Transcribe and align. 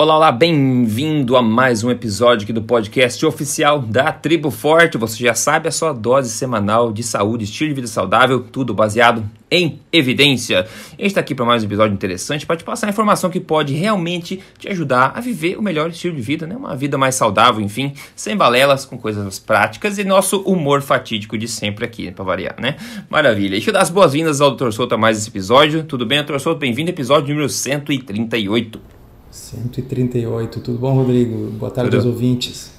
Olá, 0.00 0.14
olá, 0.14 0.30
bem-vindo 0.30 1.36
a 1.36 1.42
mais 1.42 1.82
um 1.82 1.90
episódio 1.90 2.44
aqui 2.44 2.52
do 2.52 2.62
podcast 2.62 3.26
oficial 3.26 3.80
da 3.80 4.12
Tribo 4.12 4.48
Forte. 4.48 4.96
Você 4.96 5.24
já 5.24 5.34
sabe 5.34 5.66
a 5.66 5.72
sua 5.72 5.92
dose 5.92 6.30
semanal 6.30 6.92
de 6.92 7.02
saúde, 7.02 7.42
estilo 7.42 7.70
de 7.70 7.74
vida 7.74 7.88
saudável, 7.88 8.38
tudo 8.38 8.72
baseado 8.72 9.28
em 9.50 9.80
evidência. 9.92 10.60
A 10.60 10.62
gente 11.02 11.06
está 11.06 11.20
aqui 11.20 11.34
para 11.34 11.44
mais 11.44 11.64
um 11.64 11.66
episódio 11.66 11.94
interessante 11.94 12.46
para 12.46 12.54
te 12.54 12.62
passar 12.62 12.88
informação 12.88 13.28
que 13.28 13.40
pode 13.40 13.74
realmente 13.74 14.40
te 14.56 14.68
ajudar 14.68 15.14
a 15.16 15.20
viver 15.20 15.58
o 15.58 15.62
melhor 15.62 15.90
estilo 15.90 16.14
de 16.14 16.22
vida, 16.22 16.46
né? 16.46 16.54
Uma 16.54 16.76
vida 16.76 16.96
mais 16.96 17.16
saudável, 17.16 17.60
enfim, 17.60 17.92
sem 18.14 18.36
balelas, 18.36 18.84
com 18.84 18.96
coisas 18.96 19.40
práticas 19.40 19.98
e 19.98 20.04
nosso 20.04 20.42
humor 20.42 20.80
fatídico 20.80 21.36
de 21.36 21.48
sempre 21.48 21.84
aqui, 21.84 22.08
para 22.12 22.24
variar, 22.24 22.54
né? 22.60 22.76
Maravilha. 23.10 23.50
Deixa 23.50 23.70
eu 23.70 23.74
dar 23.74 23.82
as 23.82 23.90
boas-vindas 23.90 24.40
ao 24.40 24.54
Dr. 24.54 24.70
Souto 24.70 24.94
a 24.94 24.98
mais 24.98 25.18
esse 25.18 25.28
episódio. 25.28 25.82
Tudo 25.82 26.06
bem, 26.06 26.22
Dr. 26.22 26.38
Souto? 26.38 26.60
Bem-vindo 26.60 26.88
ao 26.88 26.94
episódio 26.94 27.30
número 27.30 27.48
138. 27.48 28.97
138, 29.30 30.60
tudo 30.60 30.78
bom, 30.78 30.94
Rodrigo? 30.94 31.50
Boa 31.50 31.70
tarde 31.70 31.90
tudo. 31.90 32.00
aos 32.00 32.06
ouvintes. 32.06 32.72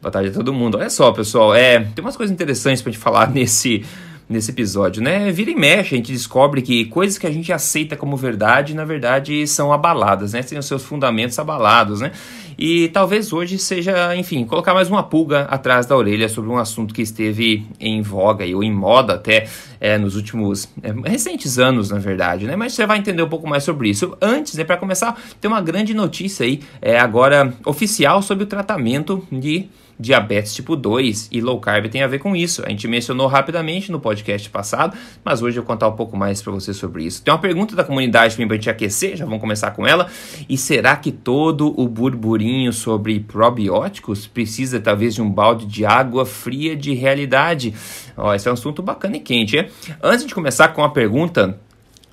Boa 0.00 0.10
tarde 0.10 0.30
a 0.30 0.32
todo 0.32 0.52
mundo. 0.52 0.78
Olha 0.78 0.90
só, 0.90 1.12
pessoal, 1.12 1.54
é, 1.54 1.80
tem 1.80 2.04
umas 2.04 2.16
coisas 2.16 2.32
interessantes 2.32 2.82
para 2.82 2.90
gente 2.90 3.00
falar 3.00 3.30
nesse, 3.32 3.84
nesse 4.28 4.50
episódio, 4.50 5.02
né? 5.02 5.30
Vira 5.30 5.50
e 5.50 5.54
mexe, 5.54 5.94
a 5.94 5.98
gente 5.98 6.12
descobre 6.12 6.62
que 6.62 6.86
coisas 6.86 7.18
que 7.18 7.26
a 7.26 7.30
gente 7.30 7.52
aceita 7.52 7.96
como 7.96 8.16
verdade, 8.16 8.74
na 8.74 8.84
verdade, 8.84 9.46
são 9.46 9.72
abaladas, 9.72 10.32
né? 10.32 10.42
Tem 10.42 10.58
os 10.58 10.66
seus 10.66 10.82
fundamentos 10.82 11.38
abalados, 11.38 12.00
né? 12.00 12.10
E 12.58 12.88
talvez 12.88 13.32
hoje 13.32 13.58
seja, 13.58 14.14
enfim, 14.16 14.44
colocar 14.44 14.74
mais 14.74 14.88
uma 14.88 15.02
pulga 15.02 15.42
atrás 15.42 15.86
da 15.86 15.96
orelha 15.96 16.28
sobre 16.28 16.50
um 16.50 16.58
assunto 16.58 16.94
que 16.94 17.02
esteve 17.02 17.66
em 17.80 18.02
voga 18.02 18.44
ou 18.54 18.62
em 18.62 18.72
moda 18.72 19.14
até 19.14 19.48
é, 19.80 19.98
nos 19.98 20.16
últimos 20.16 20.68
é, 20.82 20.92
recentes 21.08 21.58
anos, 21.58 21.90
na 21.90 21.98
verdade, 21.98 22.46
né? 22.46 22.56
Mas 22.56 22.72
você 22.72 22.86
vai 22.86 22.98
entender 22.98 23.22
um 23.22 23.28
pouco 23.28 23.48
mais 23.48 23.64
sobre 23.64 23.88
isso. 23.88 24.16
Antes, 24.20 24.54
né, 24.54 24.64
para 24.64 24.76
começar, 24.76 25.20
tem 25.40 25.50
uma 25.50 25.60
grande 25.60 25.94
notícia 25.94 26.44
aí, 26.44 26.60
é, 26.80 26.98
agora 26.98 27.52
oficial 27.64 28.22
sobre 28.22 28.44
o 28.44 28.46
tratamento 28.46 29.26
de 29.30 29.68
diabetes 30.02 30.52
tipo 30.52 30.74
2 30.74 31.28
e 31.30 31.40
low 31.40 31.60
carb 31.60 31.88
tem 31.88 32.02
a 32.02 32.06
ver 32.06 32.18
com 32.18 32.34
isso. 32.34 32.62
A 32.66 32.68
gente 32.68 32.88
mencionou 32.88 33.26
rapidamente 33.26 33.90
no 33.92 34.00
podcast 34.00 34.50
passado, 34.50 34.96
mas 35.24 35.40
hoje 35.40 35.58
eu 35.58 35.62
vou 35.62 35.68
contar 35.68 35.88
um 35.88 35.96
pouco 35.96 36.16
mais 36.16 36.42
para 36.42 36.52
você 36.52 36.74
sobre 36.74 37.04
isso. 37.04 37.22
Tem 37.22 37.32
uma 37.32 37.40
pergunta 37.40 37.76
da 37.76 37.84
comunidade 37.84 38.36
para 38.46 38.58
te 38.58 38.68
aquecer, 38.68 39.16
já 39.16 39.24
vamos 39.24 39.40
começar 39.40 39.70
com 39.70 39.86
ela. 39.86 40.08
E 40.48 40.58
será 40.58 40.96
que 40.96 41.12
todo 41.12 41.72
o 41.80 41.86
burburinho 41.88 42.41
sobre 42.72 43.20
probióticos 43.20 44.26
precisa 44.26 44.80
talvez 44.80 45.14
de 45.14 45.22
um 45.22 45.30
balde 45.30 45.66
de 45.66 45.84
água 45.84 46.24
fria 46.24 46.76
de 46.76 46.94
realidade? 46.94 47.74
Ó, 48.16 48.34
esse 48.34 48.48
é 48.48 48.50
um 48.50 48.54
assunto 48.54 48.82
bacana 48.82 49.16
e 49.16 49.20
quente, 49.20 49.58
é? 49.58 49.68
Antes 50.02 50.26
de 50.26 50.34
começar 50.34 50.68
com 50.68 50.82
a 50.82 50.90
pergunta, 50.90 51.58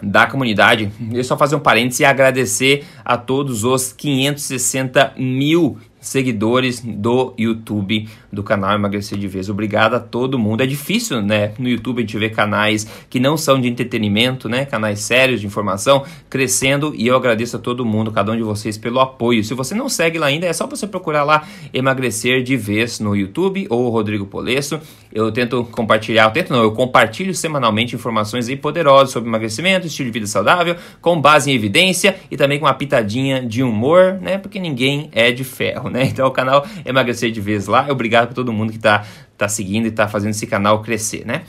da 0.02 0.25
comunidade, 0.25 0.91
eu 1.11 1.23
só 1.23 1.38
fazer 1.38 1.55
um 1.55 1.59
parênteses 1.59 1.99
e 1.99 2.05
agradecer 2.05 2.86
a 3.03 3.17
todos 3.17 3.63
os 3.63 3.91
560 3.91 5.13
mil 5.17 5.77
seguidores 6.00 6.81
do 6.81 7.33
YouTube 7.38 8.08
do 8.31 8.44
canal 8.44 8.73
Emagrecer 8.75 9.17
de 9.17 9.28
Vez. 9.28 9.50
Obrigado 9.50 9.95
a 9.95 10.00
todo 10.00 10.39
mundo. 10.39 10.61
É 10.61 10.67
difícil, 10.67 11.22
né, 11.22 11.53
no 11.58 11.67
YouTube 11.67 12.00
a 12.00 12.02
gente 12.02 12.17
ver 12.17 12.30
canais 12.30 12.88
que 13.09 13.19
não 13.19 13.36
são 13.38 13.59
de 13.59 13.67
entretenimento, 13.67 14.47
né, 14.47 14.66
canais 14.66 15.00
sérios 15.00 15.42
de 15.42 15.47
informação 15.47 16.03
crescendo 16.30 16.94
e 16.95 17.08
eu 17.08 17.16
agradeço 17.16 17.58
a 17.58 17.59
todo 17.59 17.86
mundo, 17.86 18.11
cada 18.11 18.31
um 18.31 18.38
de 18.38 18.44
vocês 18.44 18.77
pelo 18.77 19.00
apoio. 19.00 19.44
Se 19.44 19.53
você 19.53 19.75
não 19.75 19.89
segue 19.89 20.17
lá 20.17 20.27
ainda, 20.27 20.45
é 20.45 20.53
só 20.53 20.67
você 20.67 20.88
procurar 20.88 21.23
lá 21.23 21.47
Emagrecer 21.73 22.44
de 22.44 22.55
Vez 22.55 23.00
no 23.00 23.16
YouTube 23.16 23.67
ou 23.70 23.89
Rodrigo 23.89 24.25
Polesso. 24.25 24.80
Eu 25.11 25.31
tento 25.31 25.64
compartilhar, 25.66 26.25
eu 26.25 26.31
tento 26.31 26.53
não, 26.53 26.61
eu 26.61 26.72
compartilho 26.72 27.33
semanalmente 27.33 27.95
informações 27.95 28.47
aí 28.47 28.55
poderosas 28.55 29.11
sobre 29.11 29.27
emagrecimento, 29.27 29.88
estilo 29.88 30.08
de 30.08 30.14
vida 30.14 30.27
saudável, 30.27 30.75
com 31.02 31.20
base 31.20 31.52
em 31.52 31.55
evidência 31.55 32.16
e 32.30 32.38
também 32.38 32.59
com 32.59 32.66
uma 32.66 32.73
pitadinha 32.73 33.42
de 33.42 33.64
humor, 33.64 34.20
né, 34.22 34.38
porque 34.38 34.59
ninguém 34.59 35.09
é 35.11 35.31
de 35.31 35.44
ferro, 35.44 35.88
né? 35.93 36.05
Então 36.05 36.27
o 36.27 36.31
canal 36.31 36.65
Emagrecer 36.85 37.31
de 37.31 37.41
Vez 37.41 37.67
lá. 37.67 37.87
Obrigado 37.89 38.27
para 38.27 38.35
todo 38.35 38.53
mundo 38.53 38.71
que 38.71 38.77
está 38.77 39.05
tá 39.37 39.47
seguindo 39.47 39.85
e 39.85 39.89
está 39.89 40.07
fazendo 40.07 40.31
esse 40.31 40.47
canal 40.47 40.81
crescer, 40.81 41.25
né? 41.25 41.43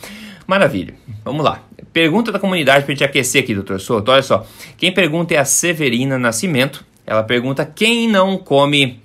Maravilha. 0.47 0.95
Vamos 1.25 1.45
lá. 1.45 1.61
Pergunta 1.93 2.33
da 2.33 2.39
comunidade 2.39 2.85
para 2.85 2.95
gente 2.95 3.05
aquecer 3.05 3.43
aqui, 3.43 3.55
doutor 3.55 3.81
Souto. 3.81 4.11
Olha 4.11 4.23
só. 4.23 4.47
Quem 4.77 4.93
pergunta 4.93 5.35
é 5.35 5.39
a 5.39 5.45
Severina 5.45 6.19
Nascimento. 6.19 6.85
Ela 7.07 7.23
pergunta 7.23 7.65
quem 7.65 8.09
não 8.09 8.37
come. 8.37 9.01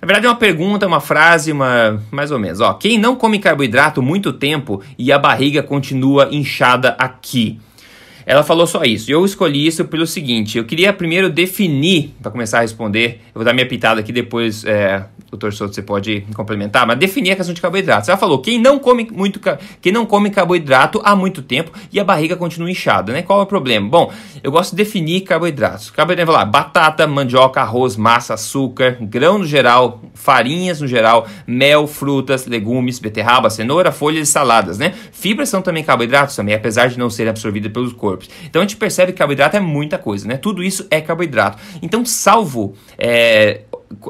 Na 0.00 0.06
verdade, 0.06 0.26
é 0.26 0.30
uma 0.30 0.36
pergunta, 0.36 0.86
uma 0.86 1.00
frase, 1.00 1.52
uma 1.52 2.02
mais 2.10 2.30
ou 2.30 2.38
menos. 2.38 2.60
Ó, 2.60 2.72
quem 2.74 2.98
não 2.98 3.14
come 3.16 3.38
carboidrato 3.38 4.02
muito 4.02 4.32
tempo 4.32 4.82
e 4.98 5.12
a 5.12 5.18
barriga 5.18 5.62
continua 5.62 6.28
inchada 6.32 6.96
aqui? 6.98 7.60
Ela 8.30 8.44
falou 8.44 8.64
só 8.64 8.84
isso. 8.84 9.10
Eu 9.10 9.24
escolhi 9.24 9.66
isso 9.66 9.84
pelo 9.86 10.06
seguinte: 10.06 10.56
eu 10.56 10.64
queria 10.64 10.92
primeiro 10.92 11.28
definir, 11.28 12.14
para 12.22 12.30
começar 12.30 12.58
a 12.58 12.60
responder, 12.60 13.22
eu 13.26 13.40
vou 13.40 13.44
dar 13.44 13.52
minha 13.52 13.66
pitada 13.66 13.98
aqui 13.98 14.12
depois, 14.12 14.64
é, 14.64 15.04
doutor 15.28 15.52
Souto, 15.52 15.74
você 15.74 15.82
pode 15.82 16.20
complementar, 16.32 16.86
mas 16.86 16.96
definir 16.96 17.32
a 17.32 17.36
questão 17.36 17.52
de 17.52 17.60
carboidrato. 17.60 18.08
Ela 18.08 18.16
falou: 18.16 18.38
quem 18.38 18.56
não 18.56 18.78
come 18.78 19.08
muito, 19.10 19.40
quem 19.80 19.90
não 19.90 20.06
come 20.06 20.30
carboidrato 20.30 21.00
há 21.02 21.16
muito 21.16 21.42
tempo 21.42 21.72
e 21.92 21.98
a 21.98 22.04
barriga 22.04 22.36
continua 22.36 22.70
inchada, 22.70 23.12
né? 23.12 23.22
Qual 23.22 23.40
é 23.40 23.42
o 23.42 23.46
problema? 23.46 23.88
Bom, 23.88 24.12
eu 24.44 24.52
gosto 24.52 24.70
de 24.70 24.76
definir 24.76 25.22
carboidratos. 25.22 25.90
Carboidrato, 25.90 26.30
lá, 26.30 26.44
batata, 26.44 27.08
mandioca, 27.08 27.60
arroz, 27.60 27.96
massa, 27.96 28.34
açúcar, 28.34 28.96
grão 29.00 29.38
no 29.38 29.46
geral, 29.46 30.02
farinhas 30.14 30.80
no 30.80 30.86
geral, 30.86 31.26
mel, 31.48 31.88
frutas, 31.88 32.46
legumes, 32.46 33.00
beterraba, 33.00 33.50
cenoura, 33.50 33.90
folhas 33.90 34.28
e 34.28 34.30
saladas, 34.30 34.78
né? 34.78 34.94
Fibras 35.10 35.48
são 35.48 35.60
também 35.60 35.82
carboidratos 35.82 36.36
também, 36.36 36.54
apesar 36.54 36.88
de 36.88 36.96
não 36.96 37.10
serem 37.10 37.30
absorvidas 37.30 37.72
pelos 37.72 37.92
corpos 37.92 38.19
corpos. 38.20 38.30
Então 38.44 38.62
a 38.62 38.64
gente 38.64 38.76
percebe 38.76 39.12
que 39.12 39.18
carboidrato 39.18 39.56
é 39.56 39.60
muita 39.60 39.98
coisa, 39.98 40.28
né? 40.28 40.36
Tudo 40.36 40.62
isso 40.62 40.86
é 40.90 41.00
carboidrato. 41.00 41.58
Então, 41.80 42.04
salvo 42.04 42.74
é, 42.98 43.62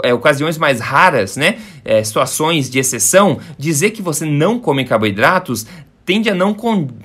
é, 0.02 0.12
ocasiões 0.12 0.58
mais 0.58 0.80
raras, 0.80 1.36
né? 1.36 1.58
É, 1.84 2.02
situações 2.02 2.68
de 2.68 2.78
exceção, 2.78 3.38
dizer 3.58 3.90
que 3.90 4.02
você 4.02 4.24
não 4.24 4.58
come 4.58 4.84
carboidratos 4.84 5.66
tende 6.04 6.28
a 6.28 6.34
não 6.34 6.54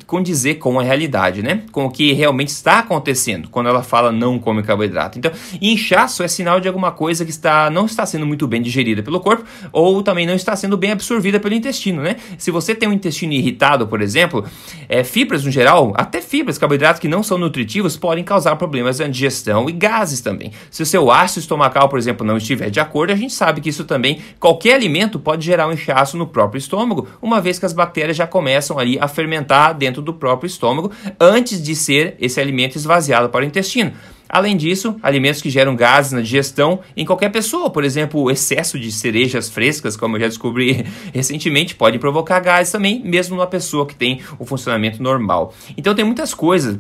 condizer 0.05 0.55
com 0.55 0.79
a 0.79 0.83
realidade, 0.83 1.43
né? 1.43 1.61
Com 1.71 1.85
o 1.85 1.91
que 1.91 2.13
realmente 2.13 2.49
está 2.49 2.79
acontecendo 2.79 3.49
quando 3.49 3.67
ela 3.67 3.83
fala 3.83 4.11
não 4.11 4.39
come 4.39 4.63
carboidrato. 4.63 5.17
Então, 5.17 5.31
inchaço 5.61 6.23
é 6.23 6.27
sinal 6.27 6.59
de 6.59 6.67
alguma 6.67 6.91
coisa 6.91 7.23
que 7.23 7.31
está 7.31 7.69
não 7.69 7.85
está 7.85 8.05
sendo 8.05 8.25
muito 8.25 8.47
bem 8.47 8.61
digerida 8.61 9.03
pelo 9.03 9.19
corpo 9.19 9.43
ou 9.71 10.01
também 10.01 10.25
não 10.25 10.33
está 10.33 10.55
sendo 10.55 10.77
bem 10.77 10.91
absorvida 10.91 11.39
pelo 11.39 11.53
intestino, 11.53 12.01
né? 12.01 12.15
Se 12.37 12.51
você 12.51 12.73
tem 12.73 12.89
um 12.89 12.93
intestino 12.93 13.33
irritado, 13.33 13.87
por 13.87 14.01
exemplo, 14.01 14.45
é, 14.89 15.03
fibras 15.03 15.43
no 15.43 15.51
geral, 15.51 15.93
até 15.95 16.21
fibras, 16.21 16.57
carboidratos 16.57 16.99
que 16.99 17.07
não 17.07 17.21
são 17.21 17.37
nutritivos 17.37 17.97
podem 17.97 18.23
causar 18.23 18.55
problemas 18.55 18.97
de 18.97 19.07
digestão 19.09 19.69
e 19.69 19.71
gases 19.71 20.21
também. 20.21 20.51
Se 20.71 20.81
o 20.81 20.85
seu 20.85 21.11
ácido 21.11 21.41
estomacal, 21.41 21.89
por 21.89 21.99
exemplo, 21.99 22.25
não 22.25 22.37
estiver 22.37 22.69
de 22.69 22.79
acordo, 22.79 23.11
a 23.11 23.15
gente 23.15 23.33
sabe 23.33 23.61
que 23.61 23.69
isso 23.69 23.85
também, 23.85 24.19
qualquer 24.39 24.73
alimento 24.73 25.19
pode 25.19 25.45
gerar 25.45 25.67
um 25.67 25.73
inchaço 25.73 26.17
no 26.17 26.27
próprio 26.27 26.59
estômago, 26.59 27.07
uma 27.21 27.41
vez 27.41 27.59
que 27.59 27.65
as 27.65 27.73
bactérias 27.73 28.17
já 28.17 28.27
começam 28.27 28.79
ali 28.85 28.97
a 28.99 29.07
fermentar 29.07 29.73
dentro 29.73 30.01
do 30.01 30.13
próprio 30.13 30.47
estômago 30.47 30.91
antes 31.19 31.61
de 31.61 31.75
ser 31.75 32.15
esse 32.19 32.39
alimento 32.39 32.75
esvaziado 32.75 33.29
para 33.29 33.43
o 33.43 33.47
intestino. 33.47 33.91
Além 34.27 34.57
disso, 34.57 34.95
alimentos 35.03 35.41
que 35.41 35.49
geram 35.49 35.75
gases 35.75 36.11
na 36.11 36.21
digestão 36.21 36.79
em 36.97 37.05
qualquer 37.05 37.29
pessoa, 37.29 37.69
por 37.69 37.83
exemplo, 37.83 38.21
o 38.21 38.31
excesso 38.31 38.79
de 38.79 38.91
cerejas 38.91 39.49
frescas, 39.49 39.95
como 39.95 40.15
eu 40.15 40.21
já 40.21 40.27
descobri 40.27 40.85
recentemente, 41.13 41.75
pode 41.75 41.99
provocar 41.99 42.39
gases 42.39 42.71
também, 42.71 43.01
mesmo 43.03 43.35
numa 43.35 43.47
pessoa 43.47 43.85
que 43.85 43.95
tem 43.95 44.21
o 44.39 44.45
funcionamento 44.45 45.01
normal. 45.01 45.53
Então 45.77 45.93
tem 45.93 46.03
muitas 46.03 46.33
coisas 46.33 46.79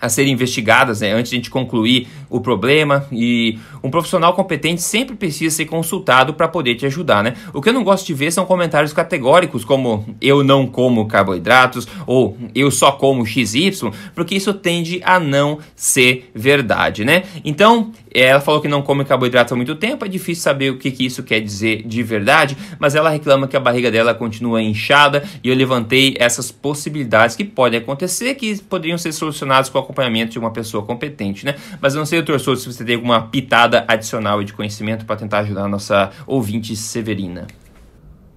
a 0.00 0.08
serem 0.08 0.32
investigadas 0.32 1.00
né, 1.00 1.12
antes 1.12 1.30
de 1.30 1.36
a 1.36 1.38
gente 1.38 1.50
concluir 1.50 2.08
o 2.28 2.40
problema 2.40 3.06
e 3.10 3.58
um 3.82 3.90
profissional 3.90 4.34
competente 4.34 4.82
sempre 4.82 5.16
precisa 5.16 5.56
ser 5.56 5.66
consultado 5.66 6.34
para 6.34 6.48
poder 6.48 6.74
te 6.74 6.86
ajudar, 6.86 7.22
né? 7.22 7.34
O 7.52 7.62
que 7.62 7.68
eu 7.68 7.72
não 7.72 7.84
gosto 7.84 8.06
de 8.06 8.14
ver 8.14 8.32
são 8.32 8.44
comentários 8.44 8.92
categóricos 8.92 9.64
como 9.64 10.04
eu 10.20 10.42
não 10.42 10.66
como 10.66 11.06
carboidratos 11.06 11.86
ou 12.06 12.36
eu 12.54 12.70
só 12.70 12.92
como 12.92 13.24
XY, 13.24 13.90
porque 14.14 14.34
isso 14.34 14.52
tende 14.54 15.00
a 15.04 15.18
não 15.18 15.58
ser 15.74 16.30
verdade, 16.34 17.04
né? 17.04 17.22
Então, 17.44 17.92
ela 18.22 18.40
falou 18.40 18.60
que 18.60 18.68
não 18.68 18.82
come 18.82 19.04
carboidratos 19.04 19.52
há 19.52 19.56
muito 19.56 19.74
tempo, 19.74 20.04
é 20.04 20.08
difícil 20.08 20.42
saber 20.42 20.70
o 20.70 20.78
que, 20.78 20.90
que 20.90 21.04
isso 21.04 21.22
quer 21.22 21.40
dizer 21.40 21.82
de 21.86 22.02
verdade, 22.02 22.56
mas 22.78 22.94
ela 22.94 23.10
reclama 23.10 23.48
que 23.48 23.56
a 23.56 23.60
barriga 23.60 23.90
dela 23.90 24.14
continua 24.14 24.62
inchada 24.62 25.22
e 25.42 25.48
eu 25.48 25.54
levantei 25.54 26.16
essas 26.18 26.50
possibilidades 26.50 27.36
que 27.36 27.44
podem 27.44 27.78
acontecer, 27.78 28.34
que 28.34 28.62
poderiam 28.62 28.98
ser 28.98 29.12
solucionadas 29.12 29.68
com 29.68 29.78
a 29.78 29.80
acompanhamento 29.80 30.32
de 30.32 30.38
uma 30.38 30.50
pessoa 30.50 30.84
competente, 30.84 31.44
né? 31.44 31.54
Mas 31.80 31.94
eu 31.94 31.98
não 31.98 32.06
sei, 32.06 32.20
doutor 32.20 32.40
Souto, 32.40 32.60
se 32.60 32.72
você 32.72 32.84
tem 32.84 32.96
alguma 32.96 33.22
pitada 33.22 33.84
adicional 33.88 34.42
de 34.42 34.52
conhecimento 34.52 35.04
para 35.04 35.16
tentar 35.16 35.38
ajudar 35.40 35.64
a 35.64 35.68
nossa 35.68 36.10
ouvinte 36.26 36.74
Severina. 36.76 37.46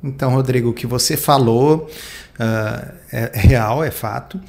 Então, 0.03 0.31
Rodrigo, 0.31 0.69
o 0.69 0.73
que 0.73 0.87
você 0.87 1.17
falou 1.17 1.89
uh, 2.39 2.93
é 3.11 3.31
real, 3.33 3.83
é 3.83 3.91
fato. 3.91 4.39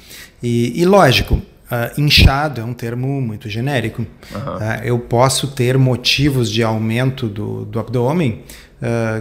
E, 0.41 0.79
e 0.81 0.85
lógico, 0.85 1.41
uh, 1.71 1.99
inchado 1.99 2.61
é 2.61 2.63
um 2.63 2.73
termo 2.73 3.21
muito 3.21 3.49
genérico. 3.49 4.05
Uhum. 4.33 4.55
Uh, 4.57 4.83
eu 4.83 4.99
posso 4.99 5.47
ter 5.47 5.77
motivos 5.77 6.51
de 6.51 6.61
aumento 6.63 7.27
do, 7.27 7.65
do 7.65 7.79
abdômen 7.79 8.43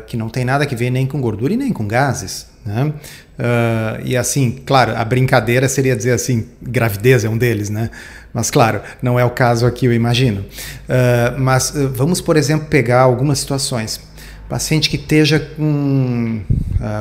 que 0.06 0.17
não 0.17 0.31
tem 0.31 0.43
nada 0.43 0.64
a 0.64 0.75
ver 0.75 0.88
nem 0.88 1.06
com 1.06 1.20
gordura 1.20 1.52
e 1.52 1.56
nem 1.56 1.70
com 1.70 1.87
gases. 1.87 2.47
Né? 2.64 2.85
Uh, 2.85 4.05
e 4.05 4.17
assim, 4.17 4.62
claro, 4.67 4.94
a 4.97 5.05
brincadeira 5.05 5.69
seria 5.69 5.97
dizer 5.97 6.12
assim, 6.12 6.49
gravidez 6.61 7.25
é 7.25 7.29
um 7.29 7.38
deles, 7.38 7.70
né? 7.70 7.91
Mas 8.32 8.50
claro, 8.50 8.82
não 9.02 9.19
é 9.19 9.25
o 9.25 9.31
caso 9.31 9.67
aqui, 9.67 9.87
eu 9.87 9.93
imagino. 9.93 10.41
Uh, 10.43 11.38
mas 11.38 11.70
uh, 11.70 11.88
vamos, 11.88 12.20
por 12.20 12.37
exemplo, 12.37 12.69
pegar 12.69 13.00
algumas 13.00 13.38
situações. 13.38 14.00
Paciente 14.49 14.91
que 14.91 14.97
esteja 14.97 15.38
com, 15.38 16.43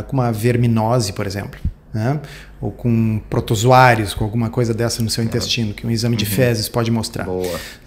com 0.08 0.14
uma 0.14 0.32
verminose, 0.32 1.14
por 1.14 1.26
exemplo 1.26 1.60
né? 1.94 2.20
Ou 2.62 2.72
com 2.72 3.22
protozoários, 3.30 4.14
com 4.14 4.24
alguma 4.24 4.50
coisa 4.50 4.74
dessa 4.74 5.02
no 5.02 5.10
seu 5.10 5.24
intestino, 5.24 5.74
que 5.74 5.88
um 5.88 5.92
exame 5.92 6.18
de 6.18 6.26
uhum. 6.26 6.32
fezes 6.32 6.68
pode 6.68 6.92
mostrar. 6.92 7.26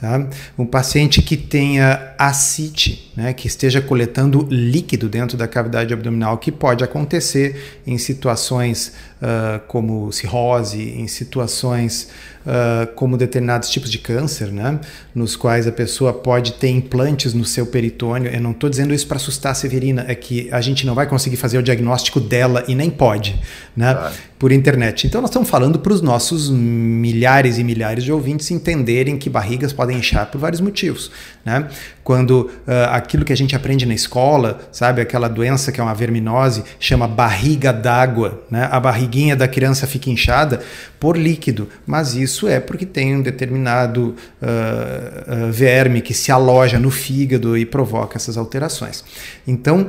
Tá? 0.00 0.26
Um 0.56 0.64
paciente 0.64 1.20
que 1.20 1.36
tenha 1.36 2.14
ascite, 2.18 3.12
né? 3.14 3.34
que 3.34 3.46
esteja 3.46 3.82
coletando 3.82 4.46
líquido 4.50 5.08
dentro 5.08 5.36
da 5.36 5.46
cavidade 5.46 5.92
abdominal, 5.92 6.38
que 6.38 6.50
pode 6.50 6.82
acontecer 6.82 7.80
em 7.86 7.98
situações 7.98 8.92
uh, 9.20 9.60
como 9.68 10.10
cirrose, 10.10 10.80
em 10.80 11.06
situações 11.06 12.08
uh, 12.46 12.86
como 12.94 13.18
determinados 13.18 13.68
tipos 13.68 13.90
de 13.90 13.98
câncer, 13.98 14.46
né? 14.50 14.80
nos 15.14 15.36
quais 15.36 15.66
a 15.66 15.72
pessoa 15.72 16.14
pode 16.14 16.54
ter 16.54 16.70
implantes 16.70 17.34
no 17.34 17.44
seu 17.44 17.66
peritônio. 17.66 18.30
Eu 18.32 18.40
não 18.40 18.52
estou 18.52 18.70
dizendo 18.70 18.94
isso 18.94 19.06
para 19.06 19.16
assustar 19.16 19.52
a 19.52 19.54
Severina, 19.54 20.06
é 20.08 20.14
que 20.14 20.48
a 20.50 20.62
gente 20.62 20.86
não 20.86 20.94
vai 20.94 21.06
conseguir 21.06 21.36
fazer 21.36 21.58
o 21.58 21.62
diagnóstico 21.62 22.18
dela 22.18 22.64
e 22.66 22.74
nem 22.74 22.88
pode, 22.88 23.38
né? 23.76 23.92
Claro. 23.92 24.14
por 24.38 24.50
internet. 24.62 25.06
Então 25.06 25.20
nós 25.20 25.30
estamos 25.30 25.50
falando 25.50 25.80
para 25.80 25.92
os 25.92 26.00
nossos 26.00 26.48
milhares 26.48 27.58
e 27.58 27.64
milhares 27.64 28.04
de 28.04 28.12
ouvintes 28.12 28.50
entenderem 28.50 29.18
que 29.18 29.28
barrigas 29.28 29.72
podem 29.72 29.98
inchar 29.98 30.26
por 30.30 30.38
vários 30.38 30.60
motivos. 30.60 31.10
Né? 31.44 31.68
Quando 32.04 32.50
uh, 32.66 32.90
aquilo 32.90 33.24
que 33.24 33.32
a 33.32 33.36
gente 33.36 33.56
aprende 33.56 33.84
na 33.84 33.94
escola, 33.94 34.60
sabe, 34.70 35.00
aquela 35.00 35.28
doença 35.28 35.72
que 35.72 35.80
é 35.80 35.82
uma 35.82 35.94
verminose, 35.94 36.62
chama 36.78 37.08
barriga 37.08 37.72
d'água, 37.72 38.44
né? 38.48 38.68
a 38.70 38.78
barriguinha 38.78 39.34
da 39.34 39.48
criança 39.48 39.86
fica 39.86 40.08
inchada 40.08 40.60
por 41.00 41.16
líquido, 41.16 41.68
mas 41.84 42.14
isso 42.14 42.46
é 42.46 42.60
porque 42.60 42.86
tem 42.86 43.16
um 43.16 43.22
determinado 43.22 44.14
uh, 44.40 45.48
uh, 45.48 45.52
verme 45.52 46.00
que 46.00 46.14
se 46.14 46.30
aloja 46.30 46.78
no 46.78 46.90
fígado 46.90 47.58
e 47.58 47.66
provoca 47.66 48.16
essas 48.16 48.36
alterações. 48.36 49.04
Então, 49.46 49.88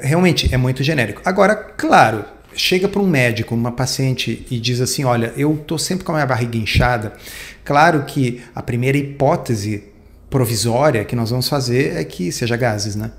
realmente 0.00 0.48
é 0.52 0.56
muito 0.56 0.82
genérico. 0.82 1.20
Agora, 1.24 1.54
claro, 1.54 2.24
chega 2.54 2.88
para 2.88 3.00
um 3.00 3.06
médico, 3.06 3.54
uma 3.54 3.72
paciente 3.72 4.46
e 4.50 4.58
diz 4.58 4.80
assim: 4.80 5.04
Olha, 5.04 5.32
eu 5.36 5.54
estou 5.54 5.78
sempre 5.78 6.04
com 6.04 6.12
a 6.12 6.16
minha 6.16 6.26
barriga 6.26 6.56
inchada. 6.56 7.14
Claro 7.64 8.04
que 8.04 8.42
a 8.54 8.62
primeira 8.62 8.98
hipótese 8.98 9.84
provisória 10.28 11.04
que 11.04 11.14
nós 11.14 11.30
vamos 11.30 11.48
fazer 11.48 11.96
é 11.96 12.04
que 12.04 12.32
seja 12.32 12.56
gases, 12.56 12.96
né? 12.96 13.12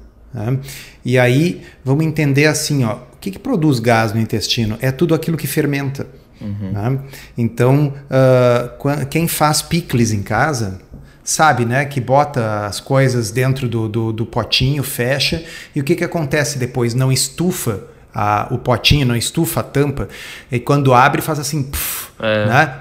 E 1.06 1.20
aí 1.20 1.62
vamos 1.84 2.06
entender 2.06 2.48
assim: 2.48 2.84
ó, 2.84 2.96
o 2.96 3.18
que, 3.20 3.32
que 3.32 3.40
produz 3.40 3.80
gás 3.80 4.14
no 4.14 4.20
intestino? 4.20 4.78
É 4.82 4.92
tudo 4.92 5.14
aquilo 5.14 5.38
que 5.38 5.48
fermenta. 5.48 6.08
Uhum. 6.42 6.72
Né? 6.72 7.00
Então, 7.38 7.94
uh, 8.10 9.06
quem 9.06 9.28
faz 9.28 9.62
picles 9.62 10.12
em 10.12 10.24
casa 10.24 10.82
sabe, 11.24 11.64
né, 11.64 11.86
que 11.86 12.02
bota 12.02 12.66
as 12.66 12.82
coisas 12.82 13.32
dentro 13.32 13.70
do, 13.70 13.88
do, 13.88 14.12
do 14.12 14.26
potinho, 14.26 14.84
fecha, 14.84 15.42
e 15.74 15.80
o 15.80 15.84
que, 15.84 15.96
que 15.96 16.04
acontece 16.04 16.58
depois? 16.58 16.94
Não 16.94 17.10
estufa 17.10 17.93
a, 18.14 18.48
o 18.52 18.58
potinho, 18.58 19.06
não 19.06 19.16
estufa 19.16 19.62
a 19.62 19.64
tampa, 19.64 20.08
e 20.52 20.60
quando 20.60 20.94
abre 20.94 21.22
faz 21.22 21.40
assim, 21.40 21.64
puf, 21.64 22.12
é. 22.20 22.46
né? 22.46 22.76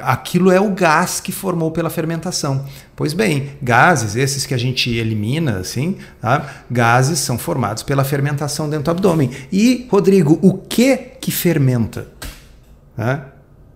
Aquilo 0.00 0.52
é 0.52 0.60
o 0.60 0.70
gás 0.70 1.18
que 1.18 1.32
formou 1.32 1.72
pela 1.72 1.90
fermentação. 1.90 2.64
Pois 2.94 3.12
bem, 3.12 3.50
gases, 3.60 4.14
esses 4.14 4.46
que 4.46 4.54
a 4.54 4.58
gente 4.58 4.90
elimina, 4.90 5.58
assim, 5.58 5.96
tá? 6.20 6.62
gases 6.70 7.18
são 7.18 7.36
formados 7.36 7.82
pela 7.82 8.04
fermentação 8.04 8.70
dentro 8.70 8.84
do 8.84 8.90
abdômen. 8.92 9.30
E, 9.50 9.88
Rodrigo, 9.90 10.38
o 10.40 10.54
que 10.54 10.96
que 10.96 11.32
fermenta? 11.32 12.06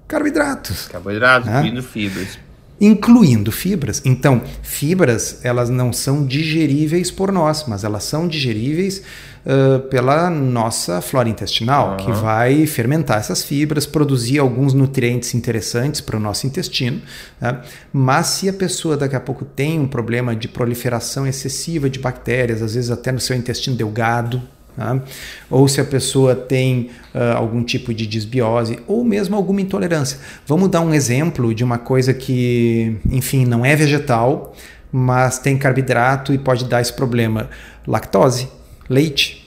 Carboidratos. 0.06 0.86
Carboidratos, 0.88 1.48
incluindo 1.48 1.82
fibras. 1.82 2.38
Incluindo 2.80 3.52
fibras. 3.52 4.02
Então, 4.04 4.42
fibras, 4.62 5.40
elas 5.44 5.70
não 5.70 5.92
são 5.92 6.26
digeríveis 6.26 7.10
por 7.10 7.32
nós, 7.32 7.64
mas 7.66 7.82
elas 7.82 8.04
são 8.04 8.28
digeríveis 8.28 9.02
uh, 9.46 9.80
pela 9.88 10.30
nossa 10.30 11.00
flora 11.00 11.28
intestinal, 11.28 11.90
uhum. 11.90 11.96
que 11.96 12.12
vai 12.12 12.66
fermentar 12.66 13.18
essas 13.18 13.42
fibras, 13.42 13.86
produzir 13.86 14.38
alguns 14.38 14.74
nutrientes 14.74 15.34
interessantes 15.34 16.00
para 16.00 16.16
o 16.16 16.20
nosso 16.20 16.46
intestino. 16.46 17.00
Né? 17.40 17.60
Mas 17.92 18.26
se 18.28 18.48
a 18.48 18.52
pessoa 18.52 18.96
daqui 18.96 19.16
a 19.16 19.20
pouco 19.20 19.44
tem 19.44 19.78
um 19.78 19.86
problema 19.86 20.34
de 20.34 20.48
proliferação 20.48 21.26
excessiva 21.26 21.88
de 21.88 21.98
bactérias, 21.98 22.62
às 22.62 22.74
vezes 22.74 22.90
até 22.90 23.12
no 23.12 23.20
seu 23.20 23.36
intestino 23.36 23.76
delgado, 23.76 24.42
Tá? 24.74 25.02
Ou 25.50 25.68
se 25.68 25.82
a 25.82 25.84
pessoa 25.84 26.34
tem 26.34 26.90
uh, 27.14 27.36
algum 27.36 27.62
tipo 27.62 27.92
de 27.92 28.06
disbiose 28.06 28.78
ou 28.86 29.04
mesmo 29.04 29.36
alguma 29.36 29.60
intolerância. 29.60 30.18
Vamos 30.46 30.70
dar 30.70 30.80
um 30.80 30.94
exemplo 30.94 31.54
de 31.54 31.62
uma 31.62 31.76
coisa 31.76 32.14
que, 32.14 32.96
enfim, 33.10 33.44
não 33.44 33.66
é 33.66 33.76
vegetal, 33.76 34.54
mas 34.90 35.38
tem 35.38 35.58
carboidrato 35.58 36.32
e 36.32 36.38
pode 36.38 36.64
dar 36.64 36.80
esse 36.80 36.92
problema: 36.92 37.50
lactose, 37.86 38.48
leite. 38.92 39.42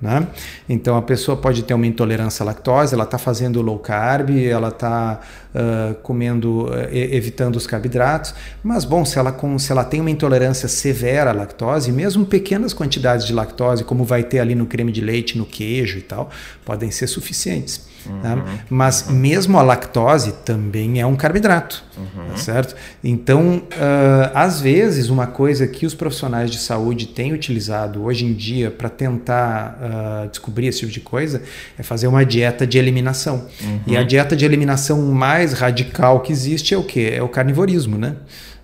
Né? 0.00 0.28
Então 0.68 0.96
a 0.96 1.02
pessoa 1.02 1.36
pode 1.36 1.64
ter 1.64 1.74
uma 1.74 1.86
intolerância 1.86 2.44
à 2.44 2.46
lactose, 2.46 2.94
ela 2.94 3.02
está 3.02 3.18
fazendo 3.18 3.60
low 3.60 3.80
carb, 3.80 4.30
ela 4.30 4.68
está 4.68 5.20
uh, 5.58 5.94
comendo, 5.96 6.66
uh, 6.66 6.88
evitando 6.92 7.56
os 7.56 7.66
carboidratos, 7.66 8.34
mas 8.62 8.84
bom, 8.84 9.04
se 9.04 9.18
ela, 9.18 9.32
com, 9.32 9.58
se 9.58 9.72
ela 9.72 9.84
tem 9.84 10.00
uma 10.00 10.10
intolerância 10.10 10.68
severa 10.68 11.30
à 11.30 11.32
lactose, 11.32 11.90
mesmo 11.90 12.24
pequenas 12.24 12.72
quantidades 12.72 13.26
de 13.26 13.32
lactose, 13.32 13.84
como 13.84 14.04
vai 14.04 14.22
ter 14.22 14.38
ali 14.38 14.54
no 14.54 14.66
creme 14.66 14.92
de 14.92 15.00
leite, 15.00 15.36
no 15.36 15.44
queijo 15.44 15.98
e 15.98 16.02
tal, 16.02 16.30
podem 16.64 16.90
ser 16.90 17.06
suficientes. 17.06 17.88
Né? 18.06 18.34
Uhum? 18.34 18.58
Mas 18.70 19.06
uhum. 19.06 19.14
mesmo 19.14 19.58
a 19.58 19.62
lactose 19.62 20.32
também 20.44 21.00
é 21.00 21.06
um 21.06 21.16
carboidrato, 21.16 21.84
uhum. 21.96 22.30
tá 22.30 22.36
certo? 22.36 22.74
Então, 23.02 23.58
uh, 23.58 24.30
às 24.34 24.60
vezes, 24.60 25.10
uma 25.10 25.26
coisa 25.26 25.66
que 25.66 25.84
os 25.84 25.94
profissionais 25.94 26.50
de 26.50 26.58
saúde 26.58 27.06
têm 27.08 27.32
utilizado 27.32 28.04
hoje 28.04 28.24
em 28.24 28.32
dia 28.32 28.70
para 28.70 28.88
tentar 28.88 29.78
uh, 29.78 30.28
descobrir 30.28 30.68
esse 30.68 30.80
tipo 30.80 30.92
de 30.92 31.00
coisa 31.00 31.42
é 31.78 31.82
fazer 31.82 32.06
uma 32.06 32.24
dieta 32.24 32.66
de 32.66 32.78
eliminação. 32.78 33.46
E 33.86 33.96
a 33.96 34.00
uhum. 34.00 34.06
dieta 34.06 34.36
de 34.36 34.44
eliminação 34.44 35.02
mais 35.12 35.47
radical 35.52 36.20
que 36.20 36.32
existe 36.32 36.74
é 36.74 36.78
o 36.78 36.82
que? 36.82 37.08
É 37.08 37.22
o 37.22 37.28
carnivorismo, 37.28 37.98
né? 37.98 38.16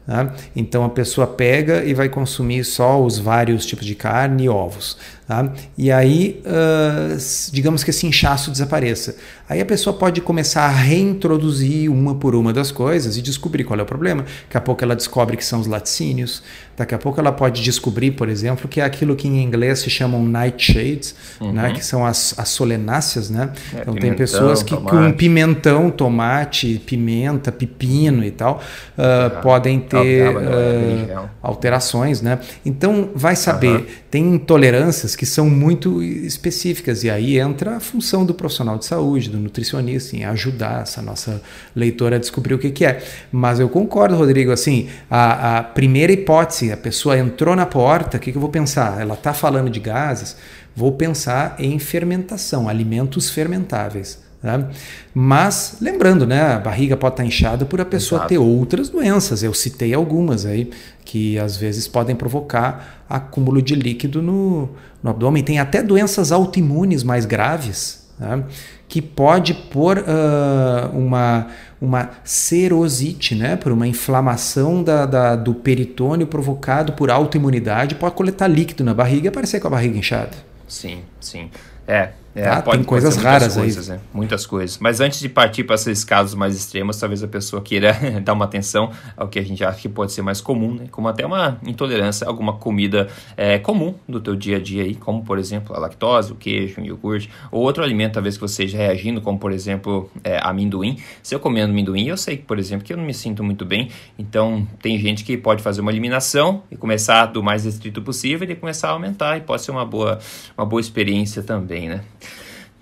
Tá? 0.06 0.34
Então 0.54 0.84
a 0.84 0.90
pessoa 0.90 1.26
pega 1.26 1.82
e 1.82 1.94
vai 1.94 2.10
consumir 2.10 2.62
só 2.64 3.02
os 3.02 3.19
vários 3.19 3.64
tipos 3.64 3.86
de 3.86 3.94
carne 3.94 4.44
e 4.44 4.48
ovos. 4.48 4.98
Tá? 5.26 5.50
E 5.79 5.91
aí, 5.91 6.43
uh, 6.44 7.17
digamos 7.50 7.82
que 7.82 7.88
esse 7.88 8.06
inchaço 8.06 8.50
desapareça. 8.50 9.17
Aí 9.49 9.59
a 9.59 9.65
pessoa 9.65 9.97
pode 9.97 10.21
começar 10.21 10.65
a 10.65 10.69
reintroduzir 10.69 11.91
uma 11.91 12.15
por 12.15 12.35
uma 12.35 12.53
das 12.53 12.71
coisas 12.71 13.17
e 13.17 13.23
descobrir 13.23 13.65
qual 13.65 13.79
é 13.81 13.82
o 13.82 13.87
problema. 13.87 14.23
Daqui 14.23 14.56
a 14.56 14.61
pouco 14.61 14.85
ela 14.85 14.94
descobre 14.94 15.37
que 15.37 15.44
são 15.44 15.61
os 15.61 15.67
laticínios. 15.67 16.43
Daqui 16.76 16.94
a 16.94 16.99
pouco 16.99 17.21
ela 17.21 17.31
pode 17.31 17.62
descobrir, 17.62 18.11
por 18.11 18.29
exemplo, 18.29 18.69
que 18.69 18.81
é 18.81 18.85
aquilo 18.85 19.15
que 19.15 19.29
em 19.29 19.43
inglês 19.43 19.79
se 19.79 19.88
chamam 19.88 20.25
nightshades, 20.25 21.14
né? 21.40 21.47
uhum. 21.47 21.52
né? 21.52 21.73
que 21.73 21.85
são 21.85 22.04
as, 22.04 22.38
as 22.38 22.49
solenáceas. 22.49 23.31
Né? 23.31 23.50
É, 23.75 23.81
então 23.83 23.95
tem 23.95 24.12
pessoas 24.14 24.62
que 24.62 24.75
tomate. 24.75 24.97
com 24.97 25.12
pimentão, 25.12 25.90
tomate, 25.90 26.83
pimenta, 26.85 27.52
pepino 27.52 28.25
e 28.25 28.31
tal, 28.31 28.61
uh, 28.99 29.43
podem 29.43 29.78
ter 29.78 30.37
uh, 30.37 31.28
alterações. 31.43 32.21
Né? 32.21 32.38
Então 32.64 33.11
vai 33.14 33.37
saber, 33.37 33.76
uhum. 33.76 33.87
tem 34.11 34.35
intolerâncias 34.35 35.13
que 35.14 35.26
são 35.26 35.49
muito 35.49 36.02
específicas, 36.02 37.04
e 37.04 37.11
aí 37.11 37.38
entra 37.38 37.76
a 37.76 37.80
função 37.80 38.25
do 38.25 38.35
profissional 38.35 38.78
de 38.78 38.87
saúde, 38.87 39.30
do 39.30 39.38
nutricionista, 39.38 40.16
em 40.16 40.25
ajudar 40.25 40.83
essa 40.83 41.00
nossa 41.00 41.42
leitora 41.75 42.16
a 42.16 42.18
descobrir 42.18 42.54
o 42.54 42.59
que, 42.59 42.71
que 42.71 42.85
é. 42.85 43.02
Mas 43.30 43.61
eu 43.61 43.68
concordo, 43.68 44.16
Rodrigo, 44.16 44.50
assim, 44.50 44.88
a, 45.11 45.59
a 45.59 45.62
primeira 45.62 46.12
hipótese, 46.12 46.73
a 46.73 46.76
pessoa 46.76 47.18
entrou 47.18 47.54
na 47.54 47.66
porta, 47.66 48.16
o 48.16 48.21
que, 48.21 48.33
que 48.33 48.37
eu 48.37 48.40
vou 48.40 48.50
pensar? 48.50 49.00
Ela 49.00 49.14
está 49.14 49.33
falando 49.33 49.71
de 49.71 49.80
gases, 49.80 50.37
vou 50.75 50.92
pensar 50.92 51.56
em 51.59 51.78
fermentação, 51.78 52.68
alimentos 52.68 53.30
fermentáveis. 53.30 54.24
Tá? 54.44 54.68
Mas, 55.14 55.78
lembrando, 55.80 56.26
né, 56.26 56.52
a 56.52 56.58
barriga 56.58 56.98
pode 56.98 57.14
estar 57.14 57.24
inchada 57.24 57.64
por 57.64 57.80
a 57.80 57.84
pessoa 57.84 58.18
Exato. 58.18 58.28
ter 58.28 58.36
outras 58.36 58.90
doenças. 58.90 59.42
Eu 59.42 59.54
citei 59.54 59.94
algumas 59.94 60.44
aí 60.44 60.70
que 61.02 61.38
às 61.38 61.56
vezes 61.56 61.88
podem 61.88 62.14
provocar 62.14 63.06
acúmulo 63.08 63.62
de 63.62 63.74
líquido 63.74 64.20
no, 64.20 64.68
no 65.02 65.08
abdômen. 65.08 65.42
Tem 65.42 65.58
até 65.58 65.82
doenças 65.82 66.30
autoimunes 66.30 67.02
mais 67.02 67.24
graves 67.24 68.06
né, 68.18 68.44
que 68.86 69.00
pode 69.00 69.54
pôr 69.54 70.00
uh, 70.00 70.94
uma, 70.94 71.46
uma 71.80 72.10
serosite, 72.22 73.34
né, 73.34 73.56
por 73.56 73.72
uma 73.72 73.88
inflamação 73.88 74.82
da, 74.82 75.06
da, 75.06 75.36
do 75.36 75.54
peritônio 75.54 76.26
provocado 76.26 76.92
por 76.92 77.10
autoimunidade, 77.10 77.94
pode 77.94 78.14
coletar 78.14 78.46
líquido 78.46 78.84
na 78.84 78.92
barriga 78.92 79.24
e 79.24 79.28
aparecer 79.28 79.58
com 79.58 79.68
a 79.68 79.70
barriga 79.70 79.96
inchada. 79.96 80.32
Sim, 80.68 80.98
sim. 81.18 81.48
É, 81.88 82.10
é, 82.35 82.43
tá? 82.43 82.62
Tem 82.62 82.83
coisas 82.83 83.17
raras 83.17 83.55
coisas, 83.55 83.88
aí. 83.88 83.97
Né? 83.97 84.03
Muitas 84.12 84.45
coisas. 84.45 84.79
Mas 84.79 85.00
antes 85.00 85.21
de 85.21 85.29
partir 85.29 85.62
para 85.62 85.76
esses 85.76 86.05
casos 86.05 86.35
mais 86.35 86.57
extremos, 86.57 86.99
talvez 86.99 87.23
a 87.23 87.29
pessoa 87.29 87.62
queira 87.62 87.97
dar 88.23 88.33
uma 88.33 88.45
atenção 88.45 88.91
ao 89.17 89.29
que 89.29 89.38
a 89.38 89.43
gente 89.43 89.64
acha 89.64 89.79
que 89.79 89.88
pode 89.88 90.12
ser 90.12 90.23
mais 90.23 90.41
comum, 90.41 90.75
né? 90.75 90.87
Como 90.91 91.07
até 91.07 91.25
uma 91.25 91.59
intolerância 91.64 92.26
a 92.26 92.31
alguma 92.31 92.55
comida 92.55 93.09
é, 93.37 93.59
comum 93.59 93.95
do 94.09 94.21
teu 94.21 94.35
dia 94.35 94.57
a 94.57 94.61
dia 94.61 94.83
aí, 94.83 94.97
como 94.97 95.23
por 95.25 95.38
exemplo 95.38 95.76
a 95.76 95.79
lactose, 95.79 96.33
o 96.33 96.35
queijo, 96.35 96.81
o 96.81 96.85
iogurte, 96.85 97.31
ou 97.53 97.62
outro 97.62 97.85
alimento 97.85 98.14
talvez 98.14 98.37
que 98.37 98.41
você 98.41 98.64
esteja 98.64 98.79
reagindo, 98.79 99.21
como 99.21 99.38
por 99.38 99.53
exemplo 99.53 100.11
é, 100.25 100.38
amendoim. 100.43 100.99
Se 101.23 101.35
eu 101.35 101.41
comendo 101.41 101.71
amendoim, 101.71 102.09
eu 102.09 102.17
sei 102.17 102.37
que, 102.37 102.43
por 102.43 102.59
exemplo, 102.59 102.85
que 102.85 102.93
eu 102.93 102.97
não 102.97 103.05
me 103.05 103.14
sinto 103.14 103.45
muito 103.45 103.64
bem. 103.64 103.91
Então 104.19 104.67
tem 104.83 104.99
gente 104.99 105.23
que 105.23 105.37
pode 105.37 105.62
fazer 105.62 105.81
uma 105.81 105.93
eliminação 105.93 106.64
e 106.71 106.76
começar 106.76 107.26
do 107.26 107.43
mais 107.43 107.64
restrito 107.64 108.03
possível 108.03 108.50
e 108.50 108.57
começar 108.57 108.88
a 108.88 108.93
aumentar 108.93 109.37
e 109.37 109.41
pode 109.41 109.62
ser 109.62 109.71
uma 109.71 109.85
boa, 109.85 110.19
uma 110.59 110.67
boa 110.67 110.81
experiência 110.81 111.43
também, 111.43 111.88
né? 111.88 112.00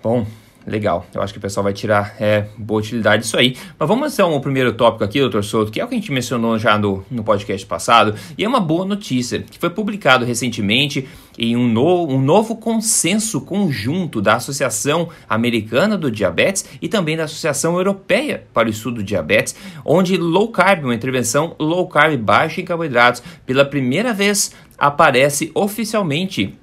Bom, 0.03 0.27
legal. 0.67 1.07
Eu 1.15 1.21
acho 1.21 1.31
que 1.31 1.39
o 1.39 1.41
pessoal 1.41 1.63
vai 1.63 1.71
tirar 1.71 2.17
é, 2.19 2.47
boa 2.57 2.81
utilidade 2.81 3.23
disso 3.23 3.37
aí. 3.37 3.55
Mas 3.79 3.87
vamos 3.87 4.13
então 4.13 4.33
ao 4.33 4.41
primeiro 4.41 4.73
tópico 4.73 5.01
aqui, 5.01 5.17
doutor 5.17 5.45
Souto, 5.45 5.71
que 5.71 5.79
é 5.79 5.85
o 5.85 5.87
que 5.87 5.95
a 5.95 5.97
gente 5.97 6.11
mencionou 6.11 6.59
já 6.59 6.77
no, 6.77 7.05
no 7.09 7.23
podcast 7.23 7.65
passado, 7.65 8.13
e 8.37 8.43
é 8.43 8.47
uma 8.47 8.59
boa 8.59 8.83
notícia, 8.83 9.39
que 9.39 9.57
foi 9.57 9.69
publicado 9.69 10.25
recentemente 10.25 11.07
em 11.39 11.55
um, 11.55 11.69
no, 11.69 12.05
um 12.09 12.19
novo 12.19 12.57
consenso 12.57 13.39
conjunto 13.39 14.21
da 14.21 14.35
Associação 14.35 15.07
Americana 15.29 15.97
do 15.97 16.11
Diabetes 16.11 16.65
e 16.81 16.89
também 16.89 17.15
da 17.15 17.23
Associação 17.23 17.77
Europeia 17.77 18.45
para 18.53 18.67
o 18.67 18.71
Estudo 18.71 18.97
do 18.97 19.03
Diabetes, 19.03 19.55
onde 19.85 20.17
low 20.17 20.49
carb, 20.49 20.83
uma 20.83 20.93
intervenção 20.93 21.55
low 21.57 21.87
carb 21.87 22.17
baixa 22.17 22.59
em 22.59 22.65
carboidratos, 22.65 23.23
pela 23.45 23.63
primeira 23.63 24.13
vez 24.13 24.53
aparece 24.77 25.49
oficialmente 25.55 26.59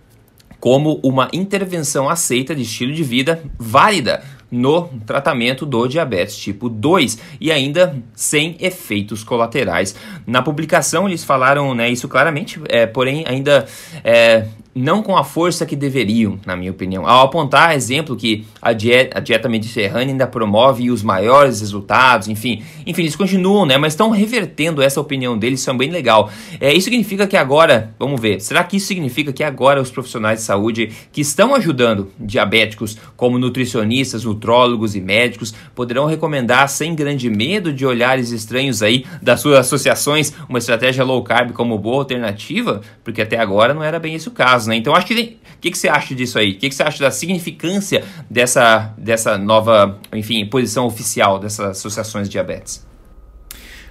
como 0.60 1.00
uma 1.02 1.28
intervenção 1.32 2.08
aceita 2.08 2.54
de 2.54 2.62
estilo 2.62 2.92
de 2.92 3.02
vida 3.02 3.42
válida 3.58 4.22
no 4.50 4.88
tratamento 5.06 5.64
do 5.64 5.86
diabetes 5.86 6.36
tipo 6.36 6.68
2 6.68 7.18
e 7.40 7.50
ainda 7.50 7.96
sem 8.14 8.56
efeitos 8.60 9.24
colaterais. 9.24 9.94
Na 10.26 10.42
publicação 10.42 11.08
eles 11.08 11.24
falaram 11.24 11.74
né, 11.74 11.88
isso 11.88 12.08
claramente, 12.08 12.60
é, 12.68 12.86
porém 12.86 13.24
ainda 13.26 13.66
é, 14.04 14.46
não 14.74 15.02
com 15.02 15.16
a 15.16 15.24
força 15.24 15.66
que 15.66 15.74
deveriam, 15.74 16.38
na 16.46 16.56
minha 16.56 16.70
opinião. 16.70 17.06
Ao 17.06 17.24
apontar 17.24 17.74
exemplo 17.74 18.16
que 18.16 18.46
a 18.62 18.72
dieta, 18.72 19.18
a 19.18 19.20
dieta 19.20 19.48
mediterrânea 19.48 20.12
ainda 20.12 20.26
promove 20.26 20.90
os 20.90 21.02
maiores 21.02 21.60
resultados, 21.60 22.28
enfim, 22.28 22.62
enfim, 22.86 23.02
eles 23.02 23.16
continuam, 23.16 23.66
né? 23.66 23.76
Mas 23.76 23.92
estão 23.92 24.10
revertendo 24.10 24.80
essa 24.80 25.00
opinião 25.00 25.36
deles, 25.36 25.60
isso 25.60 25.70
é 25.70 25.74
bem 25.74 25.90
legal. 25.90 26.30
É, 26.60 26.72
isso 26.72 26.84
significa 26.84 27.26
que 27.26 27.36
agora, 27.36 27.94
vamos 27.98 28.20
ver, 28.20 28.40
será 28.40 28.62
que 28.62 28.76
isso 28.76 28.86
significa 28.86 29.32
que 29.32 29.42
agora 29.42 29.80
os 29.80 29.90
profissionais 29.90 30.40
de 30.40 30.44
saúde 30.44 30.90
que 31.12 31.20
estão 31.20 31.54
ajudando 31.54 32.10
diabéticos, 32.18 32.96
como 33.16 33.38
nutricionistas, 33.38 34.24
nutrólogos 34.24 34.94
e 34.94 35.00
médicos, 35.00 35.52
poderão 35.74 36.06
recomendar 36.06 36.68
sem 36.68 36.94
grande 36.94 37.28
medo 37.28 37.72
de 37.72 37.84
olhares 37.84 38.30
estranhos 38.30 38.82
aí 38.82 39.04
das 39.20 39.40
suas 39.40 39.58
associações 39.58 40.32
uma 40.48 40.58
estratégia 40.58 41.04
low 41.04 41.22
carb 41.22 41.52
como 41.52 41.76
boa 41.76 41.98
alternativa? 41.98 42.80
Porque 43.02 43.22
até 43.22 43.38
agora 43.38 43.74
não 43.74 43.82
era 43.82 43.98
bem 43.98 44.14
esse 44.14 44.28
o 44.28 44.32
caso 44.32 44.60
caso, 44.60 44.69
né? 44.70 44.76
Então 44.76 44.94
acho 44.94 45.06
que 45.06 45.14
o 45.14 45.60
que, 45.60 45.70
que 45.70 45.76
você 45.76 45.88
acha 45.88 46.14
disso 46.14 46.38
aí? 46.38 46.52
O 46.52 46.58
que, 46.58 46.70
que 46.70 46.74
você 46.74 46.82
acha 46.82 47.04
da 47.04 47.10
significância 47.10 48.02
dessa, 48.30 48.94
dessa 48.96 49.36
nova, 49.36 49.98
enfim, 50.14 50.46
posição 50.46 50.86
oficial 50.86 51.38
dessas 51.38 51.66
associações 51.78 52.28
de 52.28 52.32
diabetes? 52.32 52.86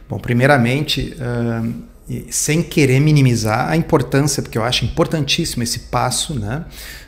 Bom, 0.09 0.17
primeiramente, 0.17 1.13
uh, 1.19 1.73
sem 2.31 2.63
querer 2.63 2.99
minimizar 2.99 3.69
a 3.69 3.77
importância, 3.77 4.41
porque 4.41 4.57
eu 4.57 4.63
acho 4.63 4.83
importantíssimo 4.83 5.61
esse 5.61 5.81
passo, 5.81 6.33
né? 6.33 6.65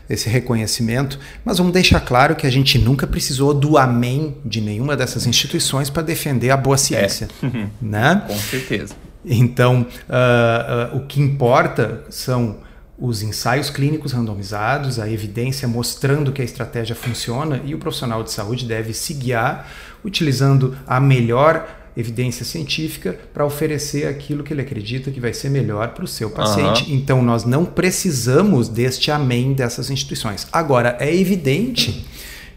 esse 0.08 0.30
reconhecimento, 0.30 1.18
mas 1.44 1.58
vamos 1.58 1.74
deixar 1.74 2.02
claro 2.02 2.36
que 2.36 2.46
a 2.46 2.50
gente 2.50 2.78
nunca 2.78 3.08
precisou 3.08 3.54
do 3.54 3.78
amém 3.78 4.36
de 4.46 4.60
nenhuma 4.60 4.96
dessas 4.96 5.26
instituições 5.26 5.90
para 5.90 6.04
defender 6.04 6.52
a 6.52 6.58
boa 6.58 6.78
ciência. 6.78 7.28
É. 7.42 7.72
Né? 7.82 8.24
Com 8.28 8.38
certeza. 8.38 8.94
Então, 9.26 9.82
uh, 10.10 10.96
uh, 10.96 10.98
o 10.98 11.06
que 11.08 11.22
importa 11.22 12.04
são 12.10 12.58
os 13.02 13.24
ensaios 13.24 13.72
clínicos 13.72 14.12
randomizados, 14.12 15.00
a 15.00 15.10
evidência 15.10 15.68
mostrando 15.68 16.32
que 16.32 16.40
a 16.40 16.46
estratégia 16.46 16.96
funciona 16.96 17.60
e 17.66 17.74
o 17.74 17.80
profissional 17.80 18.22
de 18.22 18.32
saúde 18.32 18.64
deve 18.64 18.94
se 18.94 19.16
guiar 19.16 19.68
utilizando 20.06 20.78
a 20.86 21.00
melhor 21.00 21.68
evidência 21.98 22.46
científica 22.46 23.20
para 23.34 23.44
oferecer 23.44 24.08
aquilo 24.08 24.44
que 24.44 24.54
ele 24.54 24.62
acredita 24.62 25.10
que 25.10 25.20
vai 25.20 25.34
ser 25.34 25.50
melhor 25.50 25.90
para 25.90 26.06
o 26.06 26.08
seu 26.08 26.30
paciente. 26.30 26.84
Uhum. 26.84 26.96
Então, 26.96 27.24
nós 27.24 27.44
não 27.44 27.66
precisamos 27.66 28.70
deste 28.70 29.10
amém 29.10 29.54
dessas 29.54 29.90
instituições. 29.90 30.48
Agora, 30.52 30.96
é 31.00 31.14
evidente 31.14 32.06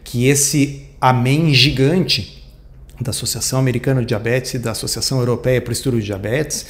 que 0.04 0.26
esse 0.26 0.84
amém 1.00 1.54
gigante 1.54 2.44
da 3.00 3.10
Associação 3.10 3.58
Americana 3.58 4.02
de 4.02 4.06
Diabetes 4.06 4.54
e 4.54 4.58
da 4.58 4.70
Associação 4.70 5.18
Europeia 5.18 5.60
para 5.60 5.70
o 5.70 5.72
Estudo 5.72 5.98
de 5.98 6.04
Diabetes 6.04 6.66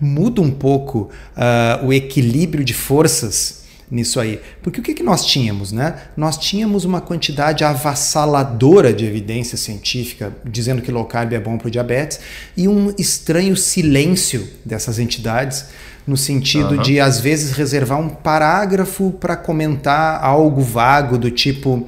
muda 0.00 0.40
um 0.40 0.50
pouco 0.50 1.10
uh, 1.36 1.86
o 1.86 1.92
equilíbrio 1.92 2.64
de 2.64 2.74
forças 2.74 3.64
nisso 3.90 4.18
aí. 4.18 4.40
Porque 4.62 4.80
o 4.80 4.82
que, 4.82 4.94
que 4.94 5.02
nós 5.02 5.24
tínhamos? 5.24 5.72
Né? 5.72 5.94
Nós 6.16 6.36
tínhamos 6.36 6.84
uma 6.84 7.00
quantidade 7.00 7.64
avassaladora 7.64 8.92
de 8.92 9.04
evidência 9.04 9.56
científica 9.56 10.32
dizendo 10.44 10.82
que 10.82 10.90
low 10.90 11.04
carb 11.04 11.32
é 11.32 11.40
bom 11.40 11.56
para 11.56 11.68
o 11.68 11.70
diabetes 11.70 12.20
e 12.56 12.66
um 12.66 12.92
estranho 12.98 13.56
silêncio 13.56 14.48
dessas 14.64 14.98
entidades 14.98 15.66
no 16.06 16.16
sentido 16.16 16.76
uhum. 16.76 16.82
de 16.82 17.00
às 17.00 17.20
vezes 17.20 17.52
reservar 17.52 17.98
um 17.98 18.08
parágrafo 18.08 19.10
para 19.12 19.36
comentar 19.36 20.22
algo 20.22 20.60
vago 20.60 21.18
do 21.18 21.30
tipo 21.30 21.86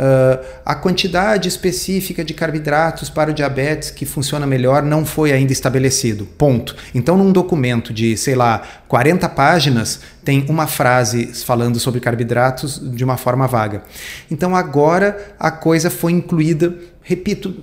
Uh, 0.00 0.42
a 0.64 0.74
quantidade 0.74 1.46
específica 1.46 2.24
de 2.24 2.32
carboidratos 2.32 3.10
para 3.10 3.30
o 3.30 3.34
diabetes 3.34 3.90
que 3.90 4.06
funciona 4.06 4.46
melhor 4.46 4.82
não 4.82 5.04
foi 5.04 5.30
ainda 5.30 5.52
estabelecido. 5.52 6.24
Ponto. 6.24 6.74
Então, 6.94 7.18
num 7.18 7.30
documento 7.30 7.92
de, 7.92 8.16
sei 8.16 8.34
lá, 8.34 8.62
40 8.88 9.28
páginas, 9.28 10.00
tem 10.24 10.46
uma 10.48 10.66
frase 10.66 11.26
falando 11.44 11.78
sobre 11.78 12.00
carboidratos 12.00 12.80
de 12.82 13.04
uma 13.04 13.18
forma 13.18 13.46
vaga. 13.46 13.82
Então, 14.30 14.56
agora 14.56 15.34
a 15.38 15.50
coisa 15.50 15.90
foi 15.90 16.12
incluída, 16.12 16.74
repito, 17.02 17.54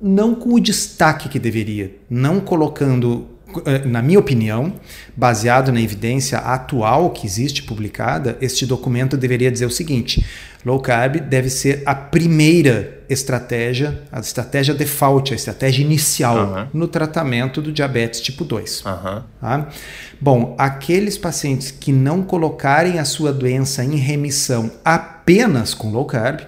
não 0.00 0.34
com 0.34 0.54
o 0.54 0.60
destaque 0.60 1.28
que 1.28 1.38
deveria, 1.38 1.94
não 2.08 2.40
colocando 2.40 3.31
na 3.86 4.02
minha 4.02 4.18
opinião, 4.18 4.74
baseado 5.16 5.72
na 5.72 5.80
evidência 5.80 6.38
atual 6.38 7.10
que 7.10 7.26
existe 7.26 7.62
publicada, 7.62 8.36
este 8.40 8.66
documento 8.66 9.16
deveria 9.16 9.50
dizer 9.50 9.66
o 9.66 9.70
seguinte: 9.70 10.24
low 10.64 10.80
carb 10.80 11.16
deve 11.16 11.50
ser 11.50 11.82
a 11.84 11.94
primeira 11.94 13.02
estratégia, 13.08 14.02
a 14.10 14.20
estratégia 14.20 14.74
default, 14.74 15.32
a 15.32 15.36
estratégia 15.36 15.82
inicial 15.82 16.68
no 16.72 16.88
tratamento 16.88 17.60
do 17.60 17.72
diabetes 17.72 18.20
tipo 18.20 18.44
2. 18.44 18.84
Tá? 19.40 19.68
Bom, 20.20 20.54
aqueles 20.58 21.18
pacientes 21.18 21.70
que 21.70 21.92
não 21.92 22.22
colocarem 22.22 22.98
a 22.98 23.04
sua 23.04 23.32
doença 23.32 23.84
em 23.84 23.96
remissão 23.96 24.70
apenas 24.84 25.74
com 25.74 25.90
low 25.90 26.04
carb 26.04 26.40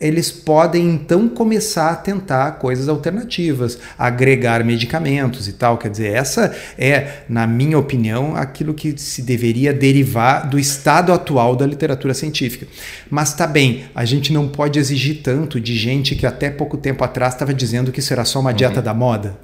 eles 0.00 0.30
podem 0.30 0.88
então 0.88 1.28
começar 1.28 1.90
a 1.90 1.96
tentar 1.96 2.52
coisas 2.52 2.88
alternativas, 2.88 3.78
agregar 3.98 4.64
medicamentos 4.64 5.46
e 5.46 5.52
tal. 5.52 5.76
Quer 5.76 5.90
dizer, 5.90 6.14
essa 6.14 6.56
é, 6.78 7.24
na 7.28 7.46
minha 7.46 7.78
opinião, 7.78 8.34
aquilo 8.34 8.72
que 8.72 8.96
se 8.96 9.20
deveria 9.20 9.74
derivar 9.74 10.48
do 10.48 10.58
estado 10.58 11.12
atual 11.12 11.54
da 11.54 11.66
literatura 11.66 12.14
científica. 12.14 12.66
Mas 13.10 13.34
tá 13.34 13.46
bem, 13.46 13.84
a 13.94 14.06
gente 14.06 14.32
não 14.32 14.48
pode 14.48 14.78
exigir 14.78 15.20
tanto 15.22 15.60
de 15.60 15.76
gente 15.76 16.16
que 16.16 16.26
até 16.26 16.48
pouco 16.48 16.78
tempo 16.78 17.04
atrás 17.04 17.34
estava 17.34 17.52
dizendo 17.52 17.92
que 17.92 18.00
isso 18.00 18.12
era 18.12 18.24
só 18.24 18.40
uma 18.40 18.54
dieta 18.54 18.78
uhum. 18.78 18.84
da 18.84 18.94
moda. 18.94 19.36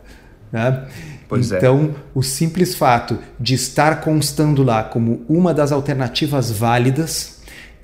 Né? 0.50 0.86
Pois 1.28 1.52
é. 1.52 1.58
então, 1.58 1.94
é. 1.94 2.00
o 2.14 2.22
simples 2.22 2.75
fato 2.75 3.18
de 3.38 3.54
estar 3.54 4.00
constando 4.00 4.62
lá 4.62 4.82
como 4.82 5.22
uma 5.28 5.52
das 5.52 5.70
alternativas 5.70 6.50
válidas 6.50 7.36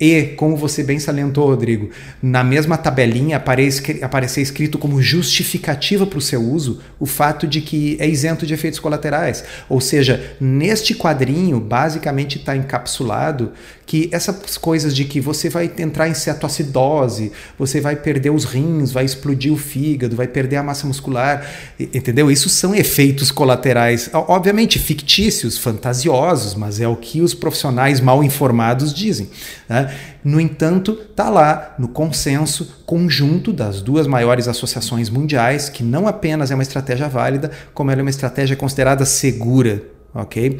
e, 0.05 0.35
como 0.35 0.57
você 0.57 0.83
bem 0.83 0.99
salientou, 0.99 1.47
Rodrigo, 1.47 1.89
na 2.21 2.43
mesma 2.43 2.77
tabelinha 2.77 3.37
aparece, 3.37 4.03
aparecer 4.03 4.41
escrito 4.41 4.77
como 4.77 5.01
justificativa 5.01 6.05
para 6.05 6.19
o 6.19 6.21
seu 6.21 6.41
uso 6.41 6.81
o 6.99 7.05
fato 7.05 7.47
de 7.47 7.61
que 7.61 7.95
é 8.01 8.05
isento 8.05 8.45
de 8.45 8.53
efeitos 8.53 8.81
colaterais. 8.81 9.45
Ou 9.69 9.79
seja, 9.79 10.35
neste 10.41 10.93
quadrinho, 10.93 11.57
basicamente 11.57 12.37
está 12.37 12.53
encapsulado 12.53 13.53
que 13.85 14.09
essas 14.11 14.57
coisas 14.57 14.95
de 14.95 15.05
que 15.05 15.19
você 15.19 15.49
vai 15.49 15.71
entrar 15.77 16.07
em 16.07 16.13
cetoacidose, 16.13 17.31
você 17.57 17.81
vai 17.81 17.95
perder 17.95 18.29
os 18.29 18.45
rins, 18.45 18.91
vai 18.91 19.05
explodir 19.05 19.51
o 19.51 19.57
fígado, 19.57 20.15
vai 20.15 20.27
perder 20.27 20.57
a 20.57 20.63
massa 20.63 20.87
muscular, 20.87 21.45
entendeu? 21.79 22.31
Isso 22.31 22.49
são 22.49 22.73
efeitos 22.73 23.31
colaterais, 23.31 24.09
obviamente 24.13 24.79
fictícios, 24.79 25.57
fantasiosos, 25.57 26.55
mas 26.55 26.79
é 26.79 26.87
o 26.87 26.95
que 26.95 27.21
os 27.21 27.33
profissionais 27.33 27.99
mal 27.99 28.23
informados 28.23 28.93
dizem. 28.93 29.29
Né? 29.67 29.93
No 30.23 30.39
entanto, 30.39 30.97
está 31.09 31.29
lá 31.29 31.75
no 31.77 31.89
consenso 31.89 32.83
conjunto 32.85 33.51
das 33.51 33.81
duas 33.81 34.07
maiores 34.07 34.47
associações 34.47 35.09
mundiais 35.09 35.67
que 35.67 35.83
não 35.83 36.07
apenas 36.07 36.51
é 36.51 36.53
uma 36.53 36.63
estratégia 36.63 37.09
válida, 37.09 37.51
como 37.73 37.91
ela 37.91 38.01
é 38.01 38.03
uma 38.03 38.09
estratégia 38.09 38.55
considerada 38.55 39.05
segura, 39.05 39.83
ok? 40.13 40.59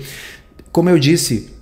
Como 0.71 0.89
eu 0.89 0.99
disse, 0.99 1.53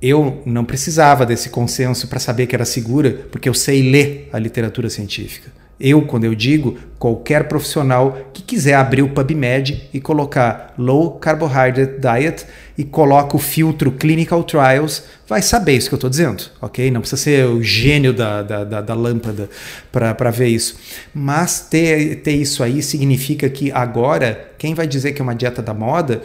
eu 0.00 0.42
não 0.46 0.64
precisava 0.64 1.26
desse 1.26 1.50
consenso 1.50 2.06
para 2.08 2.20
saber 2.20 2.46
que 2.46 2.54
era 2.54 2.64
segura, 2.64 3.26
porque 3.30 3.48
eu 3.48 3.54
sei 3.54 3.90
ler 3.90 4.28
a 4.32 4.38
literatura 4.38 4.88
científica. 4.88 5.50
Eu, 5.80 6.02
quando 6.02 6.24
eu 6.24 6.34
digo, 6.34 6.76
qualquer 6.98 7.46
profissional 7.46 8.18
que 8.32 8.42
quiser 8.42 8.74
abrir 8.74 9.02
o 9.02 9.10
PubMed 9.10 9.88
e 9.94 10.00
colocar 10.00 10.74
Low 10.76 11.12
Carbohydrate 11.12 12.00
Diet 12.00 12.46
e 12.76 12.82
coloca 12.82 13.36
o 13.36 13.38
filtro 13.38 13.92
Clinical 13.92 14.42
Trials, 14.42 15.04
vai 15.28 15.40
saber 15.40 15.76
isso 15.76 15.88
que 15.88 15.94
eu 15.94 15.98
estou 15.98 16.10
dizendo, 16.10 16.42
ok? 16.60 16.90
Não 16.90 17.00
precisa 17.00 17.22
ser 17.22 17.46
o 17.46 17.62
gênio 17.62 18.12
da, 18.12 18.42
da, 18.42 18.64
da, 18.64 18.80
da 18.80 18.94
lâmpada 18.94 19.48
para 19.92 20.30
ver 20.32 20.48
isso. 20.48 20.76
Mas 21.14 21.60
ter, 21.60 22.16
ter 22.22 22.32
isso 22.32 22.64
aí 22.64 22.82
significa 22.82 23.48
que 23.48 23.70
agora, 23.70 24.50
quem 24.58 24.74
vai 24.74 24.86
dizer 24.86 25.12
que 25.12 25.22
é 25.22 25.24
uma 25.24 25.34
dieta 25.34 25.62
da 25.62 25.72
moda 25.72 26.22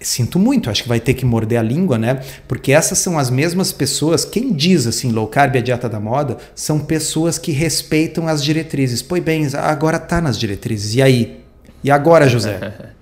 sinto 0.00 0.38
muito, 0.38 0.70
acho 0.70 0.82
que 0.82 0.88
vai 0.88 1.00
ter 1.00 1.14
que 1.14 1.24
morder 1.24 1.58
a 1.58 1.62
língua, 1.62 1.98
né? 1.98 2.20
Porque 2.46 2.72
essas 2.72 2.98
são 2.98 3.18
as 3.18 3.30
mesmas 3.30 3.72
pessoas, 3.72 4.24
quem 4.24 4.52
diz 4.52 4.86
assim, 4.86 5.10
low 5.10 5.26
carb 5.26 5.56
é 5.56 5.58
a 5.58 5.62
dieta 5.62 5.88
da 5.88 5.98
moda, 5.98 6.36
são 6.54 6.78
pessoas 6.78 7.38
que 7.38 7.50
respeitam 7.52 8.28
as 8.28 8.42
diretrizes. 8.42 9.02
Pois 9.02 9.22
bem, 9.22 9.48
agora 9.54 9.98
tá 9.98 10.20
nas 10.20 10.38
diretrizes. 10.38 10.94
E 10.94 11.02
aí? 11.02 11.40
E 11.82 11.90
agora, 11.90 12.28
José? 12.28 12.92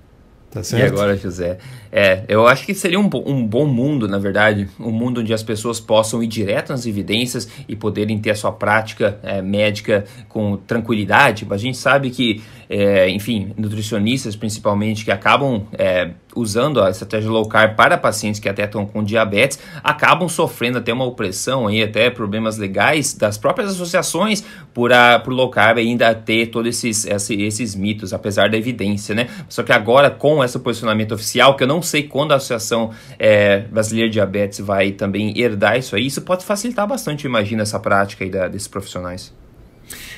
Tá 0.55 0.63
certo? 0.63 0.83
E 0.83 0.85
agora, 0.85 1.17
José? 1.17 1.57
É, 1.97 2.25
eu 2.27 2.45
acho 2.45 2.65
que 2.65 2.73
seria 2.73 2.99
um, 2.99 3.09
um 3.25 3.47
bom 3.47 3.65
mundo, 3.65 4.05
na 4.05 4.17
verdade, 4.17 4.67
um 4.77 4.91
mundo 4.91 5.21
onde 5.21 5.33
as 5.33 5.41
pessoas 5.41 5.79
possam 5.79 6.21
ir 6.21 6.27
direto 6.27 6.73
nas 6.73 6.85
evidências 6.85 7.47
e 7.69 7.73
poderem 7.73 8.19
ter 8.19 8.31
a 8.31 8.35
sua 8.35 8.51
prática 8.51 9.17
é, 9.23 9.41
médica 9.41 10.03
com 10.27 10.57
tranquilidade. 10.57 11.47
A 11.49 11.55
gente 11.55 11.77
sabe 11.77 12.09
que, 12.09 12.43
é, 12.69 13.09
enfim, 13.09 13.53
nutricionistas 13.57 14.35
principalmente 14.35 15.05
que 15.05 15.11
acabam 15.11 15.67
é, 15.71 16.09
usando 16.35 16.81
a 16.81 16.89
estratégia 16.89 17.31
low 17.31 17.47
carb 17.47 17.75
para 17.75 17.97
pacientes 17.97 18.41
que 18.41 18.49
até 18.49 18.65
estão 18.65 18.85
com 18.85 19.01
diabetes, 19.01 19.57
acabam 19.81 20.27
sofrendo 20.27 20.79
até 20.79 20.91
uma 20.91 21.05
opressão 21.05 21.67
aí, 21.67 21.81
até 21.81 22.09
problemas 22.09 22.57
legais 22.57 23.13
das 23.13 23.37
próprias 23.37 23.71
associações 23.71 24.43
por, 24.73 24.91
a, 24.91 25.17
por 25.19 25.31
low 25.31 25.49
carb 25.49 25.77
ainda 25.77 26.13
ter 26.13 26.47
todos 26.47 26.67
esses, 26.67 27.05
esses, 27.05 27.39
esses 27.39 27.73
mitos, 27.73 28.11
apesar 28.11 28.49
da 28.49 28.57
evidência, 28.57 29.15
né? 29.15 29.29
Só 29.47 29.63
que 29.63 29.71
agora, 29.71 30.11
com 30.11 30.43
esse 30.43 30.59
posicionamento 30.59 31.13
oficial, 31.13 31.55
que 31.55 31.63
eu 31.63 31.67
não 31.67 31.81
sei 31.85 32.03
quando 32.03 32.33
a 32.33 32.35
Associação 32.35 32.91
é, 33.17 33.59
Brasileira 33.61 34.09
de 34.09 34.13
Diabetes 34.13 34.59
vai 34.59 34.91
também 34.91 35.39
herdar 35.39 35.77
isso 35.77 35.95
aí, 35.95 36.05
isso 36.05 36.21
pode 36.21 36.43
facilitar 36.43 36.85
bastante, 36.85 37.25
imagina, 37.25 37.61
essa 37.63 37.79
prática 37.79 38.25
aí 38.25 38.29
da, 38.29 38.49
desses 38.49 38.67
profissionais. 38.67 39.33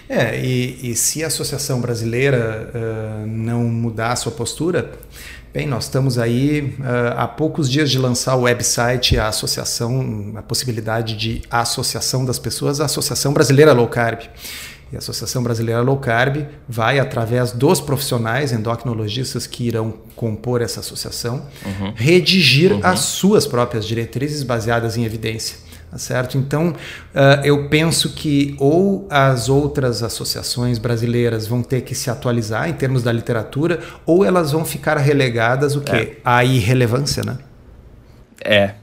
É, 0.09 0.39
e, 0.39 0.91
e, 0.91 0.95
se 0.95 1.21
a 1.23 1.27
Associação 1.27 1.81
Brasileira 1.81 2.71
uh, 2.73 3.27
não 3.27 3.65
mudar 3.65 4.13
a 4.13 4.15
sua 4.15 4.31
postura, 4.31 4.91
Bem, 5.53 5.65
nós 5.65 5.85
estamos 5.85 6.19
aí 6.19 6.75
uh, 6.77 7.17
há 7.17 7.27
poucos 7.27 7.67
dias 7.67 7.89
de 7.89 7.97
lançar 7.97 8.35
o 8.35 8.41
website, 8.41 9.17
a 9.17 9.27
associação, 9.27 10.33
a 10.35 10.43
possibilidade 10.43 11.15
de 11.15 11.41
associação 11.49 12.23
das 12.23 12.37
pessoas, 12.37 12.79
a 12.79 12.85
Associação 12.85 13.33
Brasileira 13.33 13.73
Low 13.73 13.87
Carb. 13.87 14.19
E 14.91 14.95
a 14.95 14.99
Associação 14.99 15.43
Brasileira 15.43 15.81
Low 15.81 15.97
Carb 15.97 16.45
vai, 16.67 16.97
através 16.99 17.51
dos 17.51 17.81
profissionais 17.81 18.51
endocrinologistas 18.51 19.45
que 19.45 19.65
irão 19.65 19.93
compor 20.15 20.61
essa 20.61 20.79
associação, 20.79 21.45
uhum. 21.65 21.93
redigir 21.95 22.71
uhum. 22.71 22.79
as 22.83 22.99
suas 22.99 23.45
próprias 23.45 23.85
diretrizes 23.85 24.43
baseadas 24.43 24.95
em 24.97 25.03
evidência. 25.03 25.67
Tá 25.89 25.97
certo? 25.97 26.37
Então, 26.37 26.69
uh, 26.69 27.45
eu 27.45 27.69
penso 27.69 28.13
que 28.13 28.55
ou 28.59 29.07
as 29.09 29.47
outras 29.47 30.03
associações 30.03 30.77
brasileiras 30.77 31.47
vão 31.47 31.63
ter 31.63 31.81
que 31.81 31.95
se 31.95 32.09
atualizar 32.09 32.69
em 32.69 32.73
termos 32.73 33.03
da 33.03 33.11
literatura, 33.11 33.79
ou 34.05 34.25
elas 34.25 34.51
vão 34.51 34.65
ficar 34.65 34.97
relegadas 34.97 35.77
o 35.77 35.81
quê? 35.81 35.95
É. 35.95 36.17
À 36.25 36.43
irrelevância, 36.43 37.23
né? 37.23 37.37
É, 38.43 38.73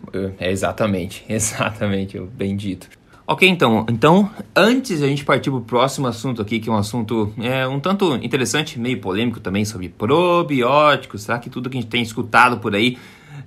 é 0.41 0.51
exatamente, 0.51 1.25
exatamente, 1.29 2.19
bem 2.19 2.57
dito. 2.57 2.89
Ok, 3.27 3.49
então, 3.49 3.87
então, 3.89 4.31
antes 4.55 5.03
a 5.03 5.07
gente 5.07 5.25
partir 5.25 5.51
para 5.51 5.59
o 5.59 5.63
próximo 5.63 6.07
assunto 6.07 6.43
aqui, 6.43 6.61
que 6.61 6.69
é 6.69 6.73
um 6.73 6.77
assunto 6.77 7.33
é, 7.41 7.67
um 7.67 7.81
tanto 7.81 8.17
interessante, 8.17 8.79
meio 8.79 9.01
polêmico 9.01 9.41
também, 9.41 9.65
sobre 9.65 9.89
probióticos, 9.89 11.23
será 11.23 11.39
que 11.39 11.49
tudo 11.49 11.71
que 11.71 11.79
a 11.79 11.81
gente 11.81 11.91
tem 11.91 12.03
escutado 12.03 12.59
por 12.59 12.75
aí 12.75 12.99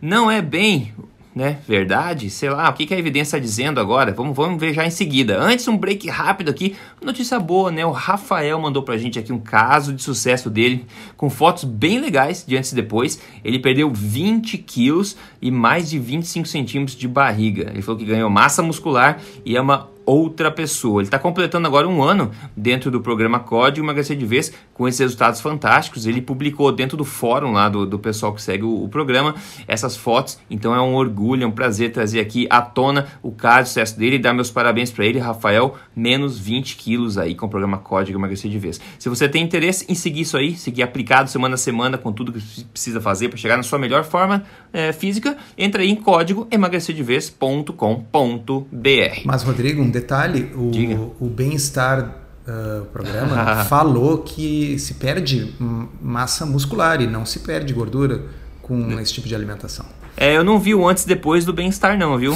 não 0.02 0.32
é 0.32 0.42
bem 0.42 0.94
né? 1.38 1.60
Verdade? 1.68 2.32
Sei 2.32 2.50
lá, 2.50 2.68
o 2.68 2.74
que, 2.74 2.88
que 2.88 2.94
a 2.94 2.98
evidência 2.98 3.38
está 3.38 3.40
dizendo 3.40 3.80
agora? 3.80 4.12
Vamos, 4.12 4.36
vamos 4.36 4.60
ver 4.60 4.74
já 4.74 4.86
em 4.86 4.90
seguida. 4.90 5.40
Antes, 5.40 5.68
um 5.68 5.78
break 5.78 6.10
rápido 6.10 6.50
aqui. 6.50 6.76
Notícia 7.00 7.40
boa, 7.40 7.72
né? 7.72 7.86
O 7.86 7.92
Rafael 7.92 8.60
mandou 8.60 8.82
pra 8.82 8.98
gente 8.98 9.20
aqui 9.20 9.32
um 9.32 9.40
caso 9.40 9.94
de 9.94 10.02
sucesso 10.02 10.50
dele, 10.50 10.86
com 11.16 11.30
fotos 11.30 11.64
bem 11.64 12.00
legais 12.00 12.44
de 12.46 12.58
antes 12.58 12.72
e 12.72 12.76
depois. 12.76 13.22
Ele 13.44 13.60
perdeu 13.60 13.92
20 13.94 14.58
quilos 14.58 15.16
e 15.40 15.52
mais 15.52 15.90
de 15.90 16.00
25 16.00 16.48
centímetros 16.48 16.98
de 16.98 17.08
barriga. 17.08 17.70
Ele 17.70 17.84
falou 17.84 18.00
que 18.00 18.06
ganhou 18.06 18.30
massa 18.30 18.64
muscular 18.64 19.22
e 19.46 19.56
é 19.56 19.62
uma 19.62 19.90
outra 20.08 20.50
pessoa. 20.50 21.02
Ele 21.02 21.08
está 21.08 21.20
completando 21.20 21.68
agora 21.68 21.86
um 21.86 22.02
ano 22.02 22.32
dentro 22.56 22.90
do 22.90 23.02
programa 23.02 23.42
Código 23.42 23.86
Emagrecer 23.86 24.16
de 24.16 24.26
Vez 24.26 24.54
com 24.74 24.88
esses 24.88 25.02
resultados 25.02 25.42
fantásticos. 25.42 26.08
Ele 26.08 26.22
publicou 26.22 26.72
dentro 26.72 26.96
do 26.96 27.04
fórum 27.04 27.52
lá 27.52 27.68
do, 27.68 27.86
do 27.86 28.00
pessoal 28.00 28.34
que 28.34 28.42
segue 28.42 28.64
o, 28.64 28.86
o, 28.86 28.88
programa 28.88 29.36
essas 29.68 29.98
fotos. 29.98 30.40
Então 30.50 30.74
é 30.74 30.80
um 30.80 30.96
orgulho, 30.96 31.44
é 31.44 31.48
um 31.48 31.52
prazer 31.52 31.92
trazer 31.92 32.22
aqui 32.22 32.48
à 32.50 32.62
tona 32.62 33.08
o 33.22 33.32
caso 33.32 33.64
de 33.64 33.68
sucesso 33.70 34.00
dele 34.00 34.16
e 34.16 34.20
dar 34.20 34.34
meus 34.34 34.50
parabéns 34.50 34.90
para 34.90 35.06
ele, 35.06 35.20
Rafael. 35.20 35.76
Menos 35.94 36.40
20 36.40 36.78
quilos 36.78 37.18
aí 37.18 37.36
com 37.36 37.46
o 37.46 37.50
programa 37.50 37.78
Código 37.78 38.18
Emagrecer 38.18 38.50
de 38.50 38.58
Vez. 38.58 38.80
Se 38.98 39.10
você 39.10 39.28
tem 39.28 39.44
interesse 39.44 39.86
em 39.90 39.96
seguir 39.96 40.22
isso 40.22 40.38
aí, 40.38 40.56
seguir 40.56 40.84
aplicado 40.84 41.30
semana 41.30 41.56
a 41.56 41.58
semana 41.58 41.98
com 41.98 42.14
tudo 42.14 42.32
que 42.32 42.64
precisa 42.66 43.02
fazer 43.02 43.28
para 43.28 43.38
chegar 43.38 43.58
na 43.58 43.64
sua 43.64 43.78
melhor 43.78 44.06
forma 44.06 44.46
é, 44.72 44.94
física, 44.94 45.36
entra 45.58 45.82
aí 45.82 45.90
em 45.90 45.96
código 45.96 46.48
emagrecerdevez.com.br. 46.50 49.22
Mas, 49.26 49.44
Rodrigo, 49.44 49.82
um 49.82 49.97
detalhe, 50.00 50.52
o, 50.56 51.26
o 51.26 51.30
bem-estar 51.30 52.16
uh, 52.48 52.86
programa 52.86 53.66
falou 53.66 54.20
que 54.20 54.78
se 54.80 54.96
perde 54.96 55.56
massa 56.02 56.46
muscular 56.46 57.02
e 57.02 57.08
não 57.08 57.26
se 57.26 57.40
perde 57.40 57.74
gordura 57.74 58.22
com 58.62 59.00
esse 59.00 59.14
tipo 59.14 59.28
de 59.28 59.36
alimentação. 59.36 59.86
É, 60.20 60.36
eu 60.36 60.44
não 60.44 60.60
vi 60.60 60.74
o 60.74 60.88
antes 60.88 61.04
e 61.04 61.08
depois 61.08 61.46
do 61.46 61.54
bem-estar 61.54 61.96
não, 61.96 62.18
viu? 62.18 62.34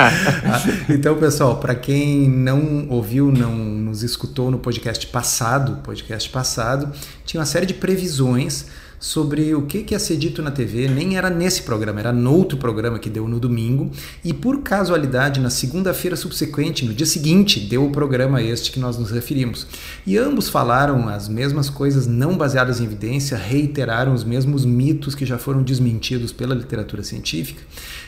então, 0.88 1.14
pessoal, 1.16 1.58
para 1.58 1.74
quem 1.74 2.26
não 2.26 2.86
ouviu, 2.88 3.30
não 3.30 3.54
nos 3.54 4.02
escutou 4.02 4.50
no 4.50 4.58
podcast 4.58 5.06
passado, 5.08 5.82
podcast 5.82 6.30
passado, 6.30 6.90
tinha 7.26 7.38
uma 7.38 7.46
série 7.46 7.66
de 7.66 7.74
previsões 7.74 8.66
sobre 8.98 9.54
o 9.54 9.62
que, 9.62 9.82
que 9.82 9.94
ia 9.94 9.98
ser 9.98 10.16
dito 10.16 10.42
na 10.42 10.50
TV, 10.50 10.88
nem 10.88 11.16
era 11.16 11.30
nesse 11.30 11.62
programa, 11.62 12.00
era 12.00 12.12
no 12.12 12.32
outro 12.32 12.58
programa 12.58 12.98
que 12.98 13.10
deu 13.10 13.28
no 13.28 13.38
domingo, 13.38 13.90
e 14.24 14.32
por 14.32 14.62
casualidade, 14.62 15.40
na 15.40 15.50
segunda-feira 15.50 16.16
subsequente, 16.16 16.84
no 16.84 16.94
dia 16.94 17.06
seguinte, 17.06 17.60
deu 17.60 17.86
o 17.86 17.90
programa 17.90 18.42
este 18.42 18.72
que 18.72 18.80
nós 18.80 18.98
nos 18.98 19.10
referimos. 19.10 19.66
E 20.06 20.16
ambos 20.16 20.48
falaram 20.48 21.08
as 21.08 21.28
mesmas 21.28 21.68
coisas 21.68 22.06
não 22.06 22.36
baseadas 22.36 22.80
em 22.80 22.84
evidência, 22.84 23.36
reiteraram 23.36 24.14
os 24.14 24.24
mesmos 24.24 24.64
mitos 24.64 25.14
que 25.14 25.26
já 25.26 25.38
foram 25.38 25.62
desmentidos 25.62 26.32
pela 26.32 26.54
literatura 26.54 27.02
científica, 27.02 27.62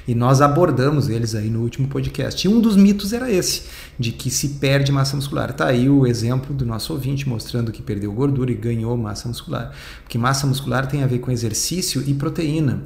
e 0.06 0.14
nós 0.14 0.40
abordamos 0.40 1.08
eles 1.08 1.34
aí 1.34 1.50
no 1.50 1.60
último 1.60 1.86
podcast. 1.86 2.46
E 2.46 2.50
um 2.50 2.60
dos 2.60 2.76
mitos 2.76 3.12
era 3.12 3.30
esse, 3.30 3.64
de 3.98 4.10
que 4.10 4.30
se 4.30 4.48
perde 4.60 4.90
massa 4.90 5.14
muscular. 5.14 5.52
Tá 5.52 5.66
aí 5.66 5.88
o 5.88 6.06
exemplo 6.06 6.54
do 6.54 6.64
nosso 6.64 6.92
ouvinte 6.94 7.28
mostrando 7.28 7.70
que 7.70 7.82
perdeu 7.82 8.12
gordura 8.12 8.50
e 8.50 8.54
ganhou 8.54 8.96
massa 8.96 9.28
muscular. 9.28 9.72
Porque 10.02 10.16
massa 10.16 10.46
muscular 10.46 10.87
tem 10.88 11.02
a 11.02 11.06
ver 11.06 11.18
com 11.18 11.30
exercício 11.30 12.02
e 12.06 12.14
proteína. 12.14 12.82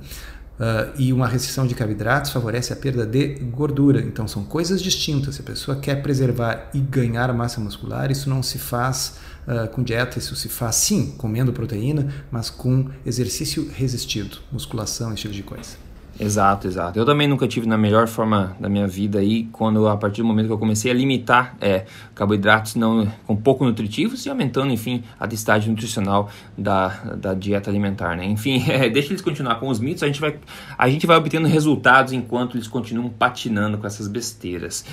Uh, 0.53 0.93
e 0.97 1.13
uma 1.13 1.27
restrição 1.27 1.67
de 1.67 1.75
carboidratos 1.75 2.31
favorece 2.31 2.73
a 2.73 2.77
perda 2.77 3.07
de 3.07 3.35
gordura. 3.51 4.01
Então 4.01 4.29
são 4.29 4.45
coisas 4.45 4.83
distintas. 4.83 5.37
Se 5.37 5.41
a 5.41 5.45
pessoa 5.45 5.79
quer 5.79 6.03
preservar 6.03 6.71
e 6.75 6.79
ganhar 6.79 7.33
massa 7.33 7.61
muscular, 7.61 8.11
isso 8.11 8.29
não 8.29 8.43
se 8.43 8.59
faz 8.59 9.15
uh, 9.47 9.69
com 9.71 9.83
dieta, 9.83 10.19
isso 10.19 10.37
se 10.37 10.49
faz 10.49 10.77
sim 10.77 11.15
comendo 11.17 11.53
proteína, 11.53 12.13
mas 12.31 12.51
com 12.51 12.89
exercício 13.05 13.69
resistido, 13.75 14.39
musculação, 14.53 15.13
esse 15.13 15.23
tipo 15.23 15.35
de 15.35 15.43
coisa. 15.43 15.92
Exato, 16.19 16.67
exato. 16.67 16.99
Eu 16.99 17.07
também 17.07 17.27
nunca 17.27 17.49
tive 17.49 17.67
na 17.67 17.79
melhor 17.79 18.07
forma 18.07 18.57
da 18.61 18.69
minha 18.69 18.87
vida 18.87 19.19
aí, 19.19 19.45
quando 19.53 19.89
a 19.89 19.97
partir 19.97 20.23
do 20.23 20.29
momento 20.29 20.47
que 20.47 20.53
eu 20.53 20.59
comecei 20.59 20.91
a 20.91 20.95
limitar 20.95 21.57
é, 21.61 21.85
carboidratos 22.15 22.75
não, 22.75 23.11
com 23.27 23.35
pouco 23.35 23.65
nutritivos 23.65 24.25
e 24.27 24.31
aumentando, 24.31 24.73
enfim, 24.73 25.03
a 25.19 25.27
densidade 25.27 25.69
nutricional 25.69 26.31
da, 26.57 26.89
da 27.17 27.35
dieta 27.35 27.71
alimentar, 27.71 28.17
né? 28.17 28.25
Enfim, 28.25 28.63
é, 28.69 28.89
deixa 28.89 29.11
eles 29.11 29.23
continuar 29.23 29.57
com 29.57 29.69
os 29.69 29.81
mitos, 29.81 30.03
a 30.03 30.07
gente, 30.07 30.21
vai, 30.21 30.37
a 30.77 30.89
gente 30.89 31.07
vai 31.07 31.17
obtendo 31.17 31.49
resultados 31.49 32.13
enquanto 32.13 32.57
eles 32.57 32.69
continuam 32.69 33.09
patinando 33.09 33.79
com 33.79 33.87
essas 33.87 34.07
besteiras. 34.07 34.85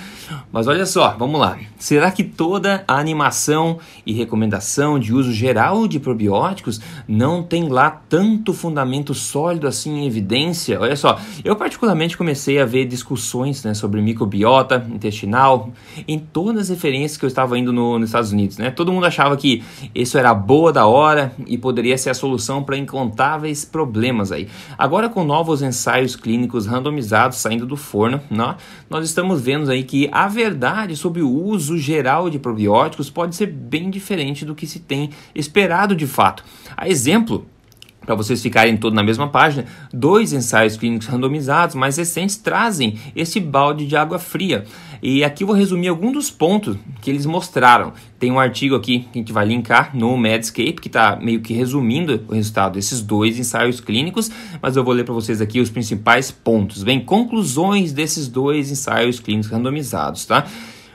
Mas 0.50 0.66
olha 0.66 0.86
só, 0.86 1.16
vamos 1.16 1.40
lá. 1.40 1.58
Será 1.78 2.10
que 2.10 2.24
toda 2.24 2.82
a 2.88 2.98
animação 2.98 3.78
e 4.04 4.12
recomendação 4.12 4.98
de 4.98 5.12
uso 5.12 5.32
geral 5.32 5.86
de 5.86 6.00
probióticos 6.00 6.80
não 7.06 7.42
tem 7.42 7.68
lá 7.68 7.90
tanto 7.90 8.52
fundamento 8.52 9.14
sólido 9.14 9.66
assim 9.66 10.00
em 10.00 10.06
evidência? 10.06 10.80
Olha 10.80 10.96
só, 10.96 11.09
só, 11.10 11.20
eu 11.44 11.56
particularmente 11.56 12.16
comecei 12.16 12.60
a 12.60 12.64
ver 12.64 12.84
discussões 12.84 13.64
né, 13.64 13.74
sobre 13.74 14.00
microbiota 14.00 14.86
intestinal 14.92 15.70
em 16.06 16.18
todas 16.18 16.62
as 16.62 16.68
referências 16.68 17.16
que 17.16 17.24
eu 17.24 17.28
estava 17.28 17.58
indo 17.58 17.72
no, 17.72 17.98
nos 17.98 18.10
Estados 18.10 18.32
Unidos, 18.32 18.58
né? 18.58 18.70
Todo 18.70 18.92
mundo 18.92 19.06
achava 19.06 19.36
que 19.36 19.62
isso 19.94 20.18
era 20.18 20.32
boa 20.34 20.72
da 20.72 20.86
hora 20.86 21.32
e 21.46 21.56
poderia 21.58 21.96
ser 21.96 22.10
a 22.10 22.14
solução 22.14 22.62
para 22.62 22.76
incontáveis 22.76 23.64
problemas 23.64 24.30
aí. 24.30 24.48
Agora 24.76 25.08
com 25.08 25.24
novos 25.24 25.62
ensaios 25.62 26.14
clínicos 26.14 26.66
randomizados 26.66 27.38
saindo 27.38 27.66
do 27.66 27.76
forno, 27.76 28.20
né, 28.30 28.56
nós 28.88 29.04
estamos 29.04 29.40
vendo 29.40 29.70
aí 29.70 29.82
que 29.82 30.08
a 30.12 30.28
verdade 30.28 30.96
sobre 30.96 31.22
o 31.22 31.30
uso 31.30 31.78
geral 31.78 32.28
de 32.30 32.38
probióticos 32.38 33.10
pode 33.10 33.34
ser 33.34 33.46
bem 33.46 33.90
diferente 33.90 34.44
do 34.44 34.54
que 34.54 34.66
se 34.66 34.80
tem 34.80 35.10
esperado 35.34 35.94
de 35.94 36.06
fato. 36.06 36.44
A 36.76 36.88
exemplo 36.88 37.46
para 38.04 38.14
vocês 38.14 38.42
ficarem 38.42 38.76
todos 38.76 38.96
na 38.96 39.02
mesma 39.02 39.28
página, 39.28 39.66
dois 39.92 40.32
ensaios 40.32 40.76
clínicos 40.76 41.06
randomizados 41.06 41.74
mais 41.74 41.96
recentes 41.96 42.36
trazem 42.36 42.98
esse 43.14 43.38
balde 43.38 43.86
de 43.86 43.96
água 43.96 44.18
fria. 44.18 44.64
E 45.02 45.24
aqui 45.24 45.44
vou 45.44 45.54
resumir 45.54 45.88
alguns 45.88 46.12
dos 46.12 46.30
pontos 46.30 46.76
que 47.00 47.10
eles 47.10 47.24
mostraram. 47.24 47.92
Tem 48.18 48.30
um 48.30 48.38
artigo 48.38 48.74
aqui 48.74 49.00
que 49.12 49.18
a 49.18 49.22
gente 49.22 49.32
vai 49.32 49.46
linkar 49.46 49.96
no 49.96 50.16
Medscape, 50.16 50.74
que 50.74 50.88
está 50.88 51.16
meio 51.16 51.40
que 51.40 51.54
resumindo 51.54 52.22
o 52.28 52.34
resultado 52.34 52.74
desses 52.74 53.00
dois 53.00 53.38
ensaios 53.38 53.80
clínicos, 53.80 54.30
mas 54.60 54.76
eu 54.76 54.84
vou 54.84 54.92
ler 54.92 55.04
para 55.04 55.14
vocês 55.14 55.40
aqui 55.40 55.60
os 55.60 55.70
principais 55.70 56.30
pontos. 56.30 56.82
Vem 56.82 57.00
conclusões 57.00 57.92
desses 57.92 58.28
dois 58.28 58.70
ensaios 58.70 59.20
clínicos 59.20 59.50
randomizados, 59.50 60.26
tá? 60.26 60.46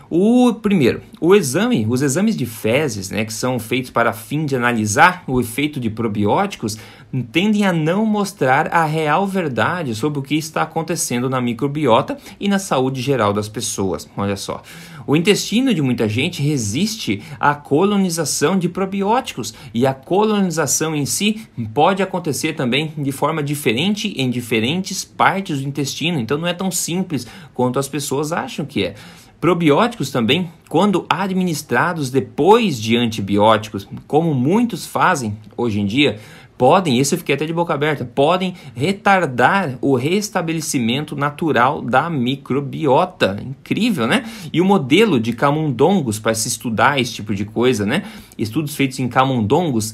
O 0.09 0.53
primeiro, 0.53 1.01
o 1.19 1.33
exame, 1.33 1.85
os 1.89 2.01
exames 2.01 2.37
de 2.37 2.45
fezes, 2.45 3.09
né, 3.09 3.25
que 3.25 3.33
são 3.33 3.57
feitos 3.57 3.89
para 3.89 4.13
fim 4.13 4.45
de 4.45 4.55
analisar 4.55 5.23
o 5.27 5.41
efeito 5.41 5.79
de 5.79 5.89
probióticos, 5.89 6.77
tendem 7.23 7.65
a 7.65 7.73
não 7.73 8.05
mostrar 8.05 8.67
a 8.73 8.85
real 8.85 9.27
verdade 9.27 9.93
sobre 9.95 10.19
o 10.19 10.21
que 10.21 10.35
está 10.35 10.61
acontecendo 10.61 11.29
na 11.29 11.39
microbiota 11.39 12.17
e 12.39 12.47
na 12.47 12.59
saúde 12.59 13.01
geral 13.01 13.33
das 13.33 13.49
pessoas. 13.49 14.09
Olha 14.17 14.35
só. 14.35 14.61
O 15.07 15.15
intestino 15.15 15.73
de 15.73 15.83
muita 15.83 16.09
gente 16.09 16.41
resiste 16.41 17.21
à 17.39 17.53
colonização 17.53 18.57
de 18.57 18.67
probióticos 18.67 19.53
e 19.71 19.85
a 19.85 19.93
colonização 19.93 20.95
em 20.95 21.05
si 21.05 21.47
pode 21.73 22.01
acontecer 22.01 22.53
também 22.53 22.91
de 22.97 23.11
forma 23.11 23.43
diferente 23.43 24.13
em 24.17 24.29
diferentes 24.29 25.05
partes 25.05 25.61
do 25.61 25.67
intestino, 25.67 26.19
então 26.19 26.39
não 26.39 26.47
é 26.47 26.53
tão 26.53 26.71
simples 26.71 27.27
quanto 27.53 27.77
as 27.77 27.87
pessoas 27.87 28.31
acham 28.31 28.65
que 28.65 28.83
é. 28.83 28.95
Probióticos 29.39 30.09
também, 30.09 30.49
quando 30.69 31.05
administrados 31.07 32.09
depois 32.09 32.81
de 32.81 32.97
antibióticos, 32.97 33.87
como 34.07 34.33
muitos 34.33 34.87
fazem 34.87 35.37
hoje 35.55 35.79
em 35.79 35.85
dia, 35.85 36.19
podem, 36.57 36.99
isso 36.99 37.15
eu 37.15 37.19
fiquei 37.19 37.35
até 37.35 37.45
de 37.45 37.53
boca 37.53 37.73
aberta, 37.73 38.05
podem 38.05 38.55
retardar 38.75 39.77
o 39.81 39.95
restabelecimento 39.95 41.15
natural 41.15 41.81
da 41.81 42.09
microbiota. 42.09 43.37
Incrível, 43.41 44.07
né? 44.07 44.23
E 44.51 44.61
o 44.61 44.65
modelo 44.65 45.19
de 45.19 45.33
camundongos 45.33 46.19
para 46.19 46.33
se 46.33 46.47
estudar 46.47 46.99
esse 46.99 47.13
tipo 47.13 47.33
de 47.33 47.45
coisa, 47.45 47.85
né? 47.85 48.03
Estudos 48.37 48.75
feitos 48.75 48.99
em 48.99 49.07
camundongos 49.07 49.93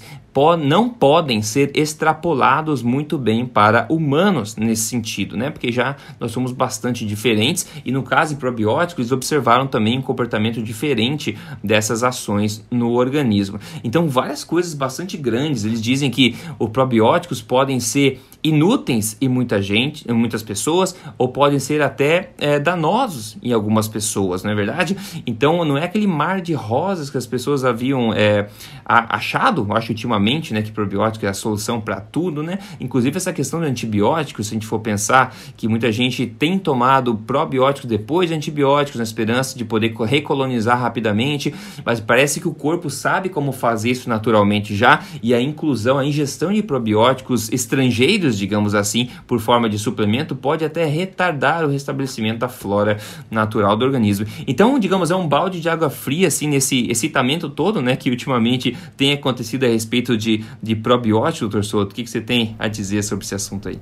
não 0.65 0.89
podem 0.89 1.41
ser 1.41 1.71
extrapolados 1.75 2.81
muito 2.81 3.17
bem 3.17 3.45
para 3.45 3.85
humanos 3.89 4.55
nesse 4.55 4.83
sentido, 4.83 5.35
né? 5.35 5.49
Porque 5.49 5.71
já 5.71 5.97
nós 6.19 6.31
somos 6.31 6.53
bastante 6.53 7.05
diferentes 7.05 7.67
e 7.83 7.91
no 7.91 8.01
caso 8.01 8.33
de 8.33 8.39
probióticos 8.39 9.03
eles 9.03 9.11
observaram 9.11 9.67
também 9.67 9.99
um 9.99 10.01
comportamento 10.01 10.61
diferente 10.63 11.37
dessas 11.61 12.01
ações 12.01 12.65
no 12.71 12.91
organismo. 12.91 13.59
Então 13.83 14.07
várias 14.07 14.43
coisas 14.43 14.73
bastante 14.73 15.17
grandes. 15.17 15.65
Eles 15.65 15.81
dizem 15.81 16.09
que 16.09 16.35
os 16.57 16.69
probióticos 16.69 17.41
podem 17.41 17.79
ser 17.79 18.21
inúteis 18.43 19.17
em 19.21 19.27
muita 19.27 19.61
gente, 19.61 20.09
em 20.09 20.13
muitas 20.13 20.43
pessoas, 20.43 20.95
ou 21.17 21.29
podem 21.29 21.59
ser 21.59 21.81
até 21.81 22.31
é, 22.39 22.59
danosos 22.59 23.37
em 23.41 23.51
algumas 23.51 23.87
pessoas, 23.87 24.43
não 24.43 24.51
é 24.51 24.55
verdade? 24.55 24.95
Então 25.25 25.63
não 25.63 25.77
é 25.77 25.85
aquele 25.85 26.07
mar 26.07 26.41
de 26.41 26.53
rosas 26.53 27.09
que 27.09 27.17
as 27.17 27.25
pessoas 27.25 27.63
haviam 27.63 28.13
é, 28.13 28.47
achado, 28.85 29.65
acho 29.71 29.91
ultimamente, 29.91 30.53
né, 30.53 30.61
que 30.61 30.71
probiótico 30.71 31.25
é 31.25 31.29
a 31.29 31.33
solução 31.33 31.79
para 31.79 31.99
tudo, 32.01 32.41
né? 32.43 32.59
Inclusive 32.79 33.17
essa 33.17 33.31
questão 33.31 33.59
do 33.59 33.65
antibiótico, 33.65 34.43
se 34.43 34.51
a 34.51 34.53
gente 34.53 34.65
for 34.65 34.79
pensar 34.79 35.35
que 35.55 35.67
muita 35.67 35.91
gente 35.91 36.25
tem 36.25 36.57
tomado 36.57 37.15
probióticos 37.15 37.89
depois 37.89 38.29
de 38.29 38.35
antibióticos 38.35 38.97
na 38.97 39.03
esperança 39.03 39.57
de 39.57 39.63
poder 39.63 39.93
recolonizar 40.05 40.79
rapidamente, 40.79 41.53
mas 41.85 41.99
parece 41.99 42.39
que 42.39 42.47
o 42.47 42.53
corpo 42.53 42.89
sabe 42.89 43.29
como 43.29 43.51
fazer 43.51 43.91
isso 43.91 44.09
naturalmente 44.09 44.75
já 44.75 45.01
e 45.21 45.33
a 45.33 45.41
inclusão, 45.41 45.97
a 45.97 46.05
ingestão 46.05 46.51
de 46.51 46.63
probióticos 46.63 47.51
estrangeiros 47.51 48.30
digamos 48.37 48.75
assim, 48.75 49.09
por 49.27 49.39
forma 49.39 49.69
de 49.69 49.77
suplemento, 49.77 50.35
pode 50.35 50.63
até 50.65 50.85
retardar 50.85 51.65
o 51.65 51.69
restabelecimento 51.69 52.39
da 52.39 52.49
flora 52.49 52.97
natural 53.29 53.75
do 53.75 53.85
organismo. 53.85 54.25
Então, 54.47 54.77
digamos, 54.79 55.11
é 55.11 55.15
um 55.15 55.27
balde 55.27 55.59
de 55.59 55.69
água 55.69 55.89
fria, 55.89 56.27
assim, 56.27 56.47
nesse 56.47 56.89
excitamento 56.89 57.49
todo, 57.49 57.81
né, 57.81 57.95
que 57.95 58.09
ultimamente 58.09 58.77
tem 58.97 59.13
acontecido 59.13 59.65
a 59.65 59.67
respeito 59.67 60.17
de, 60.17 60.43
de 60.61 60.75
probiótico, 60.75 61.45
doutor 61.45 61.63
Souto. 61.63 61.91
O 61.91 61.95
que, 61.95 62.03
que 62.03 62.09
você 62.09 62.21
tem 62.21 62.55
a 62.57 62.67
dizer 62.67 63.03
sobre 63.03 63.25
esse 63.25 63.35
assunto 63.35 63.69
aí? 63.69 63.79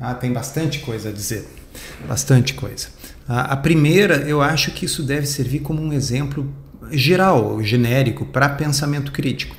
Ah, 0.00 0.14
tem 0.14 0.32
bastante 0.32 0.78
coisa 0.80 1.10
a 1.10 1.12
dizer. 1.12 1.46
Bastante 2.08 2.54
coisa. 2.54 2.88
A 3.28 3.56
primeira, 3.56 4.16
eu 4.16 4.40
acho 4.40 4.72
que 4.72 4.86
isso 4.86 5.02
deve 5.02 5.26
servir 5.26 5.60
como 5.60 5.80
um 5.80 5.92
exemplo 5.92 6.52
geral, 6.90 7.62
genérico, 7.62 8.24
para 8.24 8.48
pensamento 8.48 9.12
crítico. 9.12 9.54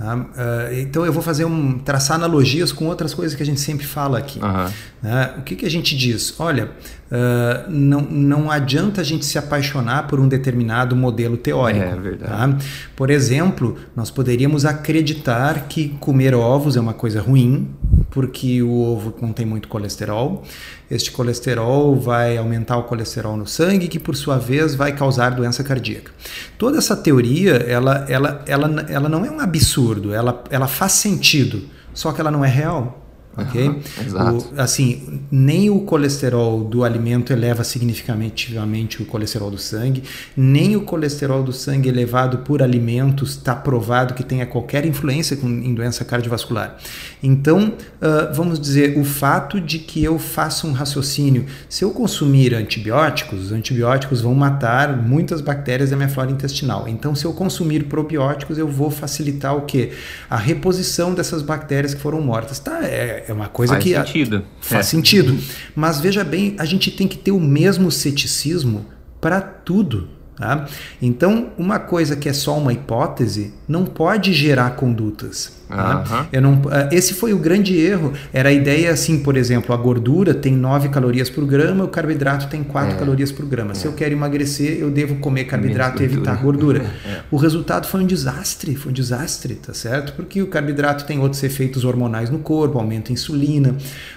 Uh, 0.00 0.80
então 0.80 1.04
eu 1.04 1.12
vou 1.12 1.22
fazer 1.22 1.44
um 1.44 1.78
traçar 1.78 2.16
analogias 2.16 2.72
com 2.72 2.86
outras 2.86 3.12
coisas 3.12 3.36
que 3.36 3.42
a 3.42 3.46
gente 3.46 3.60
sempre 3.60 3.86
fala 3.86 4.18
aqui. 4.18 4.40
Uhum. 4.40 4.66
Né? 5.02 5.34
O 5.38 5.42
que, 5.42 5.56
que 5.56 5.66
a 5.66 5.70
gente 5.70 5.94
diz? 5.94 6.34
Olha, 6.40 6.66
uh, 6.66 7.70
não, 7.70 8.00
não 8.00 8.50
adianta 8.50 9.02
a 9.02 9.04
gente 9.04 9.26
se 9.26 9.38
apaixonar 9.38 10.08
por 10.08 10.18
um 10.18 10.26
determinado 10.26 10.96
modelo 10.96 11.36
teórico. 11.36 11.84
É 11.84 11.96
verdade. 11.96 12.32
Tá? 12.32 12.66
Por 12.96 13.10
exemplo, 13.10 13.76
nós 13.94 14.10
poderíamos 14.10 14.64
acreditar 14.64 15.66
que 15.68 15.90
comer 16.00 16.34
ovos 16.34 16.76
é 16.76 16.80
uma 16.80 16.94
coisa 16.94 17.20
ruim, 17.20 17.68
porque 18.10 18.62
o 18.62 18.80
ovo 18.80 19.12
contém 19.12 19.46
muito 19.46 19.68
colesterol. 19.68 20.44
Este 20.90 21.10
colesterol 21.12 21.94
vai 21.94 22.36
aumentar 22.36 22.76
o 22.76 22.84
colesterol 22.84 23.36
no 23.36 23.46
sangue, 23.46 23.88
que 23.88 23.98
por 23.98 24.16
sua 24.16 24.36
vez 24.36 24.74
vai 24.74 24.92
causar 24.94 25.30
doença 25.30 25.62
cardíaca. 25.62 26.12
Toda 26.58 26.78
essa 26.78 26.96
teoria, 26.96 27.52
ela, 27.52 28.04
ela, 28.08 28.44
ela, 28.46 28.86
ela 28.88 29.08
não 29.08 29.24
é 29.24 29.30
um 29.30 29.40
absurdo, 29.40 30.12
ela, 30.12 30.42
ela 30.50 30.66
faz 30.66 30.92
sentido, 30.92 31.62
só 31.94 32.12
que 32.12 32.20
ela 32.20 32.30
não 32.30 32.44
é 32.44 32.48
real 32.48 32.99
ok? 33.36 33.68
Uhum, 33.68 34.38
o, 34.38 34.60
assim, 34.60 35.20
nem 35.30 35.70
o 35.70 35.80
colesterol 35.80 36.64
do 36.64 36.84
alimento 36.84 37.32
eleva 37.32 37.62
significativamente 37.62 39.02
o 39.02 39.06
colesterol 39.06 39.50
do 39.50 39.58
sangue, 39.58 40.02
nem 40.36 40.76
o 40.76 40.82
colesterol 40.82 41.42
do 41.42 41.52
sangue 41.52 41.88
elevado 41.88 42.38
por 42.38 42.62
alimentos 42.62 43.30
está 43.30 43.54
provado 43.54 44.14
que 44.14 44.24
tenha 44.24 44.46
qualquer 44.46 44.84
influência 44.84 45.36
com, 45.36 45.48
em 45.48 45.74
doença 45.74 46.04
cardiovascular. 46.04 46.76
Então, 47.22 47.68
uh, 47.68 48.34
vamos 48.34 48.58
dizer, 48.58 48.98
o 48.98 49.04
fato 49.04 49.60
de 49.60 49.78
que 49.78 50.02
eu 50.02 50.18
faça 50.18 50.66
um 50.66 50.72
raciocínio, 50.72 51.46
se 51.68 51.84
eu 51.84 51.90
consumir 51.90 52.54
antibióticos, 52.54 53.46
os 53.46 53.52
antibióticos 53.52 54.20
vão 54.20 54.34
matar 54.34 54.96
muitas 54.96 55.40
bactérias 55.40 55.90
da 55.90 55.96
minha 55.96 56.08
flora 56.08 56.30
intestinal. 56.30 56.88
Então, 56.88 57.14
se 57.14 57.24
eu 57.24 57.32
consumir 57.32 57.84
probióticos, 57.84 58.58
eu 58.58 58.66
vou 58.66 58.90
facilitar 58.90 59.56
o 59.56 59.62
que? 59.62 59.92
A 60.28 60.36
reposição 60.36 61.14
dessas 61.14 61.42
bactérias 61.42 61.94
que 61.94 62.00
foram 62.00 62.20
mortas. 62.20 62.58
Tá, 62.58 62.80
é, 62.84 63.19
é 63.28 63.32
uma 63.32 63.48
coisa 63.48 63.74
faz 63.74 63.84
que 63.84 63.94
sentido. 63.94 64.44
faz 64.60 64.86
é. 64.86 64.90
sentido. 64.90 65.38
Mas 65.74 66.00
veja 66.00 66.24
bem, 66.24 66.54
a 66.58 66.64
gente 66.64 66.90
tem 66.90 67.06
que 67.08 67.18
ter 67.18 67.32
o 67.32 67.40
mesmo 67.40 67.90
ceticismo 67.90 68.86
para 69.20 69.40
tudo. 69.40 70.08
Tá? 70.40 70.66
Então, 71.02 71.50
uma 71.58 71.78
coisa 71.78 72.16
que 72.16 72.26
é 72.26 72.32
só 72.32 72.56
uma 72.56 72.72
hipótese 72.72 73.52
não 73.68 73.84
pode 73.84 74.32
gerar 74.32 74.70
condutas. 74.70 75.60
Né? 75.68 76.26
Eu 76.32 76.42
não, 76.42 76.62
eh, 76.70 76.88
esse 76.92 77.14
foi 77.14 77.32
o 77.32 77.38
grande 77.38 77.78
erro. 77.78 78.12
Era 78.32 78.48
a 78.48 78.52
ideia 78.52 78.90
assim, 78.90 79.22
por 79.22 79.36
exemplo, 79.36 79.74
a 79.74 79.76
gordura 79.76 80.34
tem 80.34 80.52
9 80.52 80.88
calorias 80.88 81.30
por 81.30 81.44
grama, 81.44 81.84
o 81.84 81.88
carboidrato 81.88 82.48
tem 82.48 82.64
4 82.64 82.94
é. 82.94 82.98
calorias 82.98 83.30
por 83.30 83.44
grama. 83.44 83.72
É. 83.72 83.74
Se 83.74 83.86
eu 83.86 83.92
quero 83.92 84.12
emagrecer, 84.12 84.78
eu 84.78 84.90
devo 84.90 85.16
comer 85.16 85.44
carboidrato 85.44 86.02
e 86.02 86.06
evitar 86.06 86.36
gordura. 86.42 86.80
É. 87.00 87.20
O 87.30 87.36
resultado 87.36 87.86
foi 87.86 88.02
um 88.02 88.06
desastre, 88.06 88.74
foi 88.74 88.90
um 88.90 88.94
desastre, 88.94 89.54
tá 89.54 89.72
certo? 89.72 90.12
Porque 90.12 90.42
o 90.42 90.46
carboidrato 90.46 91.04
tem 91.04 91.18
outros 91.18 91.42
efeitos 91.42 91.84
hormonais 91.84 92.30
no 92.30 92.38
corpo, 92.38 92.78
aumenta 92.78 93.10
a 93.10 93.14
insulina. 93.14 93.74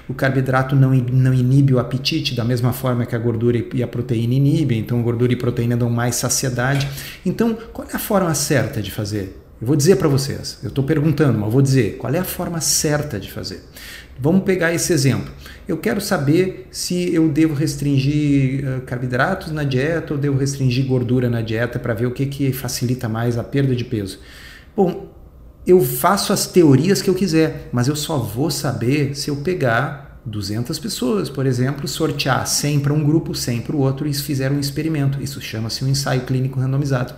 O 0.07 0.13
carboidrato 0.13 0.75
não, 0.75 0.91
não 0.91 1.33
inibe 1.33 1.73
o 1.73 1.79
apetite 1.79 2.35
da 2.35 2.43
mesma 2.43 2.73
forma 2.73 3.05
que 3.05 3.15
a 3.15 3.19
gordura 3.19 3.63
e 3.73 3.81
a 3.81 3.87
proteína 3.87 4.33
inibem. 4.33 4.79
Então, 4.79 5.01
gordura 5.01 5.33
e 5.33 5.35
proteína 5.35 5.77
dão 5.77 5.89
mais 5.89 6.12
saciedade. 6.13 6.87
Então, 7.25 7.57
qual 7.73 7.87
é 7.91 7.95
a 7.95 7.99
forma 7.99 8.33
certa 8.33 8.81
de 8.81 8.91
fazer? 8.91 9.39
Eu 9.59 9.67
vou 9.67 9.75
dizer 9.75 9.95
para 9.95 10.07
vocês, 10.07 10.59
eu 10.61 10.69
estou 10.69 10.83
perguntando, 10.83 11.39
mas 11.39 11.51
vou 11.51 11.61
dizer 11.61 11.97
qual 11.97 12.13
é 12.13 12.19
a 12.19 12.23
forma 12.23 12.59
certa 12.59 13.19
de 13.19 13.31
fazer. 13.31 13.63
Vamos 14.19 14.43
pegar 14.43 14.73
esse 14.73 14.91
exemplo. 14.93 15.31
Eu 15.67 15.77
quero 15.77 16.01
saber 16.01 16.67
se 16.69 17.13
eu 17.13 17.29
devo 17.29 17.53
restringir 17.53 18.63
uh, 18.65 18.81
carboidratos 18.81 19.51
na 19.51 19.63
dieta 19.63 20.13
ou 20.13 20.19
devo 20.19 20.37
restringir 20.37 20.85
gordura 20.85 21.29
na 21.29 21.41
dieta 21.41 21.79
para 21.79 21.93
ver 21.93 22.05
o 22.05 22.11
que, 22.11 22.25
que 22.25 22.51
facilita 22.51 23.07
mais 23.07 23.37
a 23.37 23.43
perda 23.43 23.75
de 23.75 23.85
peso. 23.85 24.19
Bom, 24.75 25.09
eu 25.65 25.81
faço 25.81 26.33
as 26.33 26.45
teorias 26.45 27.01
que 27.01 27.09
eu 27.09 27.15
quiser, 27.15 27.69
mas 27.71 27.87
eu 27.87 27.95
só 27.95 28.17
vou 28.17 28.51
saber 28.51 29.15
se 29.15 29.29
eu 29.29 29.37
pegar 29.37 30.02
200 30.25 30.79
pessoas, 30.79 31.29
por 31.29 31.45
exemplo, 31.45 31.87
sortear 31.87 32.47
100 32.47 32.79
para 32.79 32.93
um 32.93 33.03
grupo, 33.03 33.35
100 33.35 33.61
para 33.61 33.75
o 33.75 33.79
outro 33.79 34.07
e 34.07 34.13
fizeram 34.13 34.55
um 34.55 34.59
experimento. 34.59 35.21
Isso 35.21 35.41
chama-se 35.41 35.83
um 35.83 35.87
ensaio 35.87 36.21
clínico 36.21 36.59
randomizado. 36.59 37.13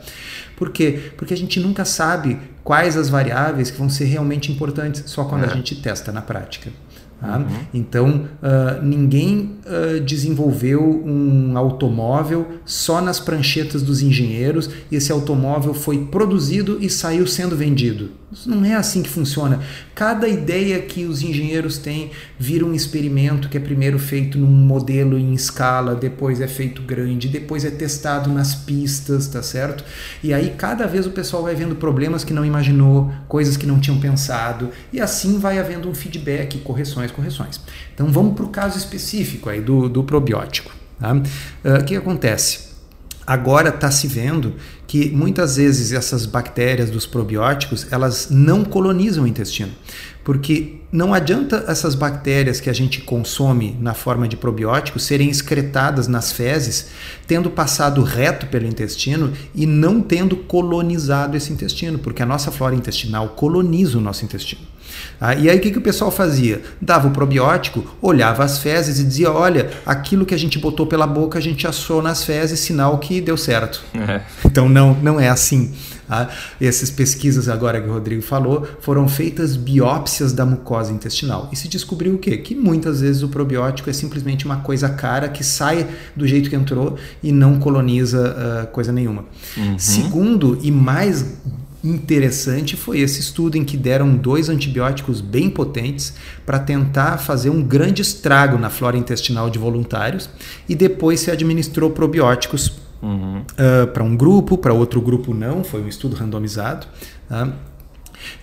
Por 0.55 0.71
quê? 0.71 1.11
Porque 1.15 1.33
a 1.33 1.37
gente 1.37 1.59
nunca 1.59 1.85
sabe 1.85 2.39
quais 2.63 2.97
as 2.97 3.09
variáveis 3.09 3.69
que 3.69 3.77
vão 3.77 3.89
ser 3.89 4.05
realmente 4.05 4.51
importantes, 4.51 5.03
só 5.05 5.25
quando 5.25 5.43
é. 5.43 5.47
a 5.47 5.53
gente 5.53 5.75
testa 5.75 6.11
na 6.11 6.21
prática. 6.21 6.71
Tá? 7.19 7.37
Uhum. 7.37 7.45
Então, 7.73 8.27
uh, 8.41 8.83
ninguém 8.83 9.57
uh, 9.65 9.99
desenvolveu 10.01 10.81
um 11.05 11.57
automóvel 11.57 12.59
só 12.65 13.01
nas 13.01 13.19
pranchetas 13.19 13.81
dos 13.81 14.01
engenheiros 14.01 14.69
e 14.91 14.95
esse 14.95 15.11
automóvel 15.11 15.73
foi 15.73 16.05
produzido 16.05 16.77
e 16.81 16.89
saiu 16.89 17.25
sendo 17.25 17.55
vendido. 17.55 18.11
Não 18.45 18.65
é 18.65 18.73
assim 18.73 19.01
que 19.01 19.09
funciona. 19.09 19.59
Cada 19.93 20.27
ideia 20.27 20.79
que 20.81 21.05
os 21.05 21.21
engenheiros 21.21 21.77
têm 21.77 22.11
vira 22.37 22.65
um 22.65 22.73
experimento 22.73 23.47
que 23.47 23.57
é 23.57 23.59
primeiro 23.59 23.97
feito 23.97 24.37
num 24.37 24.47
modelo 24.47 25.17
em 25.17 25.33
escala, 25.33 25.95
depois 25.95 26.41
é 26.41 26.47
feito 26.47 26.81
grande, 26.81 27.27
depois 27.27 27.63
é 27.63 27.71
testado 27.71 28.31
nas 28.31 28.53
pistas, 28.55 29.27
tá 29.27 29.41
certo? 29.41 29.83
E 30.23 30.33
aí 30.33 30.53
cada 30.57 30.85
vez 30.85 31.05
o 31.05 31.11
pessoal 31.11 31.43
vai 31.43 31.55
vendo 31.55 31.75
problemas 31.75 32.23
que 32.23 32.33
não 32.33 32.43
imaginou, 32.43 33.11
coisas 33.27 33.55
que 33.55 33.65
não 33.65 33.79
tinham 33.79 33.99
pensado, 33.99 34.69
e 34.91 34.99
assim 34.99 35.39
vai 35.39 35.59
havendo 35.59 35.89
um 35.89 35.95
feedback, 35.95 36.57
correções, 36.59 37.11
correções. 37.11 37.61
Então 37.93 38.07
vamos 38.07 38.35
para 38.35 38.45
o 38.45 38.49
caso 38.49 38.77
específico 38.77 39.49
aí 39.49 39.61
do, 39.61 39.87
do 39.87 40.03
probiótico. 40.03 40.71
Tá? 40.99 41.13
Uh, 41.13 41.21
o 41.81 41.83
que 41.83 41.95
acontece? 41.95 42.64
Agora 43.27 43.69
está 43.69 43.89
se 43.89 44.07
vendo 44.07 44.53
que 44.85 45.09
muitas 45.09 45.57
vezes 45.57 45.91
essas 45.91 46.27
bactérias 46.27 46.91
dos 46.91 47.07
probióticos 47.07 47.87
elas 47.91 48.27
não 48.29 48.63
colonizam 48.63 49.23
o 49.23 49.27
intestino, 49.27 49.71
porque 50.23 50.75
não 50.91 51.13
adianta 51.13 51.65
essas 51.67 51.95
bactérias 51.95 52.59
que 52.59 52.69
a 52.69 52.73
gente 52.73 53.01
consome 53.01 53.75
na 53.81 53.95
forma 53.95 54.27
de 54.27 54.37
probióticos 54.37 55.03
serem 55.03 55.29
excretadas 55.29 56.07
nas 56.07 56.31
fezes, 56.31 56.89
tendo 57.25 57.49
passado 57.49 58.03
reto 58.03 58.45
pelo 58.45 58.67
intestino 58.67 59.33
e 59.55 59.65
não 59.65 60.01
tendo 60.01 60.37
colonizado 60.37 61.35
esse 61.35 61.51
intestino, 61.51 61.97
porque 61.97 62.21
a 62.21 62.27
nossa 62.27 62.51
flora 62.51 62.75
intestinal 62.75 63.29
coloniza 63.29 63.97
o 63.97 64.01
nosso 64.01 64.23
intestino. 64.23 64.61
Ah, 65.19 65.35
e 65.35 65.49
aí 65.49 65.57
o 65.57 65.61
que, 65.61 65.71
que 65.71 65.77
o 65.77 65.81
pessoal 65.81 66.11
fazia? 66.11 66.61
Dava 66.81 67.07
o 67.07 67.11
probiótico, 67.11 67.83
olhava 68.01 68.43
as 68.43 68.59
fezes 68.59 68.99
e 68.99 69.03
dizia: 69.03 69.31
olha, 69.31 69.69
aquilo 69.85 70.25
que 70.25 70.33
a 70.33 70.37
gente 70.37 70.59
botou 70.59 70.85
pela 70.85 71.07
boca 71.07 71.39
a 71.39 71.41
gente 71.41 71.67
assou 71.67 72.01
nas 72.01 72.23
fezes, 72.23 72.59
sinal 72.59 72.97
que 72.97 73.21
deu 73.21 73.37
certo. 73.37 73.83
É. 73.93 74.21
Então 74.45 74.67
não, 74.67 74.93
não 74.95 75.19
é 75.19 75.29
assim. 75.29 75.73
Ah, 76.07 76.29
essas 76.61 76.91
pesquisas 76.91 77.49
agora 77.49 77.81
que 77.81 77.89
o 77.89 77.93
Rodrigo 77.93 78.21
falou 78.21 78.67
foram 78.79 79.07
feitas 79.07 79.55
biópsias 79.55 80.31
da 80.33 80.45
mucosa 80.45 80.91
intestinal 80.91 81.49
e 81.51 81.55
se 81.55 81.67
descobriu 81.67 82.13
o 82.13 82.19
quê? 82.19 82.37
Que 82.37 82.53
muitas 82.53 83.01
vezes 83.01 83.23
o 83.23 83.27
probiótico 83.27 83.89
é 83.89 83.93
simplesmente 83.93 84.45
uma 84.45 84.57
coisa 84.57 84.87
cara 84.87 85.27
que 85.29 85.43
sai 85.43 85.87
do 86.15 86.27
jeito 86.27 86.47
que 86.47 86.55
entrou 86.55 86.95
e 87.23 87.31
não 87.31 87.57
coloniza 87.57 88.65
uh, 88.65 88.67
coisa 88.67 88.91
nenhuma. 88.91 89.25
Uhum. 89.57 89.79
Segundo 89.79 90.59
e 90.61 90.69
mais 90.69 91.25
interessante 91.87 92.75
foi 92.75 92.99
esse 92.99 93.19
estudo 93.19 93.57
em 93.57 93.63
que 93.63 93.77
deram 93.77 94.15
dois 94.15 94.49
antibióticos 94.49 95.21
bem 95.21 95.49
potentes 95.49 96.13
para 96.45 96.59
tentar 96.59 97.17
fazer 97.17 97.49
um 97.49 97.61
grande 97.61 98.01
estrago 98.01 98.57
na 98.57 98.69
flora 98.69 98.97
intestinal 98.97 99.49
de 99.49 99.59
voluntários 99.59 100.29
e 100.67 100.75
depois 100.75 101.19
se 101.19 101.31
administrou 101.31 101.91
probióticos 101.91 102.79
uhum. 103.01 103.41
uh, 103.41 103.87
para 103.87 104.03
um 104.03 104.15
grupo, 104.15 104.57
para 104.57 104.73
outro 104.73 104.99
grupo 104.99 105.33
não, 105.33 105.63
foi 105.63 105.81
um 105.81 105.87
estudo 105.87 106.15
randomizado. 106.15 106.87
Uh, 107.29 107.53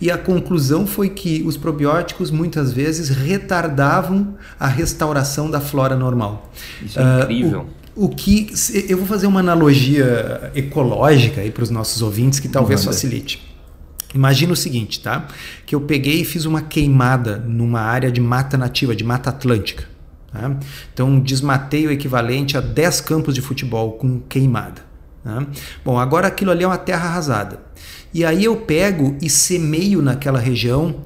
e 0.01 0.11
a 0.11 0.19
conclusão 0.19 0.87
foi 0.87 1.09
que 1.09 1.43
os 1.45 1.57
probióticos 1.57 2.31
muitas 2.31 2.73
vezes 2.73 3.09
retardavam 3.09 4.37
a 4.59 4.69
restauração 4.69 5.51
da 5.51 5.61
flora 5.61 5.97
normal. 5.97 6.51
Isso 6.81 7.01
é 7.01 7.03
uh, 7.03 7.23
incrível. 7.23 7.61
O, 7.61 7.82
o 7.95 8.09
que 8.09 8.53
eu 8.89 8.97
vou 8.97 9.07
fazer 9.07 9.27
uma 9.27 9.41
analogia 9.41 10.51
ecológica 10.55 11.41
aí 11.41 11.51
para 11.51 11.63
os 11.63 11.71
nossos 11.71 12.01
ouvintes 12.03 12.41
que 12.41 12.49
talvez 12.49 12.81
Manda. 12.81 12.93
facilite. 12.93 13.53
Imagina 14.15 14.53
o 14.53 14.57
seguinte, 14.57 15.01
tá? 15.01 15.27
Que 15.65 15.75
eu 15.75 15.81
peguei 15.81 16.21
e 16.21 16.25
fiz 16.25 16.45
uma 16.45 16.63
queimada 16.63 17.39
numa 17.39 17.81
área 17.81 18.11
de 18.11 18.21
mata 18.21 18.57
nativa, 18.57 18.95
de 18.95 19.05
mata 19.05 19.31
atlântica. 19.31 19.85
Tá? 20.31 20.57
Então 20.93 21.21
desmatei 21.21 21.87
o 21.87 21.91
equivalente 21.91 22.57
a 22.57 22.61
10 22.61 23.01
campos 23.03 23.35
de 23.35 23.43
futebol 23.43 23.93
com 23.93 24.21
queimada. 24.21 24.83
Tá? 25.23 25.47
Bom, 25.85 25.99
agora 25.99 26.27
aquilo 26.27 26.51
ali 26.51 26.65
é 26.65 26.67
uma 26.67 26.79
terra 26.79 27.09
arrasada. 27.09 27.61
E 28.13 28.25
aí 28.25 28.45
eu 28.45 28.57
pego 28.57 29.17
e 29.23 29.31
semeio 29.31 30.03
naquela 30.03 30.39
região 30.39 30.97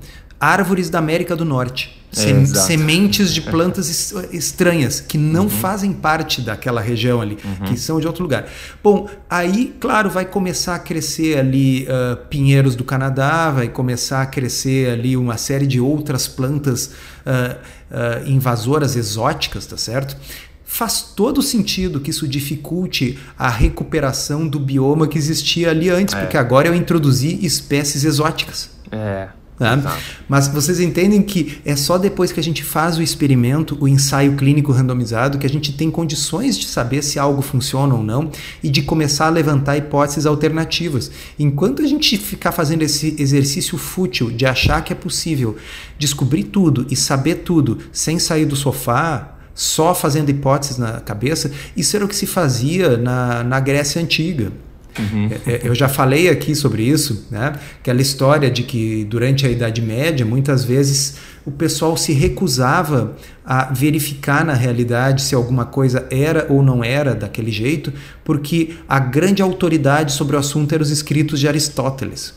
árvores 0.41 0.91
da 0.91 0.99
América 0.99 1.37
do 1.37 1.45
Norte. 1.45 1.96
Sem, 2.17 2.47
sementes 2.47 3.35
de 3.35 3.43
plantas 3.43 4.15
estranhas 4.33 5.01
que 5.01 5.19
não 5.19 5.43
uhum. 5.43 5.51
fazem 5.51 5.93
parte 5.93 6.41
daquela 6.41 6.81
região 6.81 7.21
ali, 7.21 7.37
uhum. 7.45 7.67
que 7.67 7.79
são 7.79 8.01
de 8.01 8.07
outro 8.07 8.23
lugar. 8.23 8.49
Bom, 8.83 9.07
aí, 9.29 9.77
claro, 9.79 10.09
vai 10.09 10.25
começar 10.25 10.77
a 10.77 10.79
crescer 10.79 11.39
ali 11.39 11.85
uh, 11.85 12.17
pinheiros 12.29 12.75
do 12.75 12.85
Canadá, 12.85 13.51
vai 13.51 13.69
começar 13.69 14.23
a 14.23 14.27
crescer 14.27 14.89
ali 14.89 15.15
uma 15.15 15.37
série 15.37 15.67
de 15.67 15.79
outras 15.79 16.27
plantas 16.27 16.87
uh, 17.27 17.57
uh, 17.91 18.27
invasoras 18.27 18.97
exóticas, 18.97 19.67
tá 19.67 19.77
certo? 19.77 20.17
Faz 20.65 21.03
todo 21.15 21.43
sentido 21.43 22.01
que 22.01 22.11
isso 22.11 22.27
dificulte 22.27 23.19
a 23.39 23.51
recuperação 23.51 24.49
do 24.49 24.59
bioma 24.59 25.07
que 25.07 25.19
existia 25.19 25.71
ali 25.71 25.91
antes, 25.91 26.15
é. 26.15 26.21
porque 26.21 26.39
agora 26.39 26.67
eu 26.67 26.75
introduzi 26.75 27.45
espécies 27.45 28.05
exóticas. 28.05 28.71
É. 28.91 29.29
Tá? 29.59 29.99
Mas 30.29 30.49
vocês 30.49 30.81
entendem 30.81 31.23
que 31.23 31.59
é 31.65 31.75
só 31.75 31.97
depois 31.97 32.31
que 32.31 32.39
a 32.39 32.43
gente 32.43 32.63
faz 32.63 32.99
o 32.99 33.03
experimento, 33.03 33.77
o 33.81 33.89
ensaio 33.89 34.37
clínico 34.37 34.71
randomizado, 34.71 35.39
que 35.39 35.47
a 35.47 35.51
gente 35.51 35.73
tem 35.73 35.91
condições 35.91 36.59
de 36.59 36.67
saber 36.67 37.03
se 37.03 37.19
algo 37.19 37.41
funciona 37.41 37.95
ou 37.95 38.03
não 38.03 38.31
e 38.63 38.69
de 38.69 38.83
começar 38.83 39.27
a 39.27 39.31
levantar 39.31 39.79
hipóteses 39.79 40.27
alternativas. 40.27 41.11
Enquanto 41.39 41.81
a 41.83 41.87
gente 41.87 42.19
ficar 42.19 42.53
fazendo 42.53 42.83
esse 42.83 43.17
exercício 43.19 43.79
fútil 43.79 44.31
de 44.31 44.45
achar 44.45 44.85
que 44.85 44.93
é 44.93 44.97
possível 44.97 45.57
descobrir 45.99 46.45
tudo 46.45 46.87
e 46.91 46.97
saber 46.97 47.37
tudo 47.37 47.79
sem 47.93 48.19
sair 48.19 48.45
do 48.45 48.57
sofá, 48.57 49.37
só 49.55 49.95
fazendo 49.95 50.29
hipóteses 50.29 50.77
na 50.77 51.01
cabeça, 51.01 51.51
isso 51.75 51.97
era 51.97 52.05
o 52.05 52.09
que 52.09 52.15
se 52.15 52.27
fazia 52.27 52.99
na, 52.99 53.43
na 53.43 53.59
Grécia 53.59 54.03
Antiga. 54.03 54.53
Uhum. 54.99 55.29
É, 55.47 55.53
é, 55.53 55.61
eu 55.65 55.75
já 55.75 55.89
falei 55.89 56.29
aqui 56.29 56.55
sobre 56.55 56.83
isso, 56.83 57.27
né? 57.31 57.55
aquela 57.81 58.01
história 58.01 58.51
de 58.51 58.63
que 58.63 59.05
durante 59.05 59.47
a 59.47 59.51
Idade 59.51 59.83
Média, 59.83 60.25
muitas 60.25 60.65
vezes 60.65 61.17
o 61.45 61.51
pessoal 61.51 61.97
se 61.97 62.13
recusava 62.13 63.17
a 63.45 63.73
verificar 63.73 64.45
na 64.45 64.55
realidade 64.55 65.23
se 65.23 65.35
alguma 65.35 65.65
coisa 65.65 66.07
era 66.11 66.47
ou 66.49 66.63
não 66.63 66.83
era 66.83 67.15
daquele 67.15 67.53
jeito, 67.53 67.93
porque 68.25 68.75
a 68.89 68.99
grande 68.99 69.43
autoridade 69.43 70.13
sobre 70.13 70.35
o 70.35 70.39
assunto 70.39 70.75
eram 70.75 70.83
os 70.83 70.91
escritos 70.91 71.39
de 71.39 71.47
Aristóteles. 71.47 72.35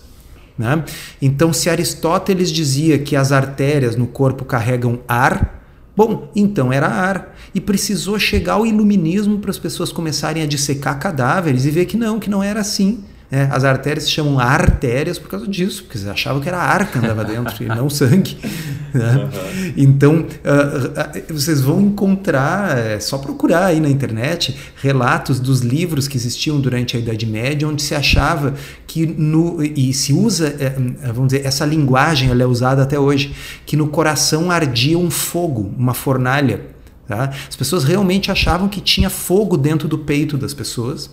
Né? 0.58 0.84
Então, 1.22 1.54
se 1.54 1.70
Aristóteles 1.70 2.52
dizia 2.52 3.00
que 3.00 3.16
as 3.16 3.32
artérias 3.32 3.96
no 3.96 4.06
corpo 4.06 4.44
carregam 4.44 5.00
ar, 5.08 5.59
Bom, 6.00 6.32
então 6.34 6.72
era 6.72 6.88
ar. 6.88 7.36
E 7.54 7.60
precisou 7.60 8.18
chegar 8.18 8.54
ao 8.54 8.66
iluminismo 8.66 9.40
para 9.40 9.52
as 9.52 9.60
pessoas 9.60 9.92
começarem 9.92 10.42
a 10.42 10.46
dissecar 10.46 10.98
cadáveres 10.98 11.66
e 11.66 11.72
ver 11.72 11.88
que 11.88 11.98
não, 11.98 12.22
que 12.22 12.30
não 12.30 12.42
era 12.42 12.62
assim. 12.62 13.04
É, 13.32 13.44
as 13.52 13.64
artérias 13.64 14.06
se 14.06 14.12
chamam 14.12 14.40
artérias 14.40 15.20
por 15.20 15.30
causa 15.30 15.48
disso, 15.48 15.84
porque 15.84 16.00
eles 16.00 16.08
achavam 16.08 16.42
que 16.42 16.50
era 16.50 16.58
ar 16.58 16.92
que 16.92 16.98
andava 16.98 17.24
dentro 17.24 17.64
e 17.64 17.68
não 17.68 17.90
sangue. 17.90 18.38
Né? 18.92 19.18
Uhum. 19.18 19.74
Então, 19.78 20.14
uh, 20.16 20.22
uh, 20.22 21.34
vocês 21.34 21.62
vão 21.62 21.80
encontrar, 21.80 22.76
é 22.76 23.00
só 23.00 23.20
procurar 23.20 23.66
aí 23.66 23.80
na 23.80 23.88
internet, 23.88 24.58
relatos 24.82 25.40
dos 25.40 25.60
livros 25.60 26.08
que 26.08 26.18
existiam 26.18 26.60
durante 26.60 26.98
a 26.98 27.00
Idade 27.00 27.24
Média, 27.28 27.68
onde 27.68 27.84
se 27.84 27.94
achava 27.94 28.56
que 28.88 29.06
no. 29.06 29.62
e 29.62 29.94
se 29.94 30.12
usa, 30.12 30.56
é, 30.60 30.70
vamos 31.14 31.34
dizer, 31.34 31.46
essa 31.46 31.64
linguagem 31.68 32.32
ela 32.32 32.42
é 32.42 32.48
usada 32.48 32.82
até 32.82 32.98
hoje, 32.98 33.32
que 33.64 33.78
no 33.78 33.90
coração 33.90 34.50
ardia 34.50 34.98
um 34.98 35.12
fogo, 35.12 35.72
uma 35.78 35.94
fornalha. 35.94 36.62
Tá? 37.08 37.32
As 37.48 37.56
pessoas 37.56 37.84
realmente 37.84 38.32
achavam 38.32 38.68
que 38.68 38.82
tinha 38.82 39.10
fogo 39.12 39.56
dentro 39.56 39.88
do 39.88 40.00
peito 40.00 40.36
das 40.36 40.56
pessoas. 40.56 41.12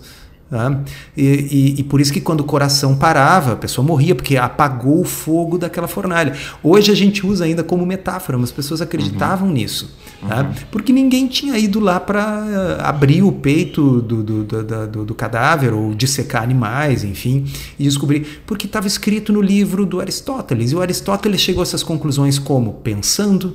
Tá? 0.49 0.79
E, 1.15 1.23
e, 1.23 1.79
e, 1.81 1.83
por 1.83 1.99
isso 1.99 2.13
que 2.13 2.21
quando 2.21 2.39
o 2.39 2.45
coração 2.45 2.95
parava, 2.95 3.51
a 3.51 3.55
pessoa 3.57 3.85
morria, 3.85 4.15
porque 4.15 4.37
apagou 4.37 5.01
o 5.01 5.03
fogo 5.03 5.57
daquela 5.57 5.89
fornalha. 5.89 6.33
Hoje 6.63 6.89
a 6.89 6.95
gente 6.95 7.25
usa 7.27 7.43
ainda 7.43 7.65
como 7.65 7.85
metáfora, 7.85 8.37
mas 8.37 8.49
as 8.49 8.55
pessoas 8.55 8.81
acreditavam 8.81 9.49
uhum. 9.49 9.53
nisso. 9.53 9.93
Tá? 10.25 10.43
Uhum. 10.43 10.53
Porque 10.71 10.93
ninguém 10.93 11.27
tinha 11.27 11.57
ido 11.57 11.81
lá 11.81 11.99
para 11.99 12.45
eh, 12.47 12.77
abrir 12.81 13.23
o 13.23 13.31
peito 13.31 14.01
do, 14.01 14.23
do, 14.23 14.43
do, 14.45 14.63
do, 14.63 15.05
do 15.05 15.15
cadáver 15.15 15.73
ou 15.73 15.93
dissecar 15.93 16.43
animais, 16.43 17.03
enfim, 17.03 17.45
e 17.77 17.83
descobrir. 17.83 18.41
Porque 18.45 18.67
estava 18.67 18.87
escrito 18.87 19.33
no 19.33 19.41
livro 19.41 19.85
do 19.85 19.99
Aristóteles. 19.99 20.71
E 20.71 20.75
o 20.75 20.81
Aristóteles 20.81 21.41
chegou 21.41 21.61
a 21.61 21.63
essas 21.63 21.83
conclusões 21.83 22.39
como? 22.39 22.75
Pensando, 22.75 23.53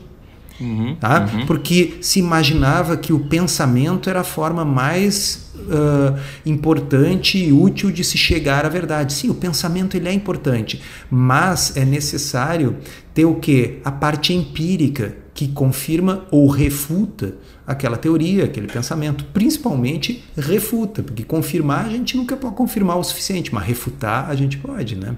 Uhum, 0.62 0.96
tá? 0.96 1.29
Uhum. 1.33 1.46
Porque 1.46 1.94
se 2.01 2.20
imaginava 2.20 2.96
que 2.96 3.12
o 3.12 3.18
pensamento 3.18 4.09
era 4.09 4.20
a 4.20 4.25
forma 4.25 4.64
mais 4.64 5.51
uh, 5.57 6.18
importante 6.46 7.38
e 7.38 7.53
útil 7.53 7.90
de 7.90 8.05
se 8.05 8.16
chegar 8.16 8.64
à 8.64 8.68
verdade. 8.68 9.12
Sim, 9.12 9.31
o 9.31 9.35
pensamento 9.35 9.96
ele 9.96 10.09
é 10.09 10.12
importante, 10.12 10.81
mas 11.11 11.77
é 11.77 11.85
necessário 11.85 12.77
ter 13.12 13.25
o 13.25 13.35
que? 13.35 13.81
A 13.85 13.90
parte 13.90 14.33
empírica 14.33 15.16
que 15.35 15.48
confirma 15.48 16.27
ou 16.31 16.46
refuta 16.48 17.35
aquela 17.66 17.96
teoria, 17.96 18.44
aquele 18.44 18.66
pensamento. 18.66 19.25
Principalmente 19.33 20.22
refuta, 20.37 21.03
porque 21.03 21.25
confirmar 21.25 21.87
a 21.87 21.88
gente 21.88 22.16
nunca 22.16 22.37
pode 22.37 22.55
confirmar 22.55 22.98
o 22.98 23.05
suficiente, 23.05 23.53
mas 23.53 23.64
refutar 23.64 24.29
a 24.29 24.35
gente 24.35 24.59
pode, 24.59 24.96
né? 24.96 25.16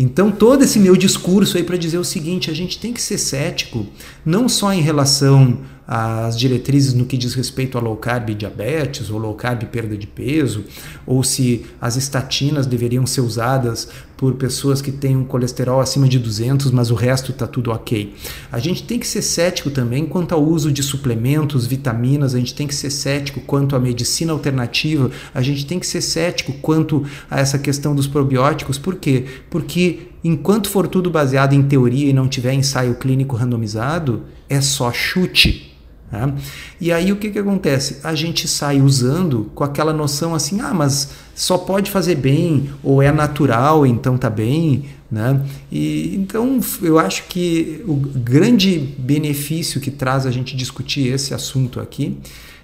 Então, 0.00 0.30
todo 0.30 0.62
esse 0.62 0.78
meu 0.78 0.96
discurso 0.96 1.56
aí 1.56 1.64
para 1.64 1.76
dizer 1.76 1.98
o 1.98 2.04
seguinte: 2.04 2.52
a 2.52 2.54
gente 2.54 2.78
tem 2.78 2.92
que 2.92 3.02
ser 3.02 3.18
cético, 3.18 3.84
não 4.24 4.48
só 4.48 4.72
em 4.72 4.80
relação 4.80 5.58
às 5.88 6.38
diretrizes 6.38 6.92
no 6.92 7.06
que 7.06 7.16
diz 7.16 7.32
respeito 7.32 7.78
a 7.78 7.80
low 7.80 7.96
carb 7.96 8.28
e 8.28 8.34
diabetes, 8.34 9.08
ou 9.08 9.18
low 9.18 9.34
carb 9.34 9.62
e 9.62 9.66
perda 9.66 9.96
de 9.96 10.06
peso, 10.06 10.64
ou 11.06 11.24
se 11.24 11.64
as 11.80 11.96
estatinas 11.96 12.66
deveriam 12.66 13.06
ser 13.06 13.22
usadas 13.22 13.88
por 14.18 14.34
pessoas 14.34 14.82
que 14.82 14.90
têm 14.92 15.16
um 15.16 15.24
colesterol 15.24 15.80
acima 15.80 16.08
de 16.08 16.18
200, 16.18 16.72
mas 16.72 16.90
o 16.90 16.94
resto 16.94 17.30
está 17.30 17.46
tudo 17.46 17.70
ok. 17.70 18.12
A 18.52 18.58
gente 18.58 18.82
tem 18.82 18.98
que 18.98 19.06
ser 19.06 19.22
cético 19.22 19.70
também 19.70 20.04
quanto 20.04 20.34
ao 20.34 20.44
uso 20.44 20.70
de 20.72 20.82
suplementos, 20.82 21.66
vitaminas, 21.66 22.34
a 22.34 22.38
gente 22.38 22.52
tem 22.52 22.66
que 22.66 22.74
ser 22.74 22.90
cético 22.90 23.40
quanto 23.40 23.76
à 23.76 23.78
medicina 23.78 24.32
alternativa, 24.32 25.10
a 25.32 25.40
gente 25.40 25.64
tem 25.64 25.78
que 25.78 25.86
ser 25.86 26.02
cético 26.02 26.52
quanto 26.54 27.04
a 27.30 27.40
essa 27.40 27.58
questão 27.58 27.94
dos 27.94 28.08
probióticos. 28.08 28.76
Por 28.76 28.96
quê? 28.96 29.24
Porque 29.48 29.87
enquanto 30.22 30.68
for 30.68 30.88
tudo 30.88 31.10
baseado 31.10 31.52
em 31.52 31.62
teoria 31.62 32.10
e 32.10 32.12
não 32.12 32.28
tiver 32.28 32.52
ensaio 32.52 32.94
clínico 32.94 33.36
randomizado, 33.36 34.24
é 34.48 34.60
só 34.60 34.92
chute. 34.92 35.76
Né? 36.10 36.34
E 36.80 36.90
aí 36.90 37.12
o 37.12 37.16
que, 37.16 37.30
que 37.30 37.38
acontece? 37.38 38.00
A 38.02 38.14
gente 38.14 38.48
sai 38.48 38.80
usando 38.80 39.50
com 39.54 39.62
aquela 39.62 39.92
noção 39.92 40.34
assim, 40.34 40.60
ah, 40.60 40.72
mas 40.72 41.10
só 41.34 41.58
pode 41.58 41.90
fazer 41.90 42.16
bem, 42.16 42.70
ou 42.82 43.02
é 43.02 43.12
natural, 43.12 43.86
então 43.86 44.16
tá 44.16 44.30
bem. 44.30 44.86
Né? 45.10 45.40
E, 45.70 46.14
então 46.16 46.60
eu 46.82 46.98
acho 46.98 47.24
que 47.28 47.82
o 47.86 47.94
grande 47.94 48.78
benefício 48.98 49.80
que 49.80 49.90
traz 49.90 50.26
a 50.26 50.30
gente 50.30 50.56
discutir 50.56 51.12
esse 51.12 51.32
assunto 51.32 51.80
aqui 51.80 52.18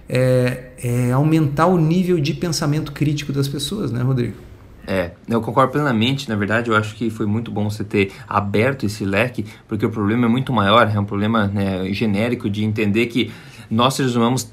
é, 0.08 0.72
é 0.82 1.12
aumentar 1.12 1.66
o 1.66 1.78
nível 1.78 2.20
de 2.20 2.34
pensamento 2.34 2.92
crítico 2.92 3.32
das 3.32 3.48
pessoas, 3.48 3.90
né, 3.90 4.02
Rodrigo? 4.02 4.36
É, 4.86 5.12
eu 5.28 5.40
concordo 5.40 5.72
plenamente. 5.72 6.28
Na 6.28 6.36
verdade, 6.36 6.70
eu 6.70 6.76
acho 6.76 6.94
que 6.94 7.10
foi 7.10 7.26
muito 7.26 7.50
bom 7.50 7.68
você 7.68 7.84
ter 7.84 8.12
aberto 8.28 8.84
esse 8.86 9.04
leque, 9.04 9.44
porque 9.66 9.84
o 9.84 9.90
problema 9.90 10.26
é 10.26 10.28
muito 10.28 10.52
maior. 10.52 10.90
É 10.94 10.98
um 10.98 11.04
problema 11.04 11.46
né, 11.46 11.92
genérico 11.92 12.48
de 12.50 12.64
entender 12.64 13.06
que 13.06 13.32
nós 13.70 13.94
seres 13.94 14.14
humanos 14.14 14.50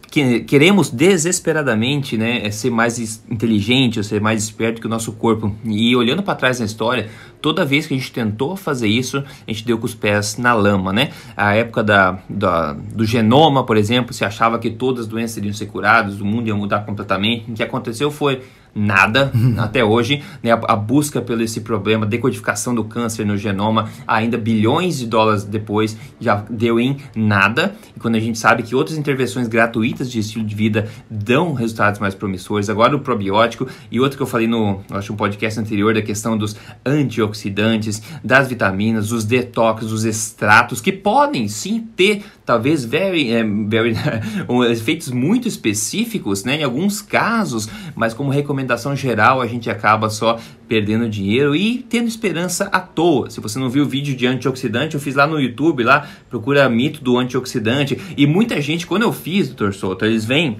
queremos 0.48 0.89
desesperadamente 0.89 2.17
né, 2.17 2.50
ser 2.50 2.70
mais 2.70 3.24
inteligente, 3.30 4.00
ou 4.00 4.04
ser 4.04 4.22
mais 4.22 4.44
esperto 4.44 4.80
que 4.80 4.88
o 4.88 4.89
nosso 4.89 5.12
corpo. 5.13 5.56
E 5.65 5.96
olhando 5.96 6.24
para 6.24 6.36
trás 6.36 6.60
na 6.60 6.65
história, 6.65 7.10
toda 7.41 7.65
vez 7.65 7.86
que 7.86 7.94
a 7.94 7.98
gente 7.98 8.12
tentou 8.12 8.56
fazer 8.56 8.88
isso, 8.88 9.17
a 9.17 9.52
gente 9.52 9.65
deu 9.65 9.78
com 9.78 9.86
os 9.86 9.94
pés 9.94 10.38
na 10.38 10.54
lama, 10.54 10.94
né? 10.94 11.12
A 11.36 11.54
época 11.54 11.84
da, 11.84 12.20
da, 12.30 12.74
do 12.74 13.06
genoma, 13.06 13.65
por 13.65 13.78
exemplo, 13.78 14.13
se 14.13 14.24
achava 14.24 14.58
que 14.60 14.70
todas 14.70 15.02
as 15.02 15.08
doenças 15.08 15.38
iriam 15.38 15.54
ser 15.54 15.65
curadas, 15.67 16.20
o 16.20 16.26
mundo 16.26 16.48
ia 16.48 16.56
mudar 16.56 16.80
completamente. 16.86 17.52
O 17.52 17.54
que 17.54 17.63
aconteceu 17.63 18.10
foi 18.10 18.41
nada 18.74 19.32
até 19.58 19.84
hoje. 19.84 20.24
Né? 20.42 20.52
A, 20.52 20.60
a, 20.68 20.76
busca 20.76 21.22
pelo 21.22 21.42
esse 21.42 21.62
problema, 21.62 22.06
decodificação 22.06 22.74
do 22.74 22.84
câncer 22.84 23.26
no 23.26 23.38
genoma, 23.38 23.90
ainda 24.08 24.38
bilhões 24.38 25.00
de 25.00 25.08
dólares 25.08 25.44
depois, 25.44 25.98
já 26.20 26.44
deu 26.50 26.80
em 26.80 26.98
nada. 27.16 27.76
E 27.96 28.00
quando 28.00 28.16
a 28.16 28.20
gente 28.20 28.38
sabe 28.38 28.64
que 28.64 28.76
outras 28.76 28.98
intervenções 28.98 29.48
gratuitas 29.48 30.10
de 30.12 30.20
estilo 30.20 30.46
de 30.46 30.56
vida 30.56 30.90
dão 31.10 31.54
resultados 31.54 32.00
mais 32.00 32.16
promissores, 32.16 32.70
agora 32.70 32.96
o 32.96 33.00
probiótico 33.00 33.68
e 33.92 34.00
outro 34.00 34.18
que 34.18 34.24
eu 34.24 34.28
falei 34.28 34.48
no 34.48 34.82
acho 34.92 35.14
um 35.14 35.16
podcast 35.16 35.60
anterior 35.60 35.94
da 35.94 36.02
questão 36.02 36.38
dos 36.38 36.56
antioxidantes, 36.86 38.02
das 38.24 38.48
vitaminas, 38.48 39.12
os 39.12 39.24
detox, 39.24 39.86
os 39.86 40.06
extratos 40.06 40.82
que 40.82 40.92
podem 40.92 41.48
sim 41.48 41.80
ter 41.96 42.24
talvez 42.46 42.84
very, 42.84 43.32
é, 43.32 43.44
very 43.44 43.96
efeitos 44.70 45.10
muito 45.10 45.48
específicos, 45.48 46.44
né, 46.44 46.58
em 46.58 46.64
alguns 46.64 47.02
casos, 47.02 47.70
mas 47.96 48.14
como 48.14 48.30
recomendação 48.30 48.61
geral 48.95 49.41
a 49.41 49.47
gente 49.47 49.69
acaba 49.69 50.10
só 50.10 50.39
perdendo 50.67 51.10
dinheiro 51.10 51.56
e 51.56 51.80
tendo 51.89 52.08
esperança 52.08 52.65
à 52.71 52.80
toa. 52.80 53.30
Se 53.30 53.39
você 53.39 53.60
não 53.60 53.69
viu 53.69 53.84
o 53.84 53.88
vídeo 53.88 54.15
de 54.15 54.26
antioxidante, 54.28 54.95
eu 54.95 55.02
fiz 55.02 55.15
lá 55.15 55.28
no 55.28 55.39
YouTube, 55.39 55.84
lá 55.84 56.08
procura 56.30 56.67
mito 56.69 57.04
do 57.04 57.17
antioxidante 57.17 58.00
e 58.17 58.26
muita 58.26 58.62
gente 58.62 58.88
quando 58.88 59.04
eu 59.04 59.13
fiz, 59.13 59.47
doutor 59.47 59.74
Souto, 59.74 60.06
eles 60.06 60.26
vêm 60.26 60.60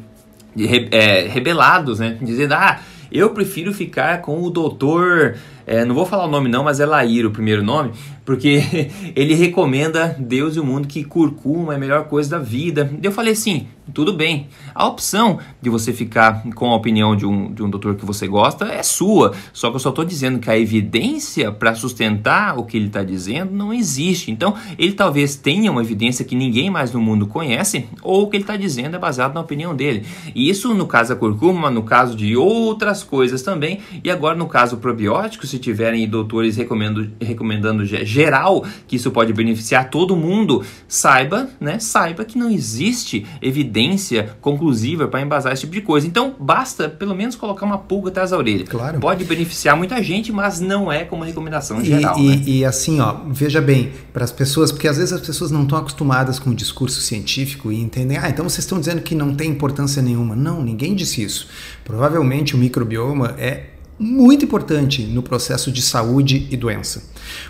é, 0.91 1.27
rebelados, 1.27 1.99
né, 1.99 2.17
dizendo 2.21 2.53
ah 2.53 2.79
eu 3.11 3.29
prefiro 3.31 3.73
ficar 3.73 4.21
com 4.21 4.41
o 4.41 4.49
doutor 4.49 5.35
é, 5.65 5.85
não 5.85 5.95
vou 5.95 6.05
falar 6.05 6.25
o 6.25 6.29
nome 6.29 6.49
não, 6.49 6.63
mas 6.63 6.79
é 6.79 6.85
Laíro 6.85 7.29
o 7.29 7.31
primeiro 7.31 7.63
nome, 7.63 7.91
porque 8.25 8.89
ele 9.15 9.34
recomenda 9.34 10.15
Deus 10.19 10.55
e 10.55 10.60
o 10.60 10.65
mundo 10.65 10.88
que 10.88 11.03
curcuma 11.03 11.73
é 11.73 11.75
a 11.75 11.79
melhor 11.79 12.05
coisa 12.05 12.31
da 12.31 12.39
vida. 12.39 12.91
Eu 13.01 13.12
falei 13.12 13.34
assim, 13.34 13.67
tudo 13.93 14.13
bem. 14.13 14.47
A 14.73 14.88
opção 14.88 15.39
de 15.62 15.69
você 15.69 15.91
ficar 15.91 16.43
com 16.55 16.71
a 16.71 16.75
opinião 16.75 17.15
de 17.15 17.25
um, 17.25 17.53
de 17.53 17.62
um 17.63 17.69
doutor 17.69 17.95
que 17.95 18.05
você 18.05 18.27
gosta 18.27 18.65
é 18.65 18.84
sua. 18.84 19.34
Só 19.51 19.69
que 19.69 19.75
eu 19.75 19.79
só 19.79 19.89
estou 19.89 20.05
dizendo 20.05 20.39
que 20.39 20.49
a 20.49 20.57
evidência 20.57 21.51
para 21.51 21.75
sustentar 21.75 22.57
o 22.57 22.63
que 22.63 22.77
ele 22.77 22.88
está 22.88 23.03
dizendo 23.03 23.51
não 23.51 23.73
existe. 23.73 24.31
Então, 24.31 24.55
ele 24.77 24.93
talvez 24.93 25.36
tenha 25.36 25.71
uma 25.71 25.81
evidência 25.81 26.23
que 26.23 26.36
ninguém 26.36 26.69
mais 26.69 26.91
no 26.91 27.01
mundo 27.01 27.27
conhece, 27.27 27.86
ou 28.01 28.23
o 28.23 28.29
que 28.29 28.38
ele 28.38 28.43
está 28.43 28.55
dizendo 28.55 28.95
é 28.95 28.99
baseado 28.99 29.34
na 29.34 29.41
opinião 29.41 29.75
dele. 29.75 30.05
E 30.34 30.49
isso 30.49 30.73
no 30.73 30.88
caso 30.88 31.10
da 31.10 31.15
curcuma, 31.15 31.69
no 31.69 31.84
caso 31.84 32.15
de 32.15 32.36
outras 32.36 33.03
coisas 33.03 33.41
também, 33.41 33.79
e 34.03 34.10
agora 34.10 34.36
no 34.36 34.47
caso 34.47 34.77
probiótico, 34.77 35.45
se 35.45 35.60
tiverem 35.60 36.07
doutores 36.07 36.55
recomendando, 36.55 37.12
recomendando 37.19 37.86
geral 38.12 38.65
que 38.88 38.95
isso 38.95 39.10
pode 39.12 39.34
beneficiar 39.34 39.89
todo 39.89 40.15
mundo, 40.15 40.63
saiba, 40.88 41.50
né? 41.60 41.80
Saiba 41.80 42.26
que 42.26 42.38
não 42.38 42.50
existe 42.50 43.26
evidência 43.41 44.36
conclusiva 44.41 45.08
para 45.08 45.21
embasar 45.21 45.54
esse 45.54 45.62
tipo 45.62 45.74
de 45.74 45.82
coisa. 45.82 46.06
Então, 46.06 46.36
basta 46.39 46.89
pelo 46.89 47.15
menos 47.15 47.36
colocar 47.36 47.65
uma 47.65 47.78
pulga 47.78 48.10
atrás 48.10 48.32
da 48.32 48.38
orelha. 48.38 48.65
Claro. 48.65 49.00
Pode 49.00 49.24
beneficiar 49.24 49.76
muita 49.78 50.02
gente, 50.04 50.32
mas 50.32 50.60
não 50.60 50.91
é 50.91 51.04
como 51.04 51.24
recomendação 51.24 51.84
geral. 51.84 52.17
E, 52.19 52.28
né? 52.28 52.43
e 52.45 52.65
assim, 52.65 53.00
ó, 53.00 53.15
veja 53.28 53.62
bem, 53.62 53.91
para 54.12 54.24
as 54.24 54.32
pessoas, 54.32 54.71
porque 54.71 54.88
às 54.88 54.97
vezes 54.97 55.13
as 55.13 55.21
pessoas 55.21 55.52
não 55.52 55.63
estão 55.63 55.78
acostumadas 55.78 56.39
com 56.39 56.50
o 56.50 56.56
discurso 56.56 57.02
científico 57.02 57.71
e 57.71 57.80
entendem, 57.80 58.17
ah, 58.17 58.30
então 58.30 58.47
vocês 58.47 58.65
estão 58.65 58.80
dizendo 58.80 59.02
que 59.02 59.15
não 59.15 59.34
tem 59.34 59.50
importância 59.50 60.02
nenhuma. 60.02 60.36
Não, 60.36 60.62
ninguém 60.62 60.93
disse 60.95 61.24
isso. 61.24 61.47
Provavelmente 61.84 62.56
o 62.56 62.58
microbioma 62.58 63.36
é 63.38 63.65
muito 64.01 64.45
importante 64.45 65.03
no 65.03 65.21
processo 65.21 65.71
de 65.71 65.81
saúde 65.81 66.47
e 66.49 66.57
doença. 66.57 67.03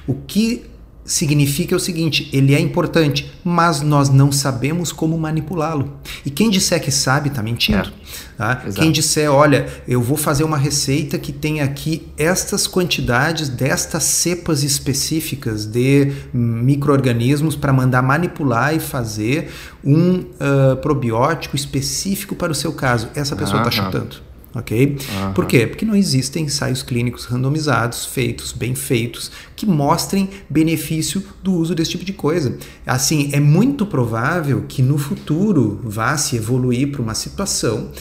O 0.05 0.13
que 0.13 0.69
significa 1.05 1.75
o 1.75 1.79
seguinte: 1.79 2.29
ele 2.33 2.53
é 2.53 2.59
importante, 2.59 3.31
mas 3.43 3.81
nós 3.81 4.09
não 4.09 4.31
sabemos 4.31 4.91
como 4.91 5.17
manipulá-lo. 5.17 5.93
E 6.25 6.29
quem 6.29 6.49
disser 6.49 6.81
que 6.81 6.91
sabe 6.91 7.29
está 7.29 7.41
mentindo. 7.41 7.79
É, 7.79 8.37
tá? 8.37 8.55
Quem 8.75 8.91
disser, 8.91 9.31
olha, 9.31 9.67
eu 9.87 10.01
vou 10.01 10.17
fazer 10.17 10.43
uma 10.43 10.57
receita 10.57 11.17
que 11.17 11.31
tem 11.31 11.61
aqui 11.61 12.07
estas 12.17 12.67
quantidades 12.67 13.49
destas 13.49 14.03
cepas 14.03 14.63
específicas 14.63 15.65
de 15.65 16.11
micro-organismos 16.33 17.55
para 17.55 17.71
mandar 17.71 18.01
manipular 18.01 18.75
e 18.75 18.79
fazer 18.79 19.49
um 19.83 20.19
uh, 20.19 20.75
probiótico 20.81 21.55
específico 21.55 22.35
para 22.35 22.51
o 22.51 22.55
seu 22.55 22.73
caso, 22.73 23.09
essa 23.15 23.35
pessoa 23.35 23.59
está 23.59 23.71
chutando 23.71 24.30
ok? 24.53 24.85
Uhum. 24.85 25.33
Por 25.33 25.45
quê? 25.45 25.65
Porque 25.67 25.85
não 25.85 25.95
existem 25.95 26.45
ensaios 26.45 26.83
clínicos 26.83 27.25
randomizados, 27.25 28.05
feitos, 28.05 28.51
bem 28.51 28.75
feitos, 28.75 29.31
que 29.55 29.65
mostrem 29.65 30.29
benefício 30.49 31.23
do 31.41 31.53
uso 31.53 31.73
desse 31.73 31.91
tipo 31.91 32.05
de 32.05 32.13
coisa. 32.13 32.57
Assim, 32.85 33.29
é 33.33 33.39
muito 33.39 33.85
provável 33.85 34.65
que 34.67 34.81
no 34.81 34.97
futuro 34.97 35.79
vá 35.83 36.17
se 36.17 36.35
evoluir 36.35 36.91
para 36.91 37.01
uma 37.01 37.13
situação 37.13 37.91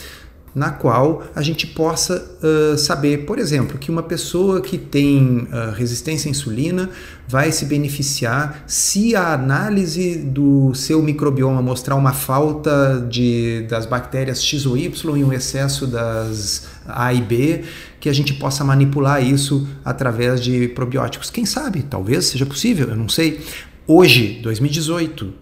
na 0.53 0.69
qual 0.69 1.23
a 1.33 1.41
gente 1.41 1.65
possa 1.65 2.23
uh, 2.43 2.77
saber, 2.77 3.25
por 3.25 3.39
exemplo, 3.39 3.77
que 3.77 3.89
uma 3.89 4.03
pessoa 4.03 4.59
que 4.61 4.77
tem 4.77 5.47
uh, 5.51 5.71
resistência 5.73 6.27
à 6.27 6.31
insulina 6.31 6.89
vai 7.27 7.51
se 7.51 7.65
beneficiar 7.65 8.65
se 8.67 9.15
a 9.15 9.33
análise 9.33 10.17
do 10.17 10.73
seu 10.75 11.01
microbioma 11.01 11.61
mostrar 11.61 11.95
uma 11.95 12.11
falta 12.11 13.05
de, 13.09 13.65
das 13.69 13.85
bactérias 13.85 14.43
X 14.43 14.65
ou 14.65 14.77
Y 14.77 15.17
e 15.17 15.23
um 15.23 15.31
excesso 15.31 15.87
das 15.87 16.67
A 16.85 17.13
e 17.13 17.21
B, 17.21 17.63
que 18.01 18.09
a 18.09 18.13
gente 18.13 18.33
possa 18.33 18.63
manipular 18.65 19.23
isso 19.23 19.65
através 19.85 20.41
de 20.41 20.67
probióticos. 20.69 21.29
Quem 21.29 21.45
sabe? 21.45 21.83
Talvez 21.83 22.25
seja 22.25 22.45
possível, 22.45 22.89
eu 22.89 22.95
não 22.97 23.07
sei. 23.07 23.39
Hoje, 23.87 24.39
2018, 24.43 25.33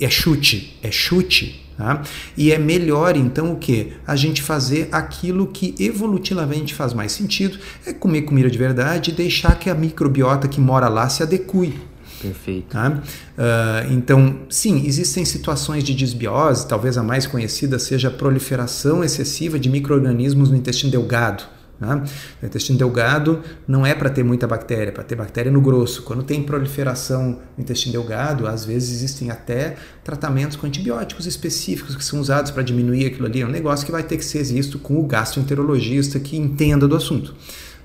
é 0.00 0.10
chute, 0.10 0.78
é 0.82 0.90
chute 0.90 1.64
Tá? 1.76 2.04
E 2.36 2.52
é 2.52 2.58
melhor 2.58 3.16
então 3.16 3.52
o 3.52 3.56
que? 3.56 3.94
A 4.06 4.14
gente 4.14 4.40
fazer 4.40 4.88
aquilo 4.92 5.48
que 5.48 5.74
evolutivamente 5.80 6.72
faz 6.72 6.94
mais 6.94 7.10
sentido, 7.10 7.58
é 7.84 7.92
comer 7.92 8.22
comida 8.22 8.48
de 8.48 8.56
verdade 8.56 9.10
e 9.10 9.14
deixar 9.14 9.58
que 9.58 9.68
a 9.68 9.74
microbiota 9.74 10.46
que 10.46 10.60
mora 10.60 10.88
lá 10.88 11.08
se 11.08 11.22
adeque. 11.24 11.74
Perfeito. 12.22 12.68
Tá? 12.68 13.02
Uh, 13.36 13.92
então, 13.92 14.38
sim, 14.48 14.86
existem 14.86 15.24
situações 15.24 15.82
de 15.82 15.94
disbiose, 15.94 16.66
talvez 16.66 16.96
a 16.96 17.02
mais 17.02 17.26
conhecida 17.26 17.78
seja 17.78 18.06
a 18.08 18.10
proliferação 18.10 19.02
excessiva 19.02 19.58
de 19.58 19.68
micro-organismos 19.68 20.50
no 20.50 20.56
intestino 20.56 20.92
delgado. 20.92 21.44
Né? 21.80 22.04
O 22.42 22.46
intestino 22.46 22.78
delgado 22.78 23.42
não 23.66 23.84
é 23.84 23.94
para 23.94 24.08
ter 24.08 24.22
muita 24.22 24.46
bactéria, 24.46 24.90
é 24.90 24.92
para 24.92 25.02
ter 25.02 25.16
bactéria 25.16 25.50
no 25.50 25.60
grosso. 25.60 26.02
Quando 26.02 26.22
tem 26.22 26.42
proliferação 26.42 27.40
no 27.56 27.62
intestino 27.62 27.92
delgado, 27.92 28.46
às 28.46 28.64
vezes 28.64 28.90
existem 28.90 29.30
até 29.30 29.76
tratamentos 30.02 30.56
com 30.56 30.66
antibióticos 30.66 31.26
específicos 31.26 31.96
que 31.96 32.04
são 32.04 32.20
usados 32.20 32.50
para 32.50 32.62
diminuir 32.62 33.06
aquilo 33.06 33.26
ali. 33.26 33.42
É 33.42 33.46
um 33.46 33.50
negócio 33.50 33.84
que 33.84 33.92
vai 33.92 34.02
ter 34.02 34.16
que 34.16 34.24
ser 34.24 34.44
visto 34.44 34.78
com 34.78 34.98
o 34.98 35.06
gastroenterologista 35.06 36.20
que 36.20 36.36
entenda 36.36 36.86
do 36.86 36.96
assunto. 36.96 37.34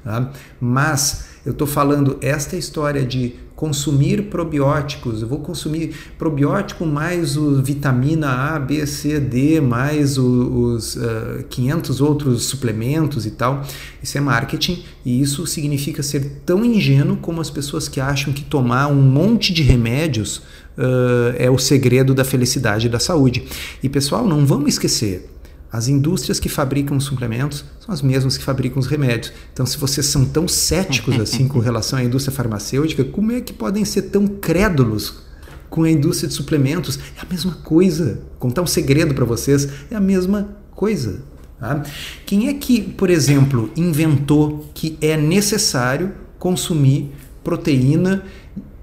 Tá? 0.04 0.32
Mas 0.60 1.26
eu 1.46 1.52
estou 1.52 1.68
falando 1.68 2.18
esta 2.22 2.56
história 2.56 3.04
de 3.04 3.36
consumir 3.60 4.30
probióticos, 4.30 5.22
eu 5.22 5.28
vou 5.28 5.40
consumir 5.40 5.94
probiótico 6.18 6.86
mais 6.86 7.36
o 7.36 7.62
vitamina 7.62 8.56
A, 8.56 8.58
B, 8.58 8.88
C, 8.88 9.20
D, 9.20 9.60
mais 9.60 10.18
o, 10.18 10.24
os 10.24 10.96
uh, 10.96 11.44
500 11.50 12.00
outros 12.00 12.46
suplementos 12.46 13.26
e 13.26 13.32
tal. 13.32 13.62
Isso 14.02 14.18
é 14.18 14.22
marketing 14.22 14.82
e 15.06 15.20
isso 15.20 15.46
significa 15.46 16.02
ser 16.02 16.42
tão 16.46 16.64
ingênuo 16.64 17.18
como 17.18 17.42
as 17.42 17.50
pessoas 17.50 17.90
que 17.90 18.00
acham 18.00 18.32
que 18.32 18.46
tomar 18.46 18.88
um 18.88 19.02
monte 19.02 19.52
de 19.52 19.62
remédios 19.62 20.38
uh, 20.78 21.36
é 21.38 21.52
o 21.52 21.58
segredo 21.58 22.14
da 22.14 22.24
felicidade 22.24 22.88
e 22.88 22.90
da 22.90 22.98
saúde. 22.98 23.44
E 23.84 23.90
pessoal, 23.90 24.26
não 24.26 24.46
vamos 24.46 24.70
esquecer, 24.70 25.30
as 25.72 25.88
indústrias 25.88 26.40
que 26.40 26.50
fabricam 26.50 27.00
suplementos 27.00 27.64
são 27.80 27.94
as 27.94 28.02
mesmas 28.02 28.38
que 28.38 28.44
fabricam 28.44 28.80
os 28.80 28.88
remédios. 28.88 29.32
Então, 29.54 29.66
se 29.66 29.78
vocês 29.78 30.08
são 30.08 30.26
tão 30.26 30.48
céticos 30.48 31.18
assim 31.22 31.48
com 31.48 31.60
relação 31.60 32.00
à 32.00 32.04
indústria 32.04 32.36
farmacêutica, 32.36 33.04
como 33.04 33.32
é 33.32 33.42
que 33.42 33.54
podem 33.54 33.86
ser 33.86 34.04
tão 34.04 34.28
crédulos 34.28 35.22
com 35.70 35.84
a 35.84 35.92
indústria 35.92 36.28
de 36.28 36.34
suplementos? 36.34 36.98
É 37.16 37.22
a 37.22 37.30
mesma 37.30 37.54
coisa. 37.64 38.22
Contar 38.40 38.64
um 38.64 38.68
segredo 38.68 39.14
para 39.14 39.26
vocês, 39.26 39.68
é 39.92 39.96
a 39.96 40.00
mesma 40.00 40.50
coisa. 40.76 41.22
Tá? 41.60 41.84
Quem 42.26 42.48
é 42.48 42.54
que, 42.56 42.82
por 42.82 43.10
exemplo, 43.10 43.72
inventou 43.76 44.72
que 44.74 44.98
é 45.00 45.16
necessário 45.16 46.14
consumir 46.40 47.12
proteína 47.44 48.24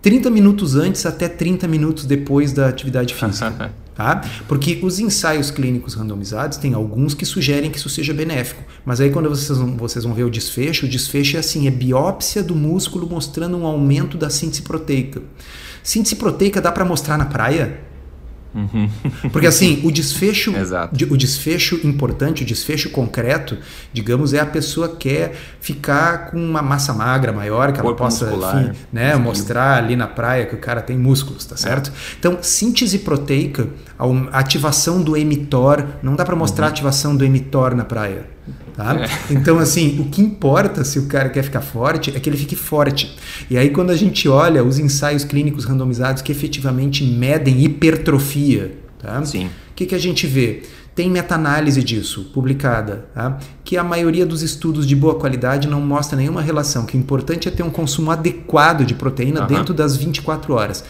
30 0.03 0.31
minutos 0.31 0.77
antes 0.77 1.05
até 1.05 1.29
30 1.29 1.67
minutos 1.67 2.05
depois 2.05 2.53
da 2.53 2.69
atividade 2.69 3.13
física? 3.13 3.73
Tá? 3.97 4.21
Porque 4.47 4.79
os 4.83 4.99
ensaios 4.99 5.51
clínicos 5.51 5.95
randomizados 5.95 6.59
tem 6.59 6.75
alguns 6.75 7.15
que 7.15 7.25
sugerem 7.25 7.71
que 7.71 7.79
isso 7.79 7.89
seja 7.89 8.13
benéfico, 8.13 8.63
mas 8.85 9.01
aí 9.01 9.11
quando 9.11 9.31
vocês 9.31 9.59
vão, 9.59 9.75
vocês 9.75 10.05
vão 10.05 10.13
ver 10.13 10.25
o 10.25 10.31
desfecho, 10.31 10.85
o 10.85 10.89
desfecho 10.89 11.39
é 11.39 11.41
assim, 11.41 11.67
é 11.67 11.71
biópsia 11.71 12.43
do 12.43 12.55
músculo 12.55 13.09
mostrando 13.09 13.57
um 13.57 13.65
aumento 13.65 14.19
da 14.19 14.29
síntese 14.29 14.61
proteica. 14.61 15.23
Síntese 15.83 16.17
proteica 16.17 16.61
dá 16.61 16.71
para 16.71 16.85
mostrar 16.85 17.17
na 17.17 17.25
praia? 17.25 17.86
Uhum. 18.57 18.89
Porque 19.31 19.47
assim, 19.47 19.83
o 19.85 19.93
desfecho, 19.93 20.51
o 21.11 21.17
desfecho 21.17 21.79
importante, 21.85 22.43
o 22.43 22.47
desfecho 22.47 22.89
concreto, 22.89 23.59
digamos, 23.93 24.33
é 24.33 24.41
a 24.41 24.47
pessoa 24.47 24.89
quer 24.89 25.37
ficar 25.61 26.31
com 26.31 26.39
uma 26.39 26.63
massa 26.63 26.95
magra 26.95 27.33
maior, 27.33 27.71
que 27.71 27.79
ela 27.79 27.95
possa 27.95 28.33
enfim, 28.33 28.73
né, 28.91 29.15
mostrar 29.17 29.77
ali 29.77 29.95
na 29.95 30.07
praia 30.07 30.47
que 30.47 30.55
o 30.55 30.59
cara 30.59 30.81
tem 30.81 30.97
músculos, 30.97 31.45
tá 31.45 31.57
certo? 31.57 31.91
É. 31.91 32.17
Então, 32.19 32.39
síntese 32.41 33.01
proteica, 33.01 33.69
a 33.99 34.39
ativação 34.39 35.03
do 35.03 35.17
emitor, 35.17 35.85
não 36.03 36.17
dá 36.17 36.25
para 36.25 36.35
mostrar 36.35 36.65
uhum. 36.65 36.71
a 36.71 36.73
ativação 36.73 37.15
do 37.15 37.25
emitor 37.25 37.75
na 37.75 37.85
praia. 37.85 38.36
Tá? 38.75 38.97
É. 39.01 39.33
Então, 39.33 39.59
assim, 39.59 39.99
o 40.01 40.05
que 40.05 40.21
importa 40.21 40.85
se 40.85 40.99
o 40.99 41.07
cara 41.07 41.29
quer 41.29 41.43
ficar 41.43 41.63
forte 41.63 42.13
é 42.15 42.21
que 42.21 42.29
ele 42.29 42.37
fique 42.37 42.55
forte. 42.55 43.17
E 43.51 43.57
aí, 43.57 43.71
quando 43.71 43.91
a 43.91 43.97
gente 43.97 44.29
olha 44.29 44.63
os 44.63 44.79
ensaios 44.79 45.25
clínicos 45.25 45.65
randomizados 45.65 46.23
que 46.23 46.31
efetivamente 46.31 47.03
medem 47.05 47.65
hipertrofia, 47.65 48.79
tá? 48.99 49.25
Sim. 49.25 49.47
o 49.47 49.75
que, 49.75 49.87
que 49.87 49.95
a 49.95 49.99
gente 49.99 50.27
vê? 50.27 50.63
Tem 50.95 51.11
meta-análise 51.11 51.83
disso, 51.83 52.31
publicada, 52.33 53.07
tá? 53.15 53.39
que 53.63 53.77
a 53.77 53.85
maioria 53.85 54.25
dos 54.25 54.41
estudos 54.41 54.87
de 54.87 54.97
boa 54.97 55.17
qualidade 55.17 55.69
não 55.69 55.79
mostra 55.81 56.17
nenhuma 56.17 56.41
relação, 56.41 56.87
que 56.87 56.97
o 56.97 56.99
importante 56.99 57.47
é 57.47 57.51
ter 57.51 57.63
um 57.63 57.69
consumo 57.69 58.11
adequado 58.11 58.83
de 58.83 58.95
proteína 58.95 59.43
uhum. 59.43 59.47
dentro 59.47 59.75
das 59.75 59.95
24 59.95 60.55
horas. 60.55 60.83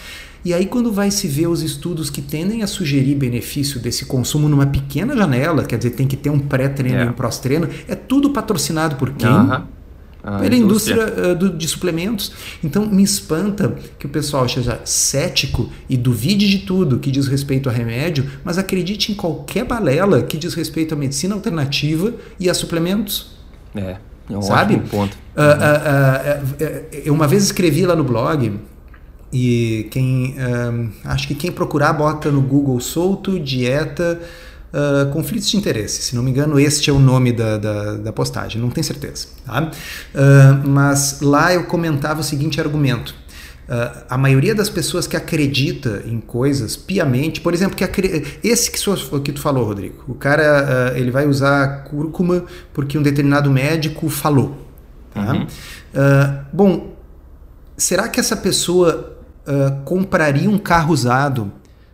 E 0.45 0.55
aí, 0.55 0.67
quando 0.67 0.93
vai 0.93 1.11
se 1.11 1.27
ver 1.27 1.49
os 1.49 1.63
estudos 1.63 2.09
que 2.11 2.23
tendem 2.23 2.63
a 2.63 2.67
sugerir 2.67 3.15
benefício 3.15 3.81
desse 3.81 4.05
consumo 4.05 4.49
numa 4.49 4.67
pequena 4.67 5.17
janela, 5.17 5.65
quer 5.65 5.77
dizer, 5.77 5.91
tem 5.91 6.07
que 6.07 6.17
ter 6.17 6.31
um 6.31 6.39
pré-treino 6.39 6.99
é. 6.99 7.05
e 7.05 7.09
um 7.09 7.13
pós-treino, 7.13 7.69
é 7.89 7.95
tudo 7.95 8.31
patrocinado 8.31 8.97
por 8.97 9.11
quem? 9.13 9.29
pela 10.41 10.57
indústria, 10.57 10.95
indústria 10.95 11.33
uh, 11.33 11.35
do, 11.37 11.51
de 11.57 11.69
suplementos. 11.69 12.33
Então 12.63 12.87
me 12.87 13.03
espanta 13.03 13.77
que 13.99 14.07
o 14.07 14.09
pessoal 14.09 14.49
seja 14.49 14.81
cético 14.85 15.71
e 15.89 15.97
duvide 15.97 16.49
de 16.49 16.59
tudo 16.61 16.99
que 16.99 17.11
diz 17.11 17.29
respeito 17.29 17.69
a 17.69 17.73
remédio, 17.73 18.29
mas 18.45 18.59
acredite 18.59 19.13
em 19.13 19.15
qualquer 19.15 19.65
balela 19.65 20.23
que 20.23 20.37
diz 20.37 20.55
respeito 20.55 20.95
à 20.95 20.97
medicina 20.97 21.35
alternativa 21.35 22.13
e 22.41 22.51
a 22.51 22.55
suplementos. 22.55 23.37
É, 23.75 23.97
é 24.29 24.37
um 24.37 24.43
Sabe? 24.43 24.79
ponto. 24.91 25.17
Uh, 25.37 27.11
uh, 27.11 27.13
uma 27.13 27.29
vez 27.29 27.45
escrevi 27.45 27.87
lá 27.87 27.95
no 27.95 28.03
blog 28.03 28.59
e 29.33 29.89
quem 29.91 30.35
um, 30.39 30.91
acho 31.05 31.27
que 31.29 31.35
quem 31.35 31.51
procurar 31.51 31.93
bota 31.93 32.31
no 32.31 32.41
Google 32.41 32.81
solto 32.81 33.39
dieta 33.39 34.21
uh, 34.73 35.11
conflitos 35.13 35.49
de 35.49 35.57
interesse. 35.57 36.03
Se 36.03 36.17
não 36.17 36.23
me 36.23 36.31
engano, 36.31 36.59
este 36.59 36.91
é 36.91 36.93
o 36.93 36.99
nome 36.99 37.33
da, 37.33 37.59
da, 37.59 37.97
da 37.97 38.13
postagem, 38.13 38.61
não 38.61 38.71
tenho 38.71 38.85
certeza. 38.85 39.29
Tá? 39.45 39.63
Uh, 39.63 40.69
mas 40.69 41.21
lá 41.21 41.53
eu 41.53 41.65
comentava 41.65 42.21
o 42.21 42.25
seguinte 42.25 42.61
argumento. 42.61 43.15
Uh, 43.69 44.05
a 44.09 44.17
maioria 44.17 44.55
das 44.55 44.71
pessoas 44.71 45.09
que 45.09 45.17
acredita 45.17 46.05
em 46.07 46.21
coisas 46.21 46.77
piamente, 46.77 47.41
por 47.41 47.53
exemplo, 47.53 47.77
que 47.77 47.85
esse 48.45 48.71
que, 48.71 48.79
sua, 48.79 48.97
que 49.21 49.33
tu 49.33 49.41
falou, 49.41 49.65
Rodrigo, 49.65 50.05
o 50.07 50.15
cara 50.15 50.93
ele 50.95 51.11
vai 51.11 51.27
usar 51.27 51.83
cúrcuma 51.85 52.45
porque 52.73 52.97
um 52.97 53.03
determinado 53.03 53.51
médico 53.51 54.09
falou. 54.09 54.57
Tá? 55.13 55.33
Uhum. 55.33 55.43
Uh, 55.43 56.47
bom, 56.53 56.97
será 57.77 58.09
que 58.09 58.21
essa 58.21 58.37
pessoa 58.37 59.16
uh, 59.47 59.83
compraria 59.85 60.49
um 60.49 60.59
carro 60.59 60.93
usado 60.93 61.53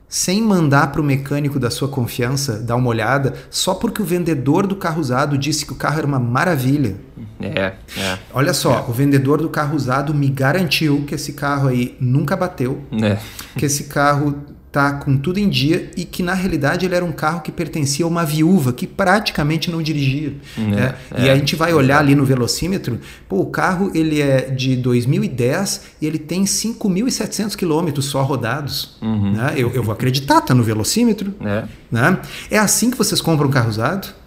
sem 0.09 0.43
mandar 0.43 0.93
para 0.93 1.01
o 1.01 1.05
mecânico 1.05 1.59
da 1.59 1.71
sua 1.71 1.89
confiança 1.89 2.59
dar 2.59 2.77
uma 2.77 2.89
olhada, 2.89 3.33
só 3.49 3.75
porque 3.75 4.03
o 4.03 4.05
vendedor 4.05 4.67
do 4.67 4.77
carro 4.77 5.01
usado 5.01 5.39
disse 5.39 5.65
que 5.65 5.73
o 5.73 5.75
carro 5.75 5.97
era 5.97 6.07
uma 6.07 6.19
maravilha. 6.19 6.97
É, 7.41 7.73
é. 7.97 8.19
Olha 8.35 8.53
só, 8.53 8.81
é. 8.81 8.91
o 8.91 8.93
vendedor 8.93 9.41
do 9.41 9.49
carro 9.49 9.75
usado 9.75 10.13
me 10.13 10.29
garantiu 10.29 11.05
que 11.07 11.15
esse 11.15 11.33
carro 11.33 11.69
aí 11.69 11.97
nunca 11.99 12.37
bateu, 12.37 12.83
é. 13.03 13.17
que 13.57 13.65
esse 13.65 13.85
carro 13.85 14.35
tá 14.73 14.95
com 14.95 15.19
tudo 15.19 15.39
em 15.39 15.51
dia 15.51 15.91
e 15.99 16.05
que 16.07 16.23
na 16.23 16.33
realidade 16.33 16.87
ele 16.87 16.95
era 16.95 17.05
um 17.05 17.13
carro 17.13 17.43
que 17.43 17.53
pertencia 17.53 18.07
a 18.07 18.09
uma 18.09 18.25
viúva 18.25 18.73
que 18.73 18.87
praticamente 18.87 19.71
não 19.71 19.83
dirigia. 19.83 20.33
Né? 20.57 20.95
É, 21.11 21.25
e 21.25 21.31
a 21.31 21.37
gente 21.37 21.55
vai 21.55 21.75
olhar 21.75 21.99
ali 21.99 22.15
no 22.15 22.25
velocímetro, 22.25 22.99
pô, 23.29 23.41
o 23.41 23.47
carro 23.47 23.91
ele 23.95 24.23
é 24.23 24.51
de 24.51 24.75
2010 24.77 25.83
e 26.01 26.07
ele 26.07 26.19
tem 26.19 26.45
5.700 26.45 27.55
quilômetros 27.55 28.07
só 28.07 28.23
rodados. 28.23 28.97
Uhum. 29.03 29.33
Né? 29.33 29.53
Eu, 29.57 29.71
eu 29.73 29.83
vou 29.83 29.93
acreditar, 29.93 30.41
tá 30.41 30.55
no 30.55 30.63
velocímetro. 30.63 31.35
É. 31.45 31.65
Né? 31.91 32.19
é 32.51 32.59
assim 32.59 32.91
que 32.91 32.97
vocês 32.97 33.21
compram 33.21 33.49
um 33.49 33.53
carro 33.53 33.69
usado? 33.69 34.22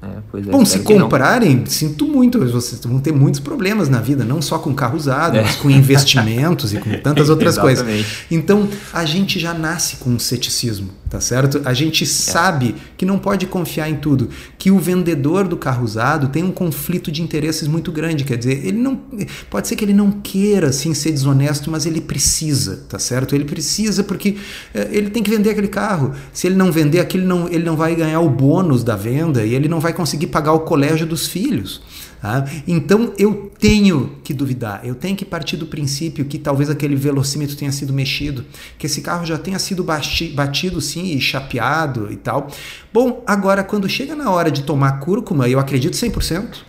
É, 0.00 0.38
é, 0.38 0.40
Bom, 0.42 0.64
se 0.64 0.78
comprarem, 0.80 1.66
sinto 1.66 2.06
muito, 2.06 2.38
vocês 2.38 2.80
vão 2.84 3.00
ter 3.00 3.12
muitos 3.12 3.40
problemas 3.40 3.88
na 3.88 4.00
vida, 4.00 4.24
não 4.24 4.40
só 4.40 4.56
com 4.58 4.72
carro 4.72 4.96
usado, 4.96 5.36
é. 5.36 5.42
mas 5.42 5.56
com 5.56 5.68
investimentos 5.68 6.72
e 6.72 6.78
com 6.78 6.90
tantas 7.02 7.28
outras 7.28 7.58
coisas. 7.58 7.84
Então, 8.30 8.68
a 8.92 9.04
gente 9.04 9.40
já 9.40 9.52
nasce 9.52 9.96
com 9.96 10.10
um 10.10 10.18
ceticismo, 10.18 10.90
tá 11.10 11.20
certo? 11.20 11.60
A 11.64 11.74
gente 11.74 12.04
é. 12.04 12.06
sabe 12.06 12.76
que 12.96 13.04
não 13.04 13.18
pode 13.18 13.46
confiar 13.46 13.90
em 13.90 13.96
tudo, 13.96 14.28
que 14.56 14.70
o 14.70 14.78
vendedor 14.78 15.48
do 15.48 15.56
carro 15.56 15.84
usado 15.84 16.28
tem 16.28 16.44
um 16.44 16.52
conflito 16.52 17.10
de 17.10 17.20
interesses 17.20 17.66
muito 17.66 17.90
grande, 17.90 18.22
quer 18.22 18.36
dizer, 18.36 18.64
ele 18.64 18.78
não 18.78 19.00
pode 19.50 19.66
ser 19.66 19.74
que 19.74 19.84
ele 19.84 19.94
não 19.94 20.12
queira 20.12 20.68
assim 20.68 20.94
ser 20.94 21.10
desonesto, 21.10 21.72
mas 21.72 21.86
ele 21.86 22.00
precisa, 22.00 22.84
tá 22.88 23.00
certo? 23.00 23.34
Ele 23.34 23.44
precisa 23.44 24.04
porque 24.04 24.36
é, 24.72 24.88
ele 24.92 25.10
tem 25.10 25.24
que 25.24 25.30
vender 25.30 25.50
aquele 25.50 25.68
carro. 25.68 26.12
Se 26.32 26.46
ele 26.46 26.54
não 26.54 26.70
vender 26.70 27.00
aquilo, 27.00 27.26
não, 27.26 27.48
ele 27.48 27.64
não 27.64 27.76
vai 27.76 27.96
ganhar 27.96 28.20
o 28.20 28.30
bônus 28.30 28.84
da 28.84 28.94
venda 28.94 29.44
e 29.44 29.54
ele 29.54 29.66
não 29.66 29.80
vai 29.80 29.87
vai 29.88 29.92
conseguir 29.92 30.28
pagar 30.28 30.52
o 30.52 30.60
colégio 30.60 31.06
dos 31.06 31.26
filhos. 31.26 31.80
Tá? 32.20 32.44
Então 32.66 33.12
eu 33.16 33.50
tenho 33.60 34.18
que 34.24 34.34
duvidar, 34.34 34.80
eu 34.84 34.94
tenho 34.94 35.16
que 35.16 35.24
partir 35.24 35.56
do 35.56 35.66
princípio 35.66 36.24
que 36.24 36.36
talvez 36.36 36.68
aquele 36.68 36.96
velocímetro 36.96 37.56
tenha 37.56 37.70
sido 37.70 37.92
mexido, 37.92 38.44
que 38.76 38.86
esse 38.86 39.00
carro 39.00 39.24
já 39.24 39.38
tenha 39.38 39.58
sido 39.58 39.84
batido 39.84 40.80
sim 40.80 41.16
e 41.16 41.20
chapeado 41.20 42.08
e 42.10 42.16
tal. 42.16 42.48
Bom, 42.92 43.22
agora 43.24 43.62
quando 43.62 43.88
chega 43.88 44.16
na 44.16 44.30
hora 44.30 44.50
de 44.50 44.64
tomar 44.64 44.98
cúrcuma, 44.98 45.48
eu 45.48 45.60
acredito 45.60 45.94
100%. 45.94 46.66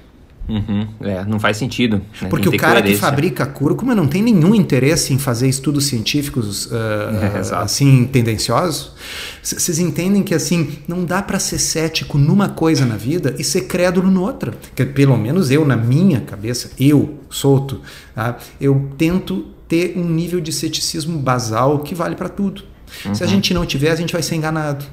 Uhum. 0.50 0.88
É, 1.02 1.24
não 1.26 1.40
faz 1.40 1.58
sentido. 1.58 2.02
Né? 2.22 2.28
Porque 2.28 2.50
o 2.50 2.58
cara 2.58 2.82
que 2.82 2.96
fabrica 2.96 3.46
cúrcuma 3.46 3.94
não 3.94 4.08
tem 4.08 4.22
nenhum 4.22 4.56
interesse 4.56 5.14
em 5.14 5.20
fazer 5.20 5.48
estudos 5.48 5.86
científicos 5.86 6.66
uh, 6.66 6.76
é, 7.54 7.56
assim 7.56 8.06
tendenciosos. 8.06 8.94
Vocês 9.44 9.78
entendem 9.80 10.24
que 10.24 10.34
assim 10.34 10.80
não 10.88 11.06
dá 11.06 11.22
para 11.22 11.38
ser 11.40 11.60
cético 11.60 12.18
numa 12.18 12.50
coisa 12.50 12.86
na 12.86 12.98
vida 12.98 13.36
e 13.38 13.44
ser 13.44 13.62
crédulo 13.62 14.10
noutra. 14.10 14.54
Que 14.76 14.86
pelo 14.86 15.16
menos 15.16 15.52
eu 15.52 15.64
na 15.64 15.78
minha 15.78 16.22
cabeça, 16.22 16.72
eu 16.80 17.20
solto, 17.30 17.82
tá? 18.16 18.38
eu 18.60 18.90
tento 18.98 19.46
ter 19.68 19.94
um 19.96 20.04
nível 20.04 20.42
de 20.42 20.52
ceticismo 20.52 21.20
basal 21.20 21.80
que 21.80 21.94
vale 21.94 22.16
para 22.16 22.28
tudo. 22.28 22.64
Uhum. 23.06 23.14
Se 23.14 23.24
a 23.24 23.28
uhum. 23.28 23.32
gente 23.32 23.54
não 23.54 23.66
tiver, 23.66 23.92
a 23.92 23.96
gente 23.96 24.12
vai 24.12 24.24
ser 24.24 24.36
enganado. 24.36 24.84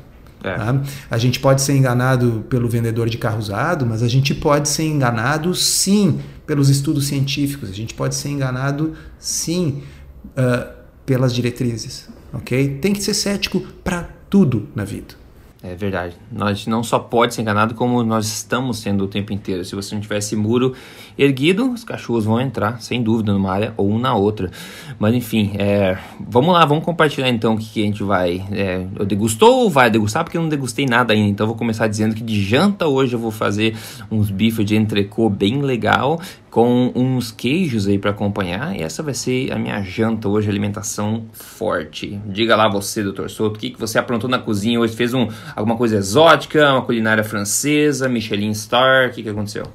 É. 0.47 0.55
Tá? 0.55 0.83
A 1.11 1.19
gente 1.19 1.41
pode 1.41 1.63
ser 1.63 1.77
enganado 1.77 2.45
pelo 2.49 2.69
vendedor 2.69 3.09
de 3.09 3.19
carro 3.19 3.39
usado, 3.39 3.85
mas 3.87 4.03
a 4.03 4.09
gente 4.09 4.35
pode 4.35 4.69
ser 4.69 4.85
enganado 4.85 5.55
sim 5.55 6.21
pelos 6.47 6.69
estudos 6.69 7.07
científicos, 7.07 7.71
a 7.71 7.73
gente 7.73 7.95
pode 7.95 8.15
ser 8.15 8.29
enganado 8.29 8.95
sim 9.19 9.83
uh, 10.29 10.73
pelas 11.05 11.35
diretrizes, 11.35 12.09
ok? 12.33 12.79
Tem 12.81 12.93
que 12.93 13.03
ser 13.03 13.15
cético 13.15 13.61
para 13.83 14.09
tudo 14.31 14.69
na 14.75 14.85
vida. 14.85 15.15
É 15.63 15.75
verdade. 15.75 16.17
Nós 16.31 16.67
não 16.67 16.85
só 16.85 16.99
pode 16.99 17.35
ser 17.35 17.43
enganado, 17.43 17.75
como 17.75 18.03
nós 18.05 18.27
estamos 18.27 18.79
sendo 18.79 19.05
o 19.05 19.09
tempo 19.09 19.33
inteiro. 19.33 19.65
Se 19.65 19.75
você 19.75 19.95
não 19.95 20.03
tiver 20.03 20.19
esse 20.19 20.37
muro 20.37 20.75
erguido, 21.19 21.73
os 21.73 21.85
cachorros 21.85 22.25
vão 22.25 22.41
entrar, 22.41 22.81
sem 22.81 23.03
dúvida, 23.03 23.33
numa 23.33 23.53
área 23.53 23.75
ou 23.77 23.99
na 23.99 24.15
outra. 24.15 24.51
Mas 24.99 25.15
enfim, 25.15 25.53
é, 25.59 25.97
vamos 26.21 26.53
lá, 26.53 26.65
vamos 26.65 26.85
compartilhar 26.85 27.29
então 27.29 27.55
o 27.55 27.59
que, 27.59 27.67
que 27.67 27.83
a 27.83 27.85
gente 27.85 28.03
vai. 28.03 28.45
É, 28.53 28.87
eu 28.99 29.05
degustou 29.05 29.65
ou 29.65 29.71
vai 29.71 29.91
degustar? 29.91 30.25
Porque 30.25 30.37
eu 30.37 30.43
não 30.43 30.49
degustei 30.49 30.87
nada 30.87 31.13
ainda. 31.13 31.29
Então 31.29 31.47
vou 31.47 31.57
começar 31.57 31.87
dizendo 31.87 32.15
que 32.15 32.23
de 32.23 32.43
janta 32.43 32.87
hoje 32.87 33.15
eu 33.15 33.19
vou 33.19 33.31
fazer 33.31 33.77
uns 34.11 34.31
bifes 34.31 34.65
de 34.65 34.77
entrecô 34.77 35.29
bem 35.29 35.63
legal 35.63 36.21
com 36.51 36.91
uns 36.95 37.31
queijos 37.31 37.87
aí 37.87 37.99
para 37.99 38.11
acompanhar. 38.11 38.75
E 38.75 38.83
essa 38.83 39.03
vai 39.03 39.13
ser 39.13 39.53
a 39.53 39.59
minha 39.59 39.83
janta 39.83 40.29
hoje, 40.29 40.49
alimentação 40.49 41.25
forte. 41.33 42.19
Diga 42.27 42.57
lá 42.57 42.69
você, 42.69 43.03
doutor 43.03 43.29
Souto, 43.29 43.57
o 43.57 43.59
que, 43.59 43.71
que 43.71 43.79
você 43.79 43.99
aprontou 43.99 44.29
na 44.29 44.39
cozinha 44.39 44.81
hoje? 44.81 44.97
Fez 44.97 45.13
um, 45.13 45.29
alguma 45.55 45.77
coisa 45.77 45.97
exótica, 45.97 46.73
uma 46.73 46.83
culinária 46.83 47.23
francesa, 47.23 48.09
Michelin 48.09 48.55
Star? 48.55 49.09
O 49.09 49.13
que, 49.13 49.23
que 49.23 49.29
aconteceu? 49.29 49.67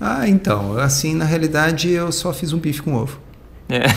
Ah, 0.00 0.28
então, 0.28 0.78
assim, 0.78 1.14
na 1.14 1.24
realidade 1.24 1.90
eu 1.90 2.12
só 2.12 2.32
fiz 2.32 2.52
um 2.52 2.58
bife 2.58 2.82
com 2.82 2.94
ovo. 2.94 3.18
É. 3.68 3.82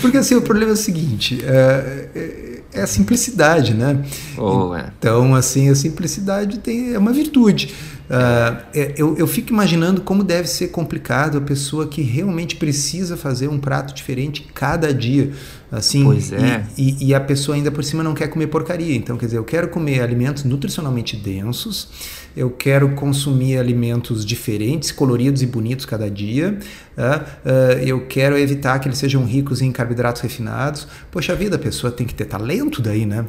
Porque 0.00 0.18
assim, 0.18 0.36
o 0.36 0.42
problema 0.42 0.70
é 0.70 0.74
o 0.74 0.76
seguinte, 0.76 1.40
é, 1.44 2.08
é, 2.14 2.60
é 2.74 2.82
a 2.82 2.86
simplicidade, 2.86 3.74
né? 3.74 4.04
Oh, 4.36 4.72
é. 4.74 4.92
Então, 4.98 5.34
assim, 5.34 5.68
a 5.68 5.74
simplicidade 5.74 6.58
tem, 6.58 6.94
é 6.94 6.98
uma 6.98 7.12
virtude. 7.12 7.74
Uh, 8.08 8.64
eu, 8.96 9.18
eu 9.18 9.26
fico 9.26 9.52
imaginando 9.52 10.00
como 10.00 10.24
deve 10.24 10.48
ser 10.48 10.68
complicado 10.68 11.36
a 11.36 11.40
pessoa 11.42 11.86
que 11.86 12.00
realmente 12.00 12.56
precisa 12.56 13.18
fazer 13.18 13.48
um 13.48 13.58
prato 13.58 13.94
diferente 13.94 14.48
cada 14.54 14.92
dia. 14.94 15.30
Assim, 15.70 16.02
pois 16.02 16.32
é. 16.32 16.66
E, 16.78 17.04
e, 17.04 17.08
e, 17.08 17.14
a 17.14 17.20
pessoa 17.20 17.54
ainda 17.54 17.70
por 17.70 17.84
cima 17.84 18.02
não 18.02 18.14
quer 18.14 18.28
comer 18.28 18.46
porcaria. 18.46 18.96
Então, 18.96 19.18
quer 19.18 19.26
dizer, 19.26 19.36
eu 19.36 19.44
quero 19.44 19.68
comer 19.68 20.00
alimentos 20.00 20.44
nutricionalmente 20.44 21.14
densos, 21.14 21.88
eu 22.34 22.50
quero 22.50 22.94
consumir 22.94 23.58
alimentos 23.58 24.24
diferentes, 24.24 24.90
coloridos 24.90 25.42
e 25.42 25.46
bonitos 25.46 25.84
cada 25.84 26.10
dia, 26.10 26.58
uh, 26.96 27.02
uh, 27.02 27.78
eu 27.84 28.06
quero 28.06 28.38
evitar 28.38 28.78
que 28.78 28.88
eles 28.88 28.96
sejam 28.96 29.26
ricos 29.26 29.60
em 29.60 29.70
carboidratos 29.70 30.22
refinados. 30.22 30.88
Poxa 31.10 31.34
vida, 31.34 31.56
a 31.56 31.58
pessoa 31.58 31.92
tem 31.92 32.06
que 32.06 32.14
ter 32.14 32.24
talento 32.24 32.80
daí, 32.80 33.04
né? 33.04 33.26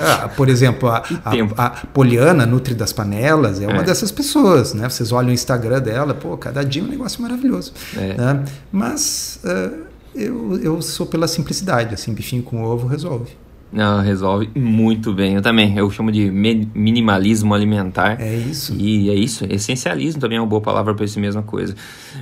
Ah, 0.00 0.28
por 0.28 0.48
exemplo, 0.48 0.88
a, 0.88 1.02
a, 1.24 1.66
a, 1.66 1.70
Poliana, 1.86 2.46
Nutri 2.46 2.74
das 2.74 2.92
Panelas, 2.92 3.60
é 3.60 3.66
uma 3.66 3.80
é. 3.80 3.84
dessas 3.84 4.10
pessoas, 4.10 4.74
né? 4.74 4.88
Vocês 4.88 5.12
olham 5.12 5.30
o 5.30 5.32
Instagram 5.32 5.80
dela, 5.80 6.14
pô, 6.14 6.36
cada 6.36 6.64
dia 6.64 6.82
é 6.82 6.84
um 6.84 6.88
negócio 6.88 7.20
maravilhoso. 7.22 7.72
É. 7.96 8.14
Né? 8.14 8.44
Mas 8.72 9.40
uh, 9.44 9.84
eu, 10.14 10.58
eu 10.62 10.82
sou 10.82 11.06
pela 11.06 11.26
simplicidade, 11.26 11.94
assim, 11.94 12.12
bifinho 12.12 12.42
com 12.42 12.62
ovo 12.62 12.86
resolve. 12.86 13.32
Não, 13.74 14.00
resolve 14.00 14.48
muito 14.54 15.12
bem. 15.12 15.34
Eu 15.34 15.42
também, 15.42 15.76
eu 15.76 15.90
chamo 15.90 16.12
de 16.12 16.30
minimalismo 16.30 17.52
alimentar. 17.52 18.20
É 18.20 18.32
isso. 18.32 18.72
E 18.78 19.10
é 19.10 19.14
isso, 19.14 19.44
essencialismo 19.50 20.20
também 20.20 20.38
é 20.38 20.40
uma 20.40 20.46
boa 20.46 20.62
palavra 20.62 20.94
para 20.94 21.04
essa 21.04 21.18
mesma 21.18 21.42
coisa. 21.42 21.74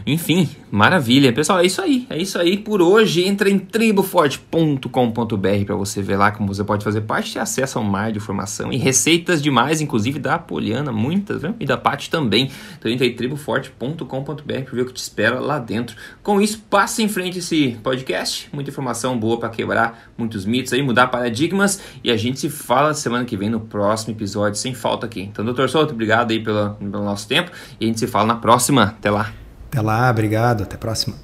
Enfim, 0.07 0.49
maravilha. 0.71 1.31
Pessoal, 1.31 1.61
é 1.61 1.67
isso 1.67 1.83
aí. 1.83 2.07
É 2.09 2.17
isso 2.17 2.39
aí 2.39 2.57
por 2.57 2.81
hoje. 2.81 3.29
Entra 3.29 3.51
em 3.51 3.59
triboforte.com.br 3.59 5.65
para 5.67 5.77
você 5.77 6.01
ver 6.01 6.17
lá 6.17 6.31
como 6.31 6.49
você 6.49 6.65
pode 6.65 6.83
fazer 6.83 7.03
parte 7.03 7.37
e 7.37 7.39
acesso 7.39 7.79
a 7.79 7.83
um 7.83 7.85
mar 7.85 8.11
de 8.11 8.17
informação 8.17 8.73
e 8.73 8.79
receitas 8.79 9.43
demais, 9.43 9.83
inclusive 9.83 10.19
da 10.19 10.39
Poliana, 10.39 10.91
muitas, 10.91 11.43
viu? 11.43 11.55
E 11.61 11.67
da 11.67 11.77
Paty 11.77 12.09
também. 12.09 12.51
Então 12.79 12.91
entra 12.91 13.07
em 13.07 13.13
triboforte.com.br 13.13 14.07
para 14.07 14.75
ver 14.75 14.83
o 14.83 14.87
que 14.87 14.95
te 14.95 15.03
espera 15.03 15.39
lá 15.39 15.59
dentro. 15.59 15.97
Com 16.23 16.41
isso, 16.41 16.65
passa 16.71 17.03
em 17.03 17.09
frente 17.09 17.41
esse 17.41 17.77
podcast. 17.83 18.49
Muita 18.55 18.71
informação 18.71 19.19
boa 19.19 19.39
para 19.39 19.51
quebrar 19.51 20.11
muitos 20.17 20.47
mitos 20.47 20.73
aí, 20.73 20.81
mudar 20.81 21.09
paradigma 21.09 21.42
paradigmas 21.43 21.81
e 22.03 22.11
a 22.11 22.17
gente 22.17 22.39
se 22.39 22.49
fala 22.49 22.95
semana 22.95 23.25
que 23.25 23.37
vem 23.37 23.51
no 23.51 23.61
próximo 23.61 24.15
episódio, 24.15 24.59
sem 24.59 24.75
falta 24.75 25.07
aqui. 25.07 25.23
Então, 25.23 25.45
doutor 25.45 25.69
Souto, 25.69 25.93
obrigado 25.93 26.31
aí 26.31 26.43
pelo, 26.43 26.75
pelo 26.75 27.05
nosso 27.05 27.27
tempo 27.27 27.51
e 27.81 27.85
a 27.85 27.89
gente 27.89 27.99
se 27.99 28.07
fala 28.07 28.27
na 28.27 28.37
próxima. 28.37 28.85
Até 28.85 29.11
lá. 29.11 29.33
Até 29.69 29.81
lá, 29.81 30.11
obrigado, 30.11 30.63
até 30.63 30.77
a 30.77 30.79
próxima. 30.79 31.17